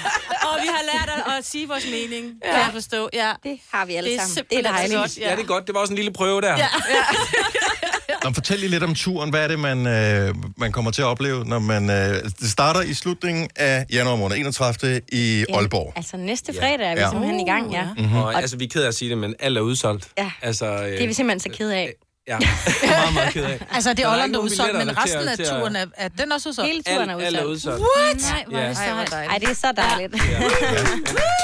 Og 0.49 0.55
vi 0.63 0.67
har 0.75 0.83
lært 0.93 1.09
at, 1.27 1.33
at 1.37 1.45
sige 1.45 1.67
vores 1.67 1.85
mening, 1.91 2.25
ja. 2.45 2.51
kan 2.51 2.59
jeg 2.59 2.69
forstå. 2.73 3.09
Ja. 3.13 3.31
Det 3.43 3.59
har 3.73 3.85
vi 3.85 3.95
alle 3.95 4.09
det 4.09 4.15
er 4.19 4.25
sammen. 4.25 4.45
Det 4.49 4.57
er 4.65 4.71
dejligt. 4.71 4.97
godt. 4.99 5.17
Ja, 5.17 5.31
det 5.35 5.39
er 5.41 5.45
godt. 5.45 5.67
Det 5.67 5.75
var 5.75 5.81
også 5.81 5.93
en 5.93 5.97
lille 5.97 6.13
prøve 6.13 6.41
der. 6.41 6.57
Ja. 6.57 6.67
Nå, 8.23 8.31
fortæl 8.33 8.59
lige 8.59 8.69
lidt 8.69 8.83
om 8.83 8.95
turen. 8.95 9.29
Hvad 9.29 9.43
er 9.43 9.47
det, 9.47 9.59
man, 9.59 9.87
øh, 9.87 10.35
man 10.57 10.71
kommer 10.71 10.91
til 10.91 11.01
at 11.01 11.05
opleve, 11.05 11.45
når 11.45 11.59
man... 11.59 11.89
Øh, 11.89 12.23
det 12.39 12.51
starter 12.51 12.81
i 12.81 12.93
slutningen 12.93 13.49
af 13.55 13.85
januar 13.91 14.15
måned, 14.15 14.37
31. 14.37 15.01
i 15.11 15.45
Aalborg. 15.53 15.93
Altså 15.95 16.17
næste 16.17 16.53
fredag 16.53 16.87
er 16.91 16.95
vi 16.95 17.01
Ja. 17.01 17.09
simpelthen 17.09 17.39
i 17.39 17.45
gang, 17.45 17.71
ja. 17.71 17.87
Mhm. 17.97 18.15
Og, 18.15 18.35
altså, 18.35 18.57
vi 18.57 18.63
er 18.65 18.69
ked 18.69 18.83
af 18.83 18.87
at 18.87 18.95
sige 18.95 19.09
det, 19.09 19.17
men 19.17 19.35
alt 19.39 19.57
er 19.57 19.61
udsolgt. 19.61 20.07
Ja. 20.17 20.31
Altså, 20.41 20.65
øh, 20.65 20.91
Det 20.91 21.03
er 21.03 21.07
vi 21.07 21.13
simpelthen 21.13 21.39
så 21.51 21.57
ked 21.57 21.69
af. 21.69 21.93
Ja, 22.27 22.37
meget, 22.39 23.13
meget 23.13 23.33
ked 23.33 23.43
af. 23.45 23.59
Altså, 23.71 23.93
det 23.93 24.05
er 24.05 24.11
Olland, 24.11 24.33
der 24.33 24.39
er 24.39 24.43
udsolgt, 24.43 24.75
men 24.77 24.97
resten 24.97 25.27
at- 25.27 25.39
af 25.39 25.45
turen 25.47 25.75
er, 25.75 25.85
er 25.95 26.07
den 26.07 26.31
også 26.31 26.49
udsolgt? 26.49 26.71
Hele 26.71 26.83
turen 26.83 27.09
er 27.09 27.13
er 27.39 27.43
udsolgt. 27.43 27.83
What? 27.97 28.21
Nej, 28.21 28.43
hvor 28.47 28.57
er 28.57 28.67
det 28.67 28.69
Ja. 28.69 28.73
så 28.73 28.81
Ej, 28.83 28.93
hvor 28.93 29.05
dejligt. 29.05 29.31
Ej, 29.31 29.37
det 29.37 29.49
er 29.49 29.53
så 29.53 29.71
dejligt. 29.77 30.13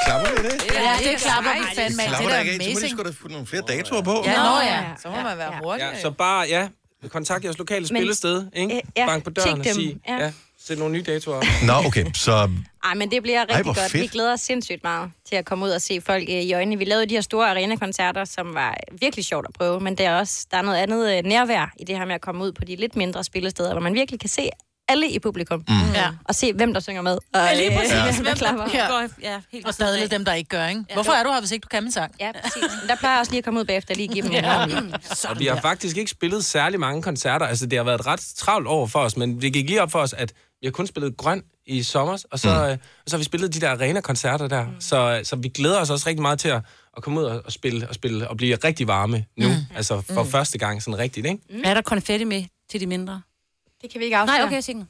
Klapper 0.06 0.30
vi 0.42 0.48
det? 0.48 0.74
Ja, 0.74 0.96
det 1.12 1.18
klapper 1.22 1.52
vi 1.54 1.66
fandme. 1.76 2.02
Det 2.04 2.10
er 2.10 2.12
af? 2.12 2.18
Så 2.18 2.24
må 2.24 2.30
de 2.30 2.56
amazing. 2.56 2.92
sgu 2.92 3.04
da 3.04 3.10
få 3.22 3.28
nogle 3.28 3.48
flere 3.48 3.64
datoer 3.68 4.02
på. 4.02 4.24
Ja, 4.26 4.36
nå 4.44 4.60
ja. 4.64 4.84
Så 5.02 5.10
må 5.10 5.16
man 5.22 5.38
være 5.38 5.52
hurtig. 5.64 5.84
Ja, 5.94 6.02
så 6.02 6.12
bare, 6.12 6.46
ja, 6.50 6.68
kontakt 7.10 7.44
jeres 7.44 7.58
lokale 7.58 7.88
spillested, 7.88 8.46
ikke? 8.56 8.82
Ja, 8.98 9.06
Bank 9.06 9.24
på 9.24 9.30
døren 9.30 9.50
og 9.60 9.64
tjek 9.66 9.76
dem. 9.76 9.82
sig, 9.84 9.98
Ja. 10.08 10.32
Ja. 10.70 10.74
sæt 10.74 10.80
nogle 10.80 10.94
nye 10.94 11.02
datoer. 11.04 11.66
Nå, 11.66 11.88
okay, 11.88 12.06
så... 12.14 12.50
Ej, 12.84 12.94
men 12.96 13.12
det 13.12 13.24
bliver 13.24 13.40
Ej, 13.40 13.46
rigtig 13.50 13.64
hvor 13.64 13.82
godt. 13.82 13.94
Vi 13.94 14.00
fedt. 14.00 14.12
glæder 14.12 14.34
os 14.34 14.40
sindssygt 14.42 14.84
meget 14.84 15.12
til 15.30 15.36
at 15.36 15.46
komme 15.46 15.66
ud 15.66 15.70
og 15.70 15.82
se 15.82 16.02
folk 16.02 16.24
øh, 16.30 16.36
i 16.36 16.54
øjnene. 16.54 16.78
Vi 16.78 16.86
lavede 16.86 17.06
de 17.06 17.14
her 17.14 17.22
store 17.22 17.50
arenakoncerter, 17.50 18.26
som 18.26 18.54
var 18.54 18.78
virkelig 19.00 19.26
sjovt 19.26 19.46
at 19.48 19.54
prøve, 19.54 19.80
men 19.80 19.96
der 19.98 20.10
er 20.10 20.20
også 20.20 20.46
der 20.52 20.58
er 20.58 20.62
noget 20.62 20.78
andet 20.78 21.18
øh, 21.18 21.24
nærvær 21.24 21.74
i 21.80 21.84
det 21.84 21.98
her 21.98 22.06
med 22.06 22.16
at 22.16 22.22
komme 22.22 22.44
ud 22.44 22.52
på 22.52 22.66
de 22.66 22.76
lidt 22.76 22.96
mindre 22.96 23.24
spillesteder, 23.24 23.72
hvor 23.72 23.82
man 23.82 23.94
virkelig 23.94 24.20
kan 24.20 24.30
se 24.30 24.50
alle 24.92 25.10
i 25.12 25.20
publikum. 25.20 25.64
Mm. 25.68 25.76
Ja. 25.96 26.08
Og 26.26 26.36
se, 26.36 26.54
hvem 26.54 26.74
der 26.74 26.80
synger 26.80 27.02
med. 27.02 27.12
Og, 27.14 27.20
Ja, 27.34 27.54
lige 27.56 27.78
præcis. 27.78 27.92
øh, 27.94 27.98
Ja. 27.98 28.14
hvem 28.14 28.26
der 28.26 28.36
klapper. 28.36 28.64
Ja. 28.74 28.88
Går, 28.88 29.04
ja, 29.22 29.40
helt 29.52 29.66
Og 29.68 29.74
stadig 29.74 30.12
dem, 30.12 30.26
der 30.26 30.34
ikke 30.34 30.50
gør, 30.50 30.68
ikke? 30.68 30.84
Hvorfor 30.94 31.12
er 31.12 31.24
du 31.24 31.32
her, 31.32 31.40
hvis 31.40 31.52
ikke 31.52 31.64
du 31.64 31.68
kan 31.68 31.84
min 31.84 31.92
sang? 31.92 32.16
Ja, 32.20 32.32
præcis. 32.44 32.64
Men 32.82 32.90
der 32.90 32.96
plejer 32.96 33.16
jeg 33.16 33.20
også 33.20 33.32
lige 33.32 33.38
at 33.38 33.44
komme 33.46 33.60
ud 33.60 33.66
bagefter 33.66 33.94
og 33.94 33.98
lige 33.98 34.08
give 34.08 34.22
dem 34.24 34.32
en 34.32 34.36
Ja. 34.44 34.64
Og 35.30 35.40
vi 35.40 35.46
har 35.46 35.62
faktisk 35.62 35.98
ikke 35.98 36.12
spillet 36.12 36.46
særlig 36.46 36.80
mange 36.80 37.02
koncerter. 37.02 37.46
Altså, 37.46 37.66
det 37.66 37.78
har 37.80 37.84
været 37.84 38.00
et 38.00 38.06
ret 38.08 38.20
travlt 38.38 38.68
over 38.68 38.88
for 38.88 39.00
os, 39.00 39.18
men 39.18 39.42
det 39.42 39.54
gik 39.54 39.70
lige 39.70 39.82
op 39.82 39.92
for 39.92 40.00
os, 40.00 40.14
at 40.14 40.34
vi 40.62 40.68
har 40.68 40.72
kun 40.72 40.88
spillet 40.88 41.18
grøn 41.18 41.44
i 41.66 41.84
sommer, 41.84 42.24
og 42.32 42.40
så, 42.40 42.50
Mm. 42.50 42.56
øh, 42.72 42.72
og 42.72 42.78
så 43.08 43.16
har 43.16 43.18
vi 43.18 43.24
spillet 43.24 43.54
de 43.54 43.60
der 43.62 43.70
arena-koncerter 43.70 44.48
der. 44.48 44.66
Mm. 44.66 44.72
Så, 44.82 45.20
så 45.24 45.36
vi 45.36 45.48
glæder 45.50 45.80
os 45.82 45.90
også 45.90 46.08
rigtig 46.10 46.22
meget 46.22 46.40
til 46.40 46.50
at, 46.50 46.62
at 46.98 47.04
komme 47.04 47.20
ud 47.20 47.26
og, 47.26 47.42
og 47.46 47.52
spille 47.52 47.90
og 47.90 47.96
spille 47.96 48.28
og 48.28 48.38
blive 48.38 48.56
rigtig 48.64 48.88
varme 48.88 49.26
nu. 49.38 49.48
Mm. 49.48 49.54
Altså 49.76 50.02
for 50.02 50.24
mm. 50.24 50.30
første 50.30 50.58
gang 50.58 50.84
sådan 50.84 50.98
rigtigt, 50.98 51.26
ikke? 51.26 51.40
Mm. 51.50 51.62
Er 51.66 51.74
der 51.74 51.82
konfetti 51.82 52.24
med 52.26 52.44
til 52.72 52.80
de 52.80 52.88
mindre? 52.88 53.22
Det 53.82 53.92
kan 53.92 54.00
vi 54.00 54.06
ikke 54.06 54.18
afsløre. 54.18 54.38
Nej, 54.38 54.46
okay, 54.48 54.62
Signe. 54.62 54.86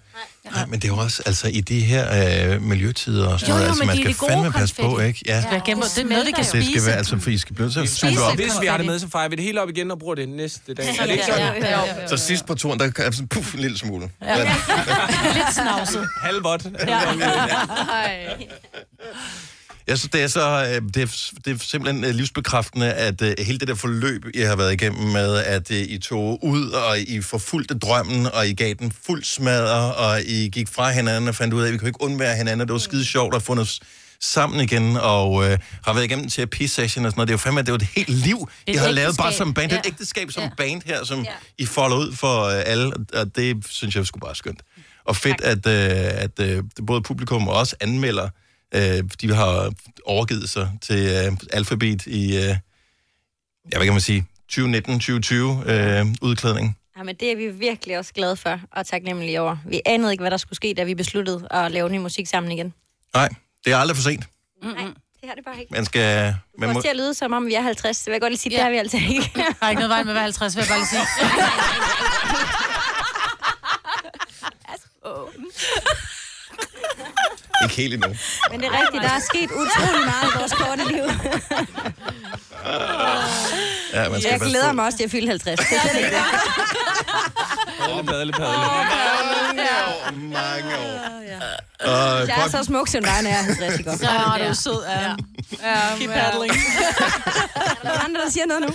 Nej, 0.52 0.65
men 0.65 0.80
det 0.80 0.84
er 0.84 0.88
jo 0.93 0.97
også 0.97 1.23
altså, 1.25 1.47
i 1.47 1.62
de 1.62 1.80
her 1.82 2.54
øh, 2.54 2.62
miljøtider 2.62 3.28
og 3.28 3.39
sådan 3.39 3.54
Jo, 3.54 3.58
noget, 3.58 3.65
jo, 3.65 3.69
altså, 3.69 3.84
men 3.84 3.88
man 3.88 4.08
er 4.08 4.13
skal 4.13 4.28
fandme 4.30 4.52
passe 4.52 4.75
på, 4.75 4.99
ikke? 4.99 5.19
Ja. 5.25 5.43
Ja, 5.52 5.60
gennem, 5.65 5.84
det 5.95 5.97
er 5.97 6.06
noget, 6.06 6.25
vi 6.25 6.32
kan 6.32 6.38
Det 6.43 6.47
skal 6.47 6.63
spise. 6.65 6.86
være, 6.86 6.95
altså, 6.95 7.19
for 7.19 7.30
I 7.30 7.38
skal 7.38 7.56
blive 7.56 7.69
til 7.69 7.80
at 7.80 7.89
suge 7.89 8.21
op. 8.23 8.36
Hvis 8.36 8.52
vi 8.62 8.65
har 8.65 8.78
det 8.78 8.86
med, 8.86 8.99
så 8.99 9.10
fejrer 9.10 9.30
vi 9.30 9.36
det 9.36 9.43
helt 9.43 9.58
op 9.58 9.69
igen 9.69 9.91
og 9.91 9.99
bruger 9.99 10.15
det 10.15 10.30
næste 10.30 10.73
dag. 10.73 10.86
Er 10.99 11.04
det 11.04 11.12
ikke 11.12 11.23
Ja, 11.28 11.34
sådan? 11.38 11.63
ja, 11.63 11.69
ja, 11.69 12.02
ja. 12.02 12.08
Så 12.08 12.17
sidst 12.17 12.45
på 12.45 12.56
turen, 12.56 12.80
der 12.80 12.89
kan 12.91 13.13
sådan, 13.13 13.28
puff, 13.28 13.54
en 13.54 13.60
lille 13.60 13.78
smule. 13.78 14.10
Ja. 14.21 14.38
Lidt 15.34 15.54
snavset. 15.54 16.08
Halvvådt. 16.21 16.63
Jeg 19.89 19.97
synes, 19.97 20.12
det 20.12 20.21
er 20.23 20.28
så 20.28 20.65
øh, 20.69 20.82
det 20.93 21.02
er, 21.04 21.32
det 21.45 21.54
er 21.54 21.58
simpelthen 21.65 22.04
øh, 22.04 22.10
livsbekræftende, 22.15 22.93
at 22.93 23.21
øh, 23.21 23.34
hele 23.39 23.60
det 23.60 23.67
der 23.67 23.75
forløb, 23.75 24.25
I 24.34 24.39
har 24.41 24.56
været 24.56 24.73
igennem 24.73 25.02
med, 25.10 25.36
at 25.38 25.69
I 25.69 25.97
tog 25.97 26.43
ud, 26.43 26.69
og 26.69 26.99
I 26.99 27.21
forfulgte 27.21 27.78
drømmen, 27.78 28.25
og 28.25 28.47
I 28.47 28.54
gav 28.54 28.73
den 28.73 28.91
fuld 29.06 29.23
smadre, 29.23 29.95
og 29.95 30.21
I 30.21 30.49
gik 30.49 30.67
fra 30.67 30.91
hinanden 30.91 31.28
og 31.28 31.36
fandt 31.36 31.54
ud 31.54 31.62
af, 31.62 31.67
at 31.67 31.73
vi 31.73 31.78
kunne 31.78 31.89
ikke 31.89 32.02
undvære 32.02 32.36
hinanden, 32.36 32.67
det 32.67 32.73
var 32.73 32.80
skide 32.80 33.06
sjovt 33.06 33.36
at 33.36 33.41
få 33.43 33.60
os 33.60 33.80
sammen 34.21 34.60
igen, 34.60 34.97
og 34.97 35.52
øh, 35.52 35.58
har 35.86 35.93
været 35.93 36.06
igennem 36.06 36.23
en 36.23 36.30
terapisession 36.30 37.06
og 37.06 37.12
sådan 37.12 37.17
noget. 37.19 37.28
Det 37.28 37.32
er 37.32 37.34
jo 37.34 37.38
fandme, 37.38 37.62
det 37.62 37.67
er 37.69 37.71
jo 37.71 37.75
et 37.75 37.88
helt 37.95 38.10
liv, 38.10 38.49
et 38.67 38.80
har 38.80 38.91
lavet 38.91 39.17
bare 39.17 39.34
som 39.34 39.54
band. 39.54 39.69
Det 39.69 39.75
er 39.75 39.80
et 39.80 39.86
Ja. 39.86 39.89
ægteskab 39.91 40.32
som 40.32 40.43
band 40.58 40.82
her, 40.86 41.06
som 41.06 41.25
I 41.58 41.65
folder 41.65 41.97
ud 41.97 42.13
for 42.15 42.43
øh, 42.43 42.63
alle, 42.65 42.93
og 43.13 43.36
det 43.36 43.58
synes 43.69 43.95
jeg 43.95 44.06
skulle 44.06 44.21
bare 44.21 44.36
skønt. 44.36 44.60
Og 45.06 45.15
fedt, 45.15 45.41
at, 45.41 45.67
øh, 45.67 46.23
at 46.23 46.39
øh, 46.39 46.63
både 46.88 47.02
publikum 47.02 47.47
og 47.47 47.56
også 47.56 47.75
anmelder, 47.80 48.30
øh, 48.75 49.03
de 49.21 49.36
har 49.36 49.73
overgivet 50.05 50.49
sig 50.49 50.71
til 50.82 50.99
øh, 50.99 51.38
alfabet 51.53 52.05
i, 52.05 52.38
øh, 52.38 52.41
ja, 52.41 52.58
hvad 53.71 53.84
kan 53.84 53.93
man 53.93 54.01
sige, 54.01 54.25
2019-2020 54.51 54.60
øh, 55.71 56.05
udklædning. 56.21 56.77
Ja, 56.97 57.03
men 57.03 57.15
det 57.15 57.32
er 57.32 57.36
vi 57.36 57.47
virkelig 57.47 57.97
også 57.97 58.13
glade 58.13 58.36
for 58.36 58.60
og 58.71 58.86
taknemmelige 58.86 59.41
over. 59.41 59.58
Vi 59.65 59.82
anede 59.86 60.12
ikke, 60.12 60.21
hvad 60.21 60.32
der 60.32 60.38
skulle 60.38 60.55
ske, 60.55 60.73
da 60.77 60.84
vi 60.84 60.95
besluttede 60.95 61.47
at 61.51 61.71
lave 61.71 61.89
ny 61.89 61.97
musik 61.97 62.27
sammen 62.27 62.51
igen. 62.51 62.73
Nej, 63.13 63.29
det 63.65 63.73
er 63.73 63.77
aldrig 63.77 63.95
for 63.95 64.03
sent. 64.03 64.25
Mm-hmm. 64.62 64.75
Nej, 64.75 64.86
det 65.21 65.29
har 65.29 65.36
det 65.36 65.45
bare 65.45 65.60
ikke. 65.60 65.73
Man 65.73 65.86
skal... 65.86 66.25
Det 66.25 66.36
Man 66.58 66.69
får 66.69 66.73
må, 66.73 66.82
til 66.82 66.88
at 66.88 66.95
lyde, 66.95 67.13
som 67.13 67.34
om 67.34 67.45
vi 67.45 67.53
er 67.53 67.62
50. 67.62 67.97
Det 67.97 68.05
vil 68.05 68.12
jeg 68.12 68.21
godt 68.21 68.32
lige 68.32 68.39
sige, 68.39 68.51
ja. 68.51 68.58
det 68.58 68.63
har 68.63 68.71
vi 68.71 68.77
altså 68.77 68.97
ikke. 68.97 69.32
Der 69.60 69.65
er 69.65 69.69
ikke 69.69 69.79
noget 69.79 69.89
vej 69.89 70.03
med 70.03 70.12
at 70.12 70.15
være 70.15 70.23
50, 70.23 70.55
vil 70.55 70.62
jeg 70.62 70.67
bare 70.69 70.79
lige 70.79 70.88
sige. 70.88 71.01
ikke 77.63 77.76
helt 77.76 77.93
endnu. 77.93 78.10
Men 78.52 78.60
det 78.60 78.67
er 78.67 78.82
rigtigt, 78.82 79.04
der 79.04 79.10
er 79.10 79.19
sket 79.19 79.52
utrolig 79.52 80.06
meget 80.06 80.28
i 80.36 80.38
vores 80.39 80.52
korte 80.52 80.84
liv. 80.93 81.04
Ja, 83.93 84.10
man 84.10 84.22
skal 84.22 84.32
jeg 84.32 84.39
glæder 84.39 84.72
mig 84.72 84.86
også 84.86 84.98
til 84.98 85.04
at 85.06 85.12
fylde 85.12 85.28
50. 85.28 85.60
Det 85.60 85.78
er 85.78 85.82
slet 85.82 85.95
ikke 85.95 86.10
det. 86.10 86.24
Padle, 87.80 88.04
padle, 88.04 88.32
padle. 88.34 88.56
Mange 90.22 90.78
år. 90.78 91.00
Og, 91.86 92.28
Jeg 92.28 92.43
er 92.45 92.50
så 92.50 92.63
smuk, 92.63 92.88
som 92.88 93.04
dig, 93.04 93.22
når 93.24 93.30
jeg 93.30 93.39
er 93.39 93.43
50 93.43 93.80
i 93.80 93.84
går. 93.84 93.98
Så 93.98 94.10
er 94.10 94.48
du 94.48 94.54
sød, 94.56 94.84
Anne. 94.89 95.17
Ja. 95.63 95.76
Keep 95.98 96.10
paddling. 96.12 96.54
Er 97.84 97.91
der 97.93 98.00
andre, 98.06 98.22
der 98.22 98.32
siger 98.32 98.45
noget 98.45 98.62
nu? 98.62 98.69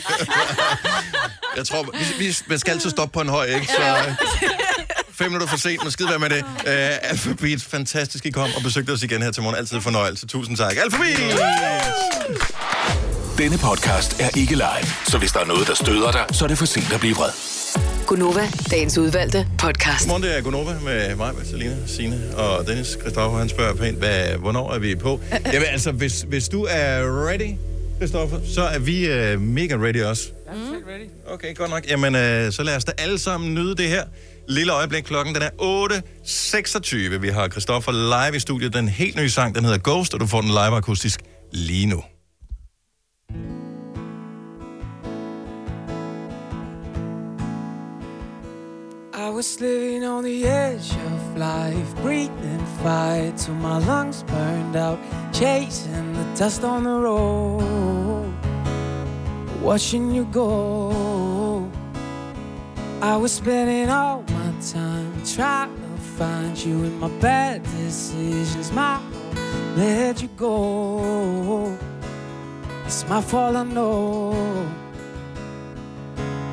Jeg 1.56 1.66
tror, 1.66 1.82
vi, 1.82 2.24
vi, 2.26 2.36
man 2.46 2.58
skal 2.58 2.70
altid 2.72 2.90
stoppe 2.90 3.12
på 3.12 3.20
en 3.20 3.28
høj, 3.28 3.44
ikke? 3.46 3.66
Så 3.66 3.82
øh, 3.82 4.14
fem 5.14 5.30
minutter 5.30 5.48
for 5.48 5.56
sent, 5.56 5.82
men 5.82 5.90
skide 5.90 6.08
være 6.08 6.18
med 6.18 6.30
det. 6.30 6.42
Uh, 6.42 7.10
Alphabet, 7.10 7.62
fantastisk, 7.62 8.26
I 8.26 8.30
kom 8.30 8.50
og 8.56 8.62
besøgte 8.62 8.90
os 8.90 9.02
igen 9.02 9.22
her 9.22 9.30
til 9.30 9.42
morgen. 9.42 9.58
Altid 9.58 9.80
fornøjelse. 9.80 10.26
Tusind 10.26 10.56
tak. 10.56 10.76
Alphabet! 10.76 11.40
Denne 13.38 13.58
podcast 13.58 14.20
er 14.20 14.28
ikke 14.36 14.52
live, 14.52 14.88
så 15.06 15.18
hvis 15.18 15.32
der 15.32 15.40
er 15.40 15.44
noget, 15.44 15.68
der 15.68 15.74
støder 15.74 16.12
dig, 16.12 16.24
så 16.32 16.44
er 16.44 16.48
det 16.48 16.58
for 16.58 16.66
sent 16.66 16.92
at 16.92 17.00
blive 17.00 17.14
vred. 17.14 17.30
Gunova, 18.06 18.48
dagens 18.70 18.98
udvalgte 18.98 19.48
podcast. 19.58 20.00
Godmorgen, 20.00 20.22
det 20.22 20.38
er 20.38 20.40
Gunova 20.40 20.74
med 20.84 21.16
mig, 21.16 21.34
med 21.34 21.44
Selina, 21.44 21.76
Signe 21.86 22.36
og 22.36 22.66
Dennis. 22.66 22.86
Christoffer, 23.00 23.38
han 23.38 23.48
spørger 23.48 23.74
pænt, 23.74 23.98
hvad, 23.98 24.28
hvornår 24.28 24.72
er 24.72 24.78
vi 24.78 24.94
på? 24.94 25.20
Jamen 25.52 25.68
altså, 25.68 25.92
hvis, 25.92 26.24
hvis 26.28 26.48
du 26.48 26.66
er 26.70 27.26
ready, 27.28 27.50
Christoffer, 27.96 28.38
så 28.54 28.62
er 28.62 28.78
vi 28.78 29.32
uh, 29.34 29.40
mega 29.40 29.74
ready 29.74 30.02
også. 30.02 30.28
Mm. 30.54 30.74
Okay, 31.26 31.54
godt 31.54 31.70
nok. 31.70 31.86
Jamen, 31.88 32.14
øh, 32.14 32.52
så 32.52 32.62
lad 32.62 32.76
os 32.76 32.84
da 32.84 32.92
alle 32.98 33.18
sammen 33.18 33.54
nyde 33.54 33.76
det 33.76 33.88
her 33.88 34.04
lille 34.48 34.72
øjeblik. 34.72 35.04
Klokken 35.04 35.34
den 35.34 35.42
er 35.42 35.50
8.26. 37.12 37.18
Vi 37.18 37.28
har 37.28 37.48
Christoffer 37.48 37.92
live 37.92 38.36
i 38.36 38.40
studiet. 38.40 38.74
Den 38.74 38.88
helt 38.88 39.16
nye 39.16 39.30
sang, 39.30 39.54
den 39.54 39.64
hedder 39.64 39.78
Ghost, 39.84 40.14
og 40.14 40.20
du 40.20 40.26
får 40.26 40.40
den 40.40 40.50
live 40.50 40.76
akustisk 40.76 41.20
lige 41.52 41.86
nu. 41.86 42.02
I 49.16 49.30
was 49.30 49.60
living 49.60 50.04
on 50.04 50.24
the 50.24 50.44
edge 50.44 50.92
of 50.92 51.36
life, 51.36 52.02
breathing 52.02 52.66
fire 52.82 53.32
till 53.36 53.54
my 53.54 53.78
lungs 53.78 54.22
burned 54.24 54.76
out, 54.76 54.98
chasing 55.32 56.12
the 56.14 56.44
dust 56.44 56.64
on 56.64 56.84
the 56.84 56.90
road, 56.90 58.34
watching 59.62 60.16
you 60.16 60.24
go. 60.32 61.33
I 63.02 63.16
was 63.16 63.32
spending 63.32 63.90
all 63.90 64.22
my 64.22 64.52
time 64.72 65.22
trying 65.24 65.74
to 65.76 66.00
find 66.18 66.56
you 66.58 66.84
in 66.84 66.98
my 66.98 67.08
bad 67.20 67.62
decisions. 67.62 68.72
My 68.72 69.00
let 69.76 70.22
you 70.22 70.28
go. 70.36 71.76
It's 72.86 73.06
my 73.08 73.20
fault, 73.20 73.56
I 73.56 73.64
know. 73.64 74.68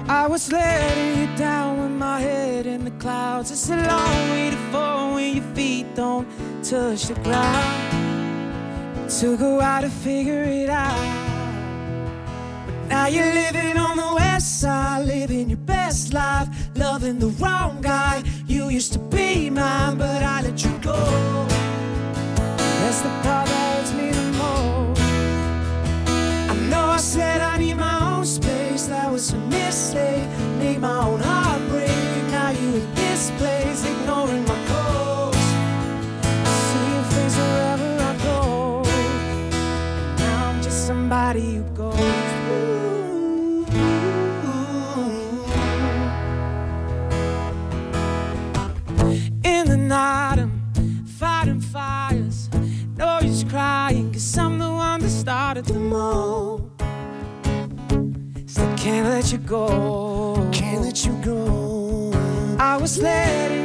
I 0.08 0.28
was 0.28 0.52
letting 0.52 1.20
you 1.20 1.38
down 1.38 1.80
with 1.82 1.92
my 1.92 2.20
head 2.20 2.66
in 2.66 2.84
the 2.84 2.92
clouds. 2.92 3.52
It's 3.52 3.70
a 3.70 3.76
long 3.76 4.30
way 4.32 4.50
to 4.50 4.58
fall 4.72 5.14
when 5.14 5.36
your 5.36 5.56
feet 5.56 5.96
don't 5.96 6.28
touch 6.64 7.04
the 7.06 7.16
ground. 7.24 7.92
To 9.20 9.38
go 9.38 9.62
out 9.62 9.84
and 9.84 9.94
figure 9.94 10.44
it 10.44 10.70
out. 10.70 11.31
Now 12.92 13.08
you're 13.08 13.34
living 13.34 13.78
on 13.78 13.96
the 13.96 14.16
west 14.16 14.60
side, 14.60 15.06
living 15.06 15.50
your 15.50 15.60
best 15.60 16.14
life, 16.14 16.50
loving 16.76 17.20
the 17.20 17.30
wrong 17.42 17.80
guy. 17.82 18.22
You 18.48 18.68
used 18.68 18.92
to 18.92 19.00
be 19.00 19.50
mine, 19.50 19.98
but 19.98 20.22
I 20.22 20.42
let 20.42 20.62
you 20.62 20.71
go. 59.52 60.50
Can't 60.54 60.82
let 60.82 61.06
you 61.06 61.12
go. 61.22 62.14
I 62.58 62.78
was 62.78 63.02
letting 63.02 63.61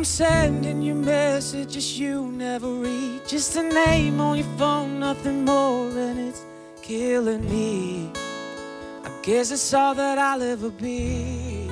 I'm 0.00 0.04
sending 0.06 0.80
you 0.80 0.94
messages 0.94 2.00
you 2.00 2.32
never 2.32 2.72
read. 2.72 3.20
Just 3.28 3.54
a 3.56 3.62
name 3.62 4.18
on 4.18 4.38
your 4.38 4.46
phone, 4.56 4.98
nothing 4.98 5.44
more, 5.44 5.90
and 5.90 6.18
it's 6.18 6.42
killing 6.80 7.44
me. 7.44 8.10
I 9.04 9.10
guess 9.22 9.50
it's 9.50 9.74
all 9.74 9.94
that 9.94 10.16
I'll 10.16 10.40
ever 10.40 10.70
be. 10.70 11.70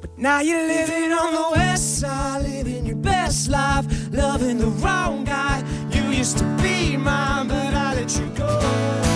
But 0.00 0.16
now 0.16 0.40
you're 0.40 0.66
living 0.66 1.12
on 1.12 1.34
the 1.34 1.58
west 1.58 2.00
side, 2.00 2.44
living 2.44 2.86
your 2.86 2.96
best 2.96 3.50
life, 3.50 3.84
loving 4.10 4.56
the 4.56 4.68
wrong 4.82 5.24
guy. 5.24 5.62
You 5.90 6.04
used 6.04 6.38
to 6.38 6.44
be 6.62 6.96
mine, 6.96 7.48
but 7.48 7.74
I 7.74 7.96
let 7.96 8.18
you 8.18 8.26
go. 8.28 9.09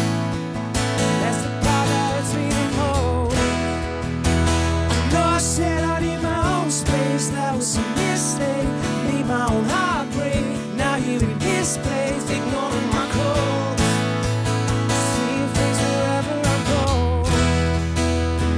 My 9.27 9.47
own 9.51 9.65
heartbreak. 9.65 10.45
Now 10.77 10.97
you're 10.97 11.23
in 11.23 11.39
this 11.39 11.79
place, 11.79 12.25
ignoring 12.31 12.89
my 12.91 13.07
calls. 13.15 13.81
See 15.11 15.33
your 15.39 15.49
face 15.57 15.81
wherever 15.89 16.37
I 16.55 16.59
go. 16.73 16.85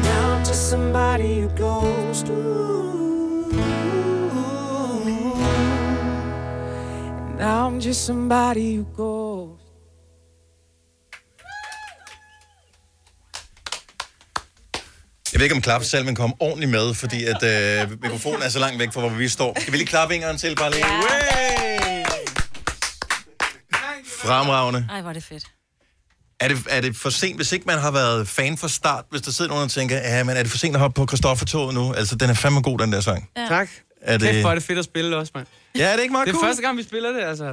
Now 0.03 0.33
I'm 0.35 0.43
just 0.45 0.69
somebody 0.69 1.41
who 1.41 1.49
goes 1.51 2.23
through. 2.23 3.53
Now 7.39 7.67
I'm 7.67 7.79
just 7.79 8.05
somebody 8.05 8.77
who 8.77 8.85
goes. 8.97 9.36
Jeg 15.37 15.41
ved 15.41 15.45
ikke, 15.45 15.57
om 15.57 15.63
klapsalmen 15.63 16.15
kom 16.15 16.35
ordentligt 16.41 16.71
med, 16.71 16.95
fordi 16.95 17.25
at 17.25 17.43
øh, 17.43 17.91
mikrofonen 18.03 18.43
er 18.43 18.49
så 18.49 18.59
langt 18.59 18.79
væk 18.79 18.93
fra, 18.93 19.01
hvor 19.01 19.09
vi 19.11 19.29
står. 19.29 19.61
Skal 19.61 19.73
vi 19.73 19.79
lige 19.79 19.87
klappe 19.87 20.15
en 20.15 20.21
gang 20.21 20.39
til, 20.39 20.57
bare 20.57 20.71
lige? 20.71 20.87
Ja. 20.87 22.05
Fremragende. 24.25 24.87
Ej, 24.91 25.01
hvor 25.01 25.11
er 25.11 25.15
det 25.15 25.25
fedt. 25.25 25.45
Er 26.41 26.49
det, 26.49 26.59
er 26.71 26.81
det 26.81 26.97
for 26.97 27.11
sent, 27.11 27.37
hvis 27.37 27.53
ikke 27.53 27.65
man 27.67 27.79
har 27.79 27.91
været 27.91 28.29
fan 28.29 28.59
fra 28.59 28.69
start, 28.69 29.05
hvis 29.11 29.21
der 29.23 29.31
sidder 29.33 29.49
nogen 29.51 29.65
og 29.65 29.71
tænker, 29.71 29.97
ja, 29.97 30.25
men 30.25 30.37
er 30.37 30.43
det 30.43 30.51
for 30.51 30.59
sent 30.59 30.75
at 30.77 30.81
hoppe 30.81 30.95
på 31.01 31.07
Christoffer-toget 31.07 31.75
nu? 31.75 31.93
Altså, 31.93 32.17
den 32.17 32.31
er 32.31 32.35
fandme 32.35 32.63
god, 32.63 32.79
den 32.79 32.93
der 32.93 33.01
sang. 33.01 33.31
Ja. 33.37 33.47
Tak. 33.49 33.69
Er 34.03 34.19
det- 34.19 34.29
Kæft, 34.29 34.41
hvor 34.41 34.51
er 34.51 34.55
det 34.55 34.63
fedt 34.63 34.79
at 34.79 34.85
spille 34.85 35.11
det 35.11 35.19
også, 35.19 35.33
mand. 35.35 35.47
Ja, 35.77 35.87
er 35.93 35.97
det 35.97 36.03
ikke 36.03 36.13
meget 36.13 36.27
Det 36.27 36.33
er 36.35 36.39
cool? 36.39 36.47
første 36.49 36.63
gang, 36.63 36.79
vi 36.79 36.83
spiller 36.83 37.13
det, 37.13 37.23
altså 37.25 37.45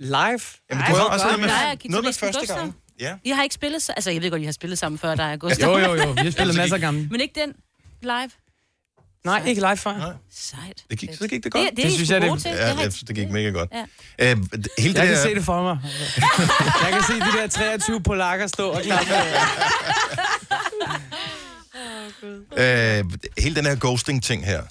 live. 0.00 0.12
Jamen, 0.20 0.40
det 0.70 0.96
er 0.96 1.00
også 1.02 1.26
noget 1.26 1.40
med, 1.40 1.48
noget 1.90 2.04
med 2.04 2.12
første 2.12 2.54
gang. 2.54 2.74
Ja. 3.00 3.14
I 3.24 3.30
har 3.30 3.42
ikke 3.42 3.54
spillet... 3.54 3.82
så- 3.82 3.92
Altså, 3.92 4.10
jeg 4.10 4.22
ved 4.22 4.30
godt, 4.30 4.42
I 4.42 4.44
har 4.44 4.52
spillet 4.52 4.78
sammen 4.78 4.98
før, 4.98 5.14
der 5.14 5.24
er 5.24 5.36
Gustav. 5.36 5.68
Jo, 5.70 5.78
jo, 5.78 5.94
jo. 5.94 6.10
Vi 6.12 6.18
har 6.20 6.30
spillet 6.38 6.56
masser 6.56 6.74
af 6.76 6.80
gamle. 6.80 7.08
Men 7.10 7.20
ikke 7.20 7.40
den 7.40 7.52
live? 8.02 8.30
Nej, 9.24 9.42
ikke 9.46 9.60
live 9.60 9.76
før. 9.76 10.14
Sejt. 10.32 10.84
Det 10.90 10.98
gik, 10.98 11.10
så 11.18 11.28
gik 11.28 11.44
det 11.44 11.52
godt. 11.52 11.62
Det, 11.70 11.76
det, 11.76 11.84
det 11.84 11.92
synes 11.92 12.10
jeg, 12.10 12.20
det... 12.20 12.42
Til. 12.42 12.50
Ja, 12.50 12.68
det 12.68 12.76
har 12.76 12.84
det, 12.84 13.02
det 13.08 13.16
gik 13.16 13.30
mega 13.30 13.48
godt. 13.50 13.70
Ja. 13.72 13.80
Øh, 14.30 14.36
hele 14.36 14.40
Jeg 14.78 14.86
det 14.86 14.94
kan 14.94 15.06
der, 15.08 15.22
se 15.22 15.34
det 15.34 15.44
for 15.44 15.62
mig. 15.62 15.78
Jeg 16.84 16.92
kan 16.92 17.02
se 17.02 17.12
de 17.12 17.38
der 17.42 17.46
23 17.46 18.02
polakker 18.02 18.46
stå 18.46 18.70
og 18.70 18.82
klappe. 18.82 19.12
øh, 22.56 23.04
hele 23.38 23.54
den 23.56 23.66
her 23.66 23.76
ghosting-ting 23.80 24.44
her, 24.44 24.62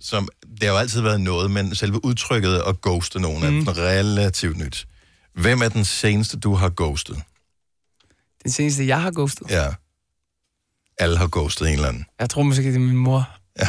som 0.00 0.28
det 0.42 0.62
har 0.62 0.68
jo 0.70 0.76
altid 0.76 1.00
været 1.00 1.20
noget, 1.20 1.50
men 1.50 1.74
selve 1.74 2.04
udtrykket 2.04 2.62
at 2.66 2.80
ghoste 2.80 3.20
nogen 3.20 3.44
er 3.44 3.50
mm. 3.50 3.64
relativt 3.68 4.56
nyt. 4.56 4.86
Hvem 5.34 5.62
er 5.62 5.68
den 5.68 5.84
seneste, 5.84 6.38
du 6.38 6.54
har 6.54 6.68
ghostet? 6.76 7.16
Den 8.48 8.52
seneste, 8.52 8.86
jeg 8.86 9.02
har 9.02 9.10
ghostet? 9.10 9.50
Ja. 9.50 9.66
Alle 10.98 11.16
har 11.18 11.28
ghostet 11.28 11.68
en 11.68 11.74
eller 11.74 11.88
anden. 11.88 12.04
Jeg 12.20 12.30
tror 12.30 12.42
måske, 12.42 12.62
det 12.62 12.74
er 12.74 12.78
min 12.78 12.96
mor. 12.96 13.28
Ja. 13.60 13.68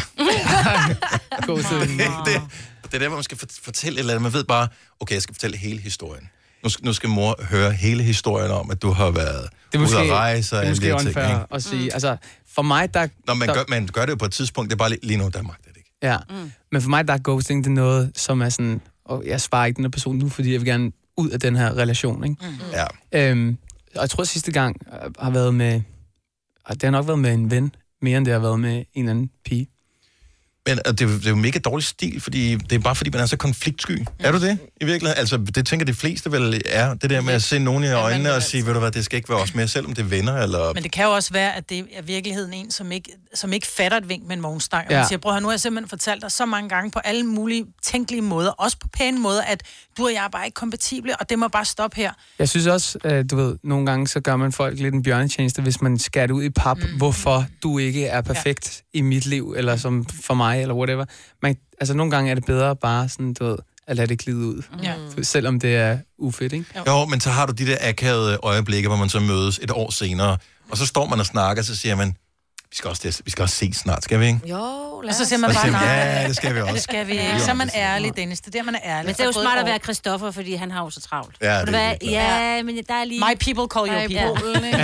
ghostet 1.47 1.79
min 1.89 1.97
mor. 1.97 2.23
det, 2.25 2.41
det 2.83 2.93
er 2.93 2.99
der, 2.99 3.07
hvor 3.07 3.17
man 3.17 3.23
skal 3.23 3.37
fort- 3.37 3.59
fortælle 3.63 3.95
et 3.95 3.99
eller 3.99 4.13
andet. 4.13 4.21
Man 4.21 4.33
ved 4.33 4.43
bare, 4.43 4.67
okay, 4.99 5.13
jeg 5.13 5.21
skal 5.21 5.35
fortælle 5.35 5.57
hele 5.57 5.79
historien. 5.79 6.29
Nu 6.63 6.69
skal, 6.69 6.85
nu 6.85 6.93
skal 6.93 7.09
mor 7.09 7.43
høre 7.43 7.71
hele 7.71 8.03
historien 8.03 8.51
om, 8.51 8.71
at 8.71 8.81
du 8.81 8.91
har 8.91 9.11
været 9.11 9.49
Det 9.71 9.77
er 9.77 9.81
måske, 9.81 9.97
ude 9.97 10.05
at 10.05 10.11
rejse 10.11 10.55
og 10.55 10.61
det 10.61 10.67
er 10.67 10.69
alle 10.71 10.81
de 10.87 10.93
måske 10.93 11.03
ting. 11.03 11.07
unfair 11.17 11.39
Ikke? 11.41 11.55
at 11.55 11.63
sige. 11.63 11.93
Altså, 11.93 12.17
for 12.55 12.61
mig, 12.61 12.93
der... 12.93 13.07
Nå, 13.27 13.33
man, 13.33 13.47
der, 13.47 13.53
gør, 13.53 13.63
man 13.69 13.87
gør 13.87 14.05
det 14.05 14.11
jo 14.11 14.15
på 14.17 14.25
et 14.25 14.31
tidspunkt, 14.31 14.69
det 14.69 14.75
er 14.75 14.77
bare 14.77 14.89
lige, 14.89 14.99
lige 15.05 15.17
nu, 15.17 15.29
der 15.33 15.41
magter 15.41 15.69
det 15.69 15.77
ikke. 15.77 15.91
Ja, 16.03 16.17
mm. 16.29 16.51
men 16.71 16.81
for 16.81 16.89
mig, 16.89 17.07
der 17.07 17.13
er 17.13 17.19
ghosting, 17.23 17.63
det 17.63 17.69
er 17.69 17.73
noget, 17.73 18.11
som 18.15 18.41
er 18.41 18.49
sådan... 18.49 18.81
Og 19.05 19.23
jeg 19.27 19.41
svarer 19.41 19.65
ikke 19.65 19.75
den 19.77 19.85
her 19.85 19.89
person 19.89 20.15
nu, 20.15 20.29
fordi 20.29 20.51
jeg 20.51 20.59
vil 20.61 20.67
gerne 20.67 20.91
ud 21.17 21.29
af 21.29 21.39
den 21.39 21.55
her 21.55 21.77
relation, 21.77 22.23
ikke? 22.23 22.35
Mm. 22.41 22.55
Ja. 23.11 23.29
Øhm, 23.31 23.57
og 23.95 24.01
jeg 24.01 24.09
tror, 24.09 24.23
sidste 24.23 24.51
gang 24.51 24.75
øh, 24.93 25.11
har 25.19 25.29
været 25.31 25.55
med... 25.55 25.81
Det 26.69 26.83
har 26.83 26.91
nok 26.91 27.07
været 27.07 27.19
med 27.19 27.33
en 27.33 27.51
ven, 27.51 27.75
mere 28.01 28.17
end 28.17 28.25
det 28.25 28.33
har 28.33 28.39
været 28.39 28.59
med 28.59 28.75
en 28.77 28.85
eller 28.95 29.11
anden 29.11 29.31
pige. 29.45 29.67
Men 30.69 30.79
og 30.85 30.99
det, 30.99 31.05
er 31.05 31.09
jo- 31.11 31.17
det 31.17 31.25
er 31.25 31.29
jo 31.29 31.35
mega 31.35 31.59
dårlig 31.59 31.85
stil, 31.85 32.21
fordi 32.21 32.55
det 32.55 32.71
er 32.75 32.79
bare 32.79 32.95
fordi, 32.95 33.09
man 33.09 33.21
er 33.21 33.25
så 33.25 33.37
konfliktsky. 33.37 34.05
Er 34.19 34.31
du 34.31 34.39
det 34.41 34.57
i 34.81 34.85
virkeligheden? 34.85 35.19
Altså, 35.19 35.37
det 35.37 35.65
tænker 35.67 35.85
de 35.85 35.93
fleste 35.93 36.31
vel 36.31 36.61
er, 36.65 36.93
det 36.93 37.09
der 37.09 37.21
med 37.21 37.33
at 37.33 37.43
se 37.43 37.59
nogen 37.59 37.83
i 37.83 37.87
øjnene 37.91 38.33
og 38.33 38.43
sige, 38.43 38.65
ved 38.65 38.73
du 38.73 38.79
hvad, 38.79 38.91
det 38.91 39.05
skal 39.05 39.17
ikke 39.17 39.29
være 39.29 39.37
os 39.39 39.55
mere, 39.55 39.67
selvom 39.67 39.93
det 39.93 40.01
er 40.01 40.07
venner, 40.07 40.37
eller... 40.37 40.73
Men 40.73 40.83
det 40.83 40.91
kan 40.91 41.05
jo 41.05 41.11
også 41.11 41.33
være, 41.33 41.55
at 41.55 41.69
det 41.69 41.85
er 41.93 42.01
virkeligheden 42.01 42.53
en, 42.53 42.71
som 42.71 42.91
ikke, 42.91 43.09
som 43.33 43.53
ikke 43.53 43.67
fatter 43.67 43.97
et 43.97 44.09
vink 44.09 44.27
med 44.27 44.37
en 44.37 44.43
vognstang. 44.43 44.85
Og 44.85 44.91
Ja. 44.91 44.97
man 44.97 45.07
siger, 45.07 45.19
bror, 45.19 45.39
nu 45.39 45.47
har 45.47 45.53
jeg 45.53 45.59
simpelthen 45.59 45.89
fortalt 45.89 46.21
dig 46.21 46.31
så 46.31 46.45
mange 46.45 46.69
gange 46.69 46.91
på 46.91 46.99
alle 46.99 47.23
mulige 47.23 47.65
tænkelige 47.83 48.21
måder, 48.21 48.51
også 48.51 48.77
på 48.81 48.87
pæne 48.97 49.19
måder, 49.19 49.41
at 49.41 49.63
du 49.97 50.05
og 50.05 50.13
jeg 50.13 50.25
er 50.25 50.29
bare 50.29 50.45
ikke 50.45 50.55
kompatible, 50.55 51.15
og 51.19 51.29
det 51.29 51.39
må 51.39 51.47
bare 51.47 51.65
stoppe 51.65 51.95
her. 51.97 52.11
Jeg 52.39 52.49
synes 52.49 52.67
også, 52.67 52.99
at 53.03 53.31
du 53.31 53.35
ved, 53.35 53.55
nogle 53.63 53.85
gange 53.85 54.07
så 54.07 54.19
gør 54.19 54.35
man 54.35 54.51
folk 54.51 54.79
lidt 54.79 54.93
en 54.93 55.03
bjørnetjeneste, 55.03 55.61
hvis 55.61 55.81
man 55.81 55.99
skærer 55.99 56.31
ud 56.31 56.43
i 56.43 56.49
pap, 56.49 56.77
mm. 56.77 56.97
hvorfor 56.97 57.45
du 57.63 57.77
ikke 57.77 58.05
er 58.05 58.21
perfekt 58.21 58.83
ja. 58.93 58.99
i 58.99 59.01
mit 59.01 59.25
liv, 59.25 59.53
eller 59.57 59.77
som 59.77 60.05
for 60.25 60.33
mig, 60.33 60.58
eller 60.61 60.75
whatever. 60.75 61.05
Man, 61.41 61.55
altså 61.79 61.93
nogle 61.93 62.11
gange 62.11 62.31
er 62.31 62.35
det 62.35 62.45
bedre 62.45 62.75
bare 62.75 63.09
sådan, 63.09 63.33
du 63.33 63.45
ved, 63.45 63.57
at 63.87 63.95
lade 63.95 64.07
det 64.07 64.19
glide 64.19 64.37
ud. 64.37 64.61
Ja. 64.83 64.93
Selvom 65.23 65.59
det 65.59 65.75
er 65.75 65.97
ufedt, 66.17 66.53
ikke? 66.53 66.65
Jo, 66.87 67.05
men 67.05 67.19
så 67.19 67.29
har 67.29 67.45
du 67.45 67.53
de 67.53 67.65
der 67.67 67.77
akavede 67.81 68.37
øjeblikke, 68.43 68.87
hvor 68.87 68.97
man 68.97 69.09
så 69.09 69.19
mødes 69.19 69.59
et 69.63 69.71
år 69.71 69.91
senere, 69.91 70.37
og 70.71 70.77
så 70.77 70.85
står 70.85 71.05
man 71.05 71.19
og 71.19 71.25
snakker, 71.25 71.63
så 71.63 71.75
siger 71.75 71.95
man, 71.95 72.15
vi 72.69 72.75
skal 72.75 72.89
også, 72.89 73.21
vi 73.25 73.31
skal 73.31 73.41
også 73.43 73.55
se 73.55 73.73
snart, 73.73 74.03
skal 74.03 74.19
vi 74.19 74.25
ikke? 74.25 74.39
Jo, 74.45 74.57
og 75.07 75.13
så 75.13 75.25
siger 75.25 75.39
man 75.39 75.49
bare, 75.49 75.61
siger 75.61 75.71
man, 75.71 75.81
nej. 75.81 75.95
ja, 75.95 76.27
det 76.27 76.35
skal 76.35 76.53
vi 76.53 76.59
Ja, 76.59 76.63
også. 76.63 76.73
det 76.75 76.83
skal 76.83 77.07
vi 77.07 77.13
Jo, 77.15 77.21
ikke. 77.21 77.39
Så 77.39 77.49
er 77.51 77.55
man 77.55 77.67
det- 77.67 77.75
ærlig, 77.75 78.15
Dennis. 78.17 78.41
Det 78.41 78.47
er 78.55 78.59
der, 78.59 78.63
man 78.65 78.75
er 78.75 78.79
ærlig. 78.83 79.05
Men 79.05 79.13
det 79.15 79.21
er 79.21 79.25
jo 79.25 79.31
smart 79.31 79.59
at 79.59 79.65
være. 79.65 79.79
Christoffer, 79.79 80.31
fordi 80.31 80.53
han 80.55 80.71
har 80.71 80.83
jo 80.83 80.89
så 80.89 81.01
travlt. 81.01 81.35
Ja, 81.41 81.61
du 81.61 81.71
det 81.71 81.75
er. 81.75 81.95
Ja, 82.57 82.63
men 82.63 82.75
der 82.87 82.93
er 82.93 83.03
lige... 83.03 83.19
My 83.19 83.35
people 83.53 83.67
call 83.73 83.87
your 83.89 83.95
Ja. 83.95 84.07
people. 84.33 84.67
ikke? 84.67 84.77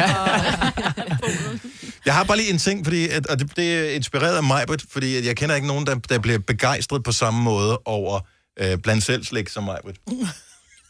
Jeg 2.06 2.14
har 2.16 2.24
bare 2.24 2.38
lige 2.38 2.50
en 2.50 2.58
ting, 2.58 2.86
fordi, 2.86 3.10
at, 3.10 3.28
og 3.28 3.40
det, 3.40 3.52
det 3.56 3.74
er 3.76 3.90
inspireret 3.96 4.38
af 4.38 4.44
mig, 4.44 4.66
fordi 4.90 5.16
at 5.18 5.26
jeg 5.26 5.36
kender 5.36 5.56
ikke 5.56 5.68
nogen, 5.68 5.86
der, 5.86 5.96
der 5.96 6.20
bliver 6.20 6.40
begejstret 6.40 7.04
på 7.04 7.12
samme 7.12 7.42
måde 7.44 7.78
over 7.86 8.20
øh, 8.60 8.78
blandt 8.78 9.04
selv 9.04 9.24
slik 9.24 9.50
som 9.50 9.64
mig. 9.64 9.78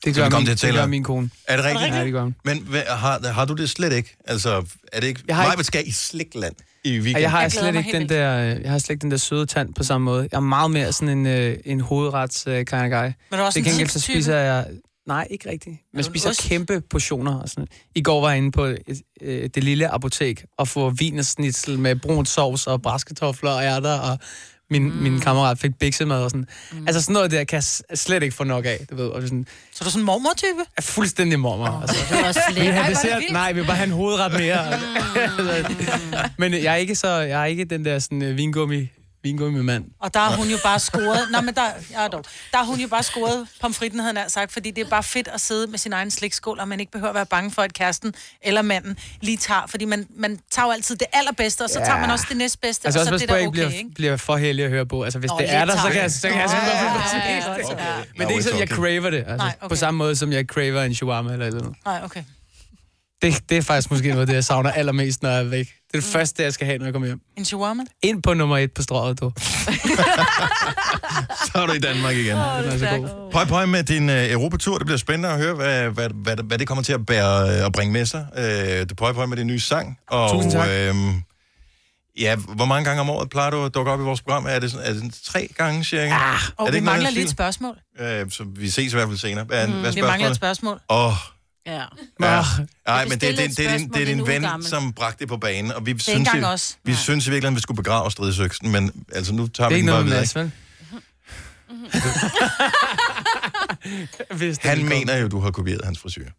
Det 0.05 0.15
gør, 0.15 0.23
kommer 0.23 0.39
min, 0.39 0.45
til 0.45 0.51
at 0.51 0.57
tale 0.57 0.71
det 0.71 0.77
gør 0.77 0.83
om- 0.83 0.89
min 0.89 1.03
kone. 1.03 1.29
Er 1.47 1.55
det 1.55 1.65
rigtigt? 1.65 1.95
Ja, 1.95 2.03
det 2.03 2.11
gør 2.11 2.21
hun. 2.23 2.35
Men 2.45 2.57
hvad, 2.69 2.81
har, 2.87 3.27
har 3.31 3.45
du 3.45 3.53
det 3.53 3.69
slet 3.69 3.93
ikke? 3.93 4.17
Altså, 4.27 4.65
er 4.93 4.99
det 4.99 5.07
ikke... 5.07 5.21
Jeg 5.27 5.35
har 5.35 5.43
Mig 5.43 5.53
ikke- 5.53 5.63
skal 5.63 5.87
i 5.87 5.91
slikland 5.91 6.55
i 6.83 6.89
Og 6.97 7.03
weekenden. 7.03 7.21
jeg 7.21 7.31
har 7.31 7.41
jeg 7.41 7.51
slet 7.51 7.75
ikke 7.75 7.91
den 7.91 8.09
der, 8.09 8.55
øh, 8.55 8.61
jeg 8.61 8.71
har 8.71 8.79
slet 8.79 8.89
ikke 8.89 9.01
den 9.01 9.11
der 9.11 9.17
søde 9.17 9.45
tand 9.45 9.73
på 9.73 9.83
samme 9.83 10.05
måde. 10.05 10.27
Jeg 10.31 10.37
er 10.37 10.41
meget 10.41 10.71
mere 10.71 10.93
sådan 10.93 11.09
en, 11.09 11.25
øh, 11.25 11.57
en 11.65 11.81
hovedrets 11.81 12.47
øh, 12.47 12.65
kind 12.65 12.81
of 12.81 12.89
guy. 12.89 13.03
Men 13.03 13.13
er 13.31 13.37
du 13.37 13.43
også 13.43 13.55
Til 13.55 13.59
en 13.65 13.71
gengæld 13.71 13.89
så 13.89 13.99
chipstype? 13.99 14.15
spiser 14.21 14.37
jeg... 14.37 14.65
Nej, 15.07 15.27
ikke 15.29 15.49
rigtigt. 15.49 15.75
En 15.97 16.03
spiser 16.03 16.29
ost? 16.29 16.41
kæmpe 16.49 16.81
portioner 16.89 17.35
og 17.39 17.49
sådan 17.49 17.67
I 17.95 18.01
går 18.01 18.21
var 18.21 18.29
jeg 18.29 18.37
inde 18.37 18.51
på 18.51 18.63
et, 18.63 19.01
øh, 19.21 19.49
det 19.55 19.63
lille 19.63 19.87
apotek 19.87 20.45
og 20.57 20.67
få 20.67 20.89
vinersnitsel 20.89 21.79
med 21.79 21.95
brun 21.95 22.25
sovs 22.25 22.67
og 22.67 22.81
braskartofler 22.81 23.51
og 23.51 23.63
ærter, 23.63 23.99
og 23.99 24.19
min, 24.69 24.83
mm. 24.83 24.89
min 24.95 25.19
kammerat 25.19 25.59
fik 25.59 25.71
biksemad 25.79 26.23
og 26.23 26.29
sådan. 26.31 26.47
Mm. 26.71 26.87
Altså 26.87 27.01
sådan 27.01 27.13
noget 27.13 27.31
der 27.31 27.43
kan 27.43 27.55
jeg 27.91 27.97
slet 27.97 28.23
ikke 28.23 28.35
få 28.35 28.43
nok 28.43 28.65
af, 28.65 28.85
du 28.89 28.95
ved. 28.95 29.05
Og 29.07 29.21
sådan, 29.21 29.45
Så 29.73 29.77
er 29.81 29.83
du 29.85 29.89
sådan 29.91 30.01
en 30.01 30.05
mormor-type? 30.05 30.61
er 30.77 30.81
fuldstændig 30.81 31.39
mormor. 31.39 31.67
Oh, 31.67 31.81
altså. 31.81 31.95
det 32.09 32.17
var 32.21 32.27
også 32.27 32.39
Vi 32.47 32.53
slet- 32.53 32.73
have 32.73 32.89
dessert. 32.89 33.23
Nej, 33.31 33.51
vi 33.53 33.59
vil 33.59 33.67
bare 33.67 33.75
have 33.77 33.87
en 33.87 33.91
hovedret 33.93 34.31
mere. 34.33 34.79
Men 36.39 36.53
jeg 36.53 36.71
er 36.73 36.75
ikke 36.75 36.95
så, 36.95 37.07
jeg 37.07 37.41
er 37.41 37.45
ikke 37.45 37.65
den 37.65 37.85
der 37.85 37.99
sådan 37.99 38.21
uh, 38.21 38.27
vingummi, 39.25 39.47
vingummi 39.53 39.65
mand. 39.65 39.85
Og 39.99 40.13
der 40.13 40.19
har 40.19 40.35
hun 40.37 40.47
jo 40.47 40.57
bare 40.63 40.79
scoret... 40.79 41.27
Nå, 41.31 41.41
men 41.41 41.55
der, 41.55 41.61
ja, 41.91 42.07
dog. 42.07 42.23
der 42.51 42.57
har 42.57 42.65
hun 42.65 42.79
jo 42.79 42.87
bare 42.87 43.03
scoret 43.03 43.47
pomfritten, 43.61 43.99
havde 43.99 44.17
han 44.19 44.29
sagt, 44.29 44.51
fordi 44.51 44.71
det 44.71 44.85
er 44.85 44.89
bare 44.89 45.03
fedt 45.03 45.27
at 45.27 45.41
sidde 45.41 45.67
med 45.67 45.79
sin 45.79 45.93
egen 45.93 46.11
slikskål, 46.11 46.59
og 46.59 46.67
man 46.67 46.79
ikke 46.79 46.91
behøver 46.91 47.09
at 47.09 47.15
være 47.15 47.25
bange 47.25 47.51
for, 47.51 47.61
at 47.61 47.73
kæresten 47.73 48.13
eller 48.41 48.61
manden 48.61 48.97
lige 49.21 49.37
tager, 49.37 49.61
fordi 49.67 49.85
man, 49.85 50.07
man 50.17 50.39
tager 50.51 50.65
jo 50.65 50.71
altid 50.71 50.95
det 50.95 51.07
allerbedste, 51.13 51.61
og 51.63 51.69
så 51.69 51.79
Ja. 51.79 51.85
tager 51.85 51.99
man 51.99 52.11
også 52.11 52.25
det 52.29 52.37
næstbedste, 52.37 52.85
Altså 52.87 52.99
og 52.99 53.01
også 53.01 53.09
så 53.09 53.13
pas 53.13 53.21
det 53.21 53.29
der 53.29 53.47
okay, 53.47 53.51
bliver, 53.51 53.69
ikke? 53.69 53.89
bliver 53.95 54.17
for 54.17 54.37
heldig 54.37 54.65
at 54.65 54.71
høre 54.71 54.85
på. 54.85 55.03
Altså 55.03 55.19
hvis 55.19 55.29
Nå, 55.29 55.37
det 55.39 55.53
er 55.53 55.65
der, 55.65 55.75
så 55.75 55.89
kan 55.91 56.01
jeg, 56.01 56.11
så 56.11 56.27
kan 56.29 56.37
jeg 56.39 56.49
ja, 56.49 57.51
godt. 57.51 58.17
Men 58.17 58.21
det 58.21 58.25
er 58.27 58.29
ikke 58.29 58.43
sådan, 58.43 58.59
jeg 58.59 58.67
craver 58.67 59.09
det. 59.09 59.17
Altså, 59.17 59.35
Nej, 59.37 59.55
okay. 59.61 59.69
På 59.69 59.75
samme 59.75 59.97
måde, 59.97 60.15
som 60.15 60.31
jeg 60.31 60.45
craver 60.45 60.81
en 60.83 60.95
shawarma 60.95 61.31
eller 61.33 61.45
et 61.45 61.47
eller 61.47 61.61
andet. 61.61 61.75
Nej, 61.85 62.01
okay. 62.03 62.23
Det, 63.21 63.49
det 63.49 63.57
er 63.57 63.61
faktisk 63.61 63.91
måske 63.91 64.07
noget, 64.09 64.21
af 64.21 64.27
det 64.27 64.33
jeg 64.33 64.43
savner 64.43 64.71
allermest, 64.71 65.23
når 65.23 65.29
jeg 65.29 65.39
er 65.39 65.43
væk. 65.43 65.65
Det 65.65 65.97
er 65.97 65.97
det 66.01 66.03
første, 66.03 66.43
jeg 66.43 66.53
skal 66.53 66.67
have, 66.67 66.77
når 66.77 66.85
jeg 66.85 66.93
kommer 66.93 67.07
hjem. 67.07 67.19
En 67.37 67.45
shawarma? 67.45 67.83
Ind 68.03 68.23
på 68.23 68.33
nummer 68.33 68.57
et 68.57 68.71
på 68.73 68.81
strøget, 68.81 69.19
du. 69.19 69.31
Så 71.45 71.51
er 71.61 71.65
du 71.65 71.73
i 71.73 71.79
Danmark 71.79 72.15
igen. 72.15 72.35
Den 72.35 72.37
er 72.37 72.77
så 72.77 72.87
god. 72.97 73.31
Pøj, 73.31 73.45
pøj 73.45 73.65
med 73.65 73.83
din 73.83 74.09
øh, 74.09 74.31
Europatur. 74.31 74.77
Det 74.77 74.85
bliver 74.85 74.97
spændende 74.97 75.29
at 75.29 75.37
høre, 75.37 75.53
hvad, 75.55 75.89
hvad, 75.89 76.09
hvad, 76.13 76.35
hvad 76.43 76.57
det 76.57 76.67
kommer 76.67 76.83
til 76.83 76.93
at 76.93 77.05
bære 77.05 77.57
øh, 77.59 77.65
og 77.65 77.73
bringe 77.73 77.93
med 77.93 78.05
sig. 78.05 78.27
Øh, 78.37 78.43
det 78.89 78.93
pøj, 78.97 79.13
pøj 79.13 79.25
med 79.25 79.37
din 79.37 79.47
nye 79.47 79.59
sang. 79.59 79.99
Og, 80.07 80.31
Tusind 80.31 80.51
tak. 80.51 80.67
Øh, 80.69 80.95
Ja, 82.19 82.35
hvor 82.35 82.65
mange 82.65 82.85
gange 82.85 83.01
om 83.01 83.09
året 83.09 83.29
plejer 83.29 83.49
du 83.49 83.63
at 83.65 83.73
dukke 83.73 83.91
op 83.91 83.99
i 83.99 84.03
vores 84.03 84.21
program? 84.21 84.45
Er 84.49 84.59
det, 84.59 84.71
sådan, 84.71 84.85
er 84.85 84.89
det 84.89 84.97
sådan 84.97 85.13
tre 85.25 85.47
gange 85.57 85.83
cirka? 85.83 86.13
Ah, 86.13 86.39
og 86.57 86.67
er 86.67 86.71
vi 86.71 86.77
ikke 86.77 86.85
noget 86.85 86.97
mangler 87.01 87.09
i 87.09 87.13
lige 87.13 87.21
den 87.21 87.25
et 87.27 87.31
spørgsmål. 87.31 87.75
Øh, 87.99 88.31
så 88.31 88.43
vi 88.55 88.69
ses 88.69 88.93
i 88.93 88.95
hvert 88.95 89.07
fald 89.07 89.17
senere. 89.17 89.43
Hvad, 89.45 89.63
er- 89.63 89.67
Mm, 89.67 89.79
hvad 89.81 89.91
vi 89.93 90.01
mangler 90.01 90.29
et 90.29 90.35
spørgsmål. 90.35 90.79
Åh, 90.89 91.11
Ja. 91.65 91.73
ja. 91.73 92.43
Kan 92.55 92.67
Nej, 92.87 93.03
men 93.05 93.11
det, 93.11 93.21
det, 93.21 93.29
et 93.31 93.37
det, 93.49 93.57
det, 93.57 93.67
er 93.67 93.77
din- 93.77 93.89
det 93.89 93.95
er 93.97 94.01
en 94.11 94.17
din 94.17 94.27
ven, 94.27 94.41
gammel? 94.41 94.69
som 94.69 94.93
bragte 94.93 95.19
det 95.19 95.27
på 95.27 95.37
banen, 95.37 95.71
og 95.71 95.85
vi 95.85 95.91
er 95.91 95.95
synes, 95.97 96.07
ikke 96.07 96.17
i- 96.19 96.35
engang 96.37 96.45
os. 96.53 96.77
vi 96.83 96.95
synes 96.95 97.27
i 97.27 97.29
virkeligheden, 97.29 97.53
at 97.53 97.57
vi 97.57 97.61
skulle 97.61 97.75
begrave 97.83 98.11
stridsøksen, 98.11 98.71
men 98.71 99.05
altså 99.13 99.33
nu 99.33 99.47
tager 99.47 99.69
Det 99.69 99.75
er 99.75 99.77
vi 99.77 99.79
ikke 99.79 99.91
den 99.91 99.93
bare 99.93 100.05
noget 100.05 100.05
med 100.05 100.11
videre. 100.11 100.21
Mads, 100.29 100.35
vel? 104.41 104.57
Han 104.61 104.85
mener 104.85 105.17
jo, 105.17 105.27
du 105.27 105.39
har 105.39 105.51
kopieret 105.51 105.81
hans 105.85 105.99
frisyr. 105.99 106.29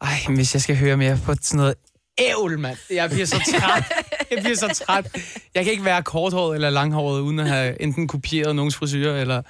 Ej, 0.00 0.18
men 0.28 0.36
hvis 0.36 0.54
jeg 0.54 0.62
skal 0.62 0.76
høre 0.76 0.96
mere 0.96 1.18
på 1.24 1.34
sådan 1.42 1.56
noget 1.58 1.74
ævl, 2.18 2.58
mand. 2.58 2.76
Jeg 2.90 3.10
bliver 3.10 3.26
så 3.26 3.36
træt. 3.60 3.84
Jeg 4.30 4.38
bliver 4.42 4.56
så 4.56 4.82
træt. 4.86 5.16
Jeg 5.54 5.64
kan 5.64 5.72
ikke 5.72 5.84
være 5.84 6.02
korthåret 6.02 6.54
eller 6.54 6.70
langhåret, 6.70 7.20
uden 7.20 7.38
at 7.38 7.48
have 7.48 7.82
enten 7.82 8.08
kopieret 8.08 8.56
nogens 8.56 8.76
frisyr, 8.76 9.12
eller... 9.12 9.42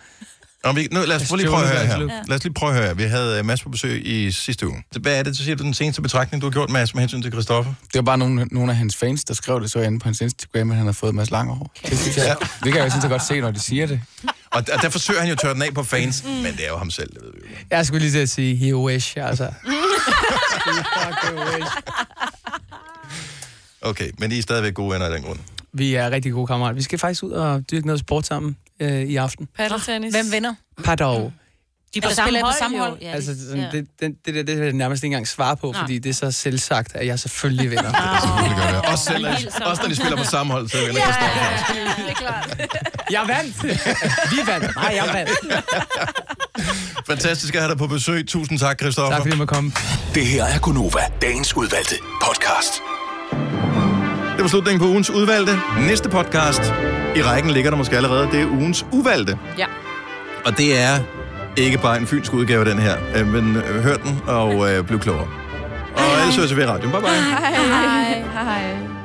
Nå, 0.65 0.73
vi, 0.73 0.89
nu, 0.93 1.01
lad 1.07 1.17
os 1.17 1.29
prøve 1.29 1.39
lige 1.39 1.51
prøve 1.51 1.63
at 1.63 1.69
høre 1.69 1.87
her. 1.87 1.99
Ja. 1.99 2.23
Lad 2.27 2.37
os 2.37 2.45
lige 2.45 2.55
prøve 2.55 2.71
at 2.71 2.77
høre 2.77 2.87
her. 2.87 2.95
Vi 2.95 3.03
havde 3.03 3.41
uh, 3.41 3.47
Mads 3.47 3.63
på 3.63 3.69
besøg 3.69 4.07
i 4.07 4.33
sidste 4.33 4.67
uge. 4.69 4.83
Hvad 5.01 5.19
er 5.19 5.23
det, 5.23 5.37
så 5.37 5.45
siger 5.45 5.57
du, 5.57 5.63
den 5.63 5.75
seneste 5.75 6.03
betragtning, 6.03 6.43
du 6.43 6.47
har 6.47 6.53
gjort, 6.53 6.71
Mads, 6.71 6.95
med 6.95 7.01
hensyn 7.03 7.23
til 7.23 7.33
Christoffer? 7.33 7.75
Det 7.83 7.95
var 7.95 8.03
bare 8.03 8.19
nogle, 8.19 8.45
nogle 8.51 8.73
af 8.73 8.77
hans 8.79 8.97
fans, 8.97 9.25
der 9.25 9.35
skrev 9.35 9.61
det 9.61 9.71
så 9.71 9.81
inde 9.81 9.99
på 9.99 10.05
hans 10.05 10.21
Instagram, 10.21 10.71
at 10.71 10.77
han 10.77 10.87
har 10.87 10.93
fået 10.93 11.15
Mads 11.15 11.31
Langerhår. 11.31 11.73
Det, 11.91 11.99
synes 11.99 12.17
jeg, 12.17 12.37
det 12.41 12.73
kan 12.73 12.75
jeg 12.75 12.85
jo 12.85 12.91
sådan 12.91 13.03
set 13.03 13.11
godt 13.11 13.23
se, 13.23 13.41
når 13.41 13.51
de 13.51 13.61
siger 13.61 13.87
det. 13.87 14.01
Og, 14.51 14.65
og 14.73 14.83
der 14.83 14.89
forsøger 14.89 15.21
han 15.21 15.29
jo 15.29 15.33
at 15.33 15.39
tørre 15.39 15.55
den 15.55 15.63
af 15.63 15.75
på 15.75 15.83
fans, 15.83 16.25
mm. 16.25 16.31
men 16.31 16.57
det 16.57 16.65
er 16.65 16.69
jo 16.69 16.77
ham 16.77 16.91
selv, 16.91 17.09
det 17.15 17.23
ved 17.23 17.33
vi 17.33 17.39
jo. 17.51 17.57
Jeg 17.71 17.87
skulle 17.87 18.01
lige 18.01 18.13
til 18.13 18.19
at 18.19 18.29
sige, 18.29 18.57
he 18.57 18.77
wish, 18.77 19.17
altså. 19.21 19.45
Wish. 21.29 21.73
Okay, 23.81 24.11
men 24.19 24.33
I 24.33 24.39
er 24.39 24.43
stadigvæk 24.43 24.75
gode 24.75 24.93
venner 24.93 25.07
af 25.07 25.13
den 25.13 25.23
grund. 25.23 25.39
Vi 25.73 25.95
er 25.95 26.11
rigtig 26.11 26.33
gode 26.33 26.47
kammerater. 26.47 26.75
Vi 26.75 26.83
skal 26.83 26.99
faktisk 26.99 27.23
ud 27.23 27.31
og 27.31 27.71
dyrke 27.71 27.87
noget 27.87 28.01
sport 28.01 28.27
sammen 28.27 28.57
øh, 28.81 29.03
i 29.03 29.17
aften. 29.17 29.49
Paddeltennis. 29.57 30.15
Hvem 30.15 30.33
vinder? 30.33 30.55
Padov. 30.85 31.33
De 31.95 31.99
er 31.99 32.03
på 32.09 32.15
samme 32.15 32.27
spiller 32.27 32.41
I 32.41 32.43
på 32.43 32.47
hold, 32.47 32.59
samme 32.59 32.77
jo. 32.79 32.85
hold? 32.85 32.99
Ja, 33.01 33.11
Altså, 33.13 33.35
sådan, 33.49 33.63
ja. 33.63 33.71
det, 33.73 33.87
det, 34.01 34.15
det, 34.27 34.35
det, 34.35 34.47
det 34.47 34.59
er 34.59 34.65
jeg 34.65 34.73
nærmest 34.73 35.03
ikke 35.05 35.15
engang 35.15 35.29
svare 35.29 35.57
på, 35.57 35.73
Nej. 35.73 35.81
fordi 35.81 35.99
det 35.99 36.11
er 36.11 36.15
så 36.15 36.31
selvsagt, 36.31 36.95
at 36.95 37.07
jeg 37.07 37.19
selvfølgelig 37.19 37.71
vinder. 37.71 37.83
Selvfølgelig 38.23 38.57
gør 38.57 38.81
det. 38.81 38.91
Også, 38.91 39.05
selv, 39.05 39.27
også 39.67 39.83
når 39.83 39.89
de 39.89 39.97
spiller 39.97 40.17
på 40.17 40.25
samme 40.25 40.53
hold, 40.53 40.69
så 40.69 40.77
vinder 40.87 41.01
Christoffer. 41.03 41.75
det 41.97 42.11
er 42.11 42.15
klart. 42.15 42.71
Jeg 43.11 43.25
vandt! 43.29 43.63
Vi 44.33 44.39
vandt. 44.47 44.77
Nej, 44.77 44.93
jeg 44.95 45.11
vandt. 45.15 45.31
Fantastisk 47.11 47.55
at 47.55 47.61
have 47.61 47.71
dig 47.71 47.79
på 47.79 47.87
besøg. 47.87 48.29
Tusind 48.29 48.59
tak, 48.59 48.81
Christoffer. 48.81 49.11
Tak 49.11 49.21
fordi 49.21 49.31
jeg 49.31 49.39
måtte 49.39 49.55
komme. 49.55 49.73
Det 50.15 50.27
her 50.27 50.45
er 50.45 50.59
Gunova, 50.59 51.01
dagens 51.23 51.57
udvalgte 51.57 51.95
podcast. 52.25 52.73
Det 54.39 54.45
var 54.45 54.49
slutningen 54.49 54.81
på 54.81 54.87
ugens 54.87 55.11
udvalgte. 55.11 55.53
Næste 55.87 56.09
podcast 56.09 56.63
i 57.17 57.23
rækken 57.23 57.51
ligger 57.51 57.71
der 57.71 57.79
måske 57.79 57.97
allerede. 57.97 58.29
Det 58.33 58.41
er 58.41 58.47
ugens 58.47 58.87
uvalgte. 58.93 59.39
Ja. 59.59 59.67
Og 60.45 60.59
det 60.59 60.79
er 60.79 60.99
ikke 61.57 61.79
bare 61.79 61.99
en 61.99 62.07
fynsk 62.07 62.35
udgave 62.35 62.65
den 62.65 62.79
her, 62.79 62.97
øh, 63.17 63.27
men 63.27 63.57
øh, 63.57 63.83
hør 63.83 63.97
den 63.97 64.21
og 64.27 64.73
øh, 64.73 64.85
bliv 64.85 64.99
klogere. 64.99 65.29
Og 65.97 66.21
ellers 66.21 66.37
høres 66.37 66.51
vi 66.51 66.57
ved 66.57 66.65
i 66.65 66.67
radioen. 66.67 66.91
Bye 66.93 67.01
bye. 67.01 67.11
Hej. 67.11 67.55
Hej. 67.55 68.45
Hej. 68.45 68.98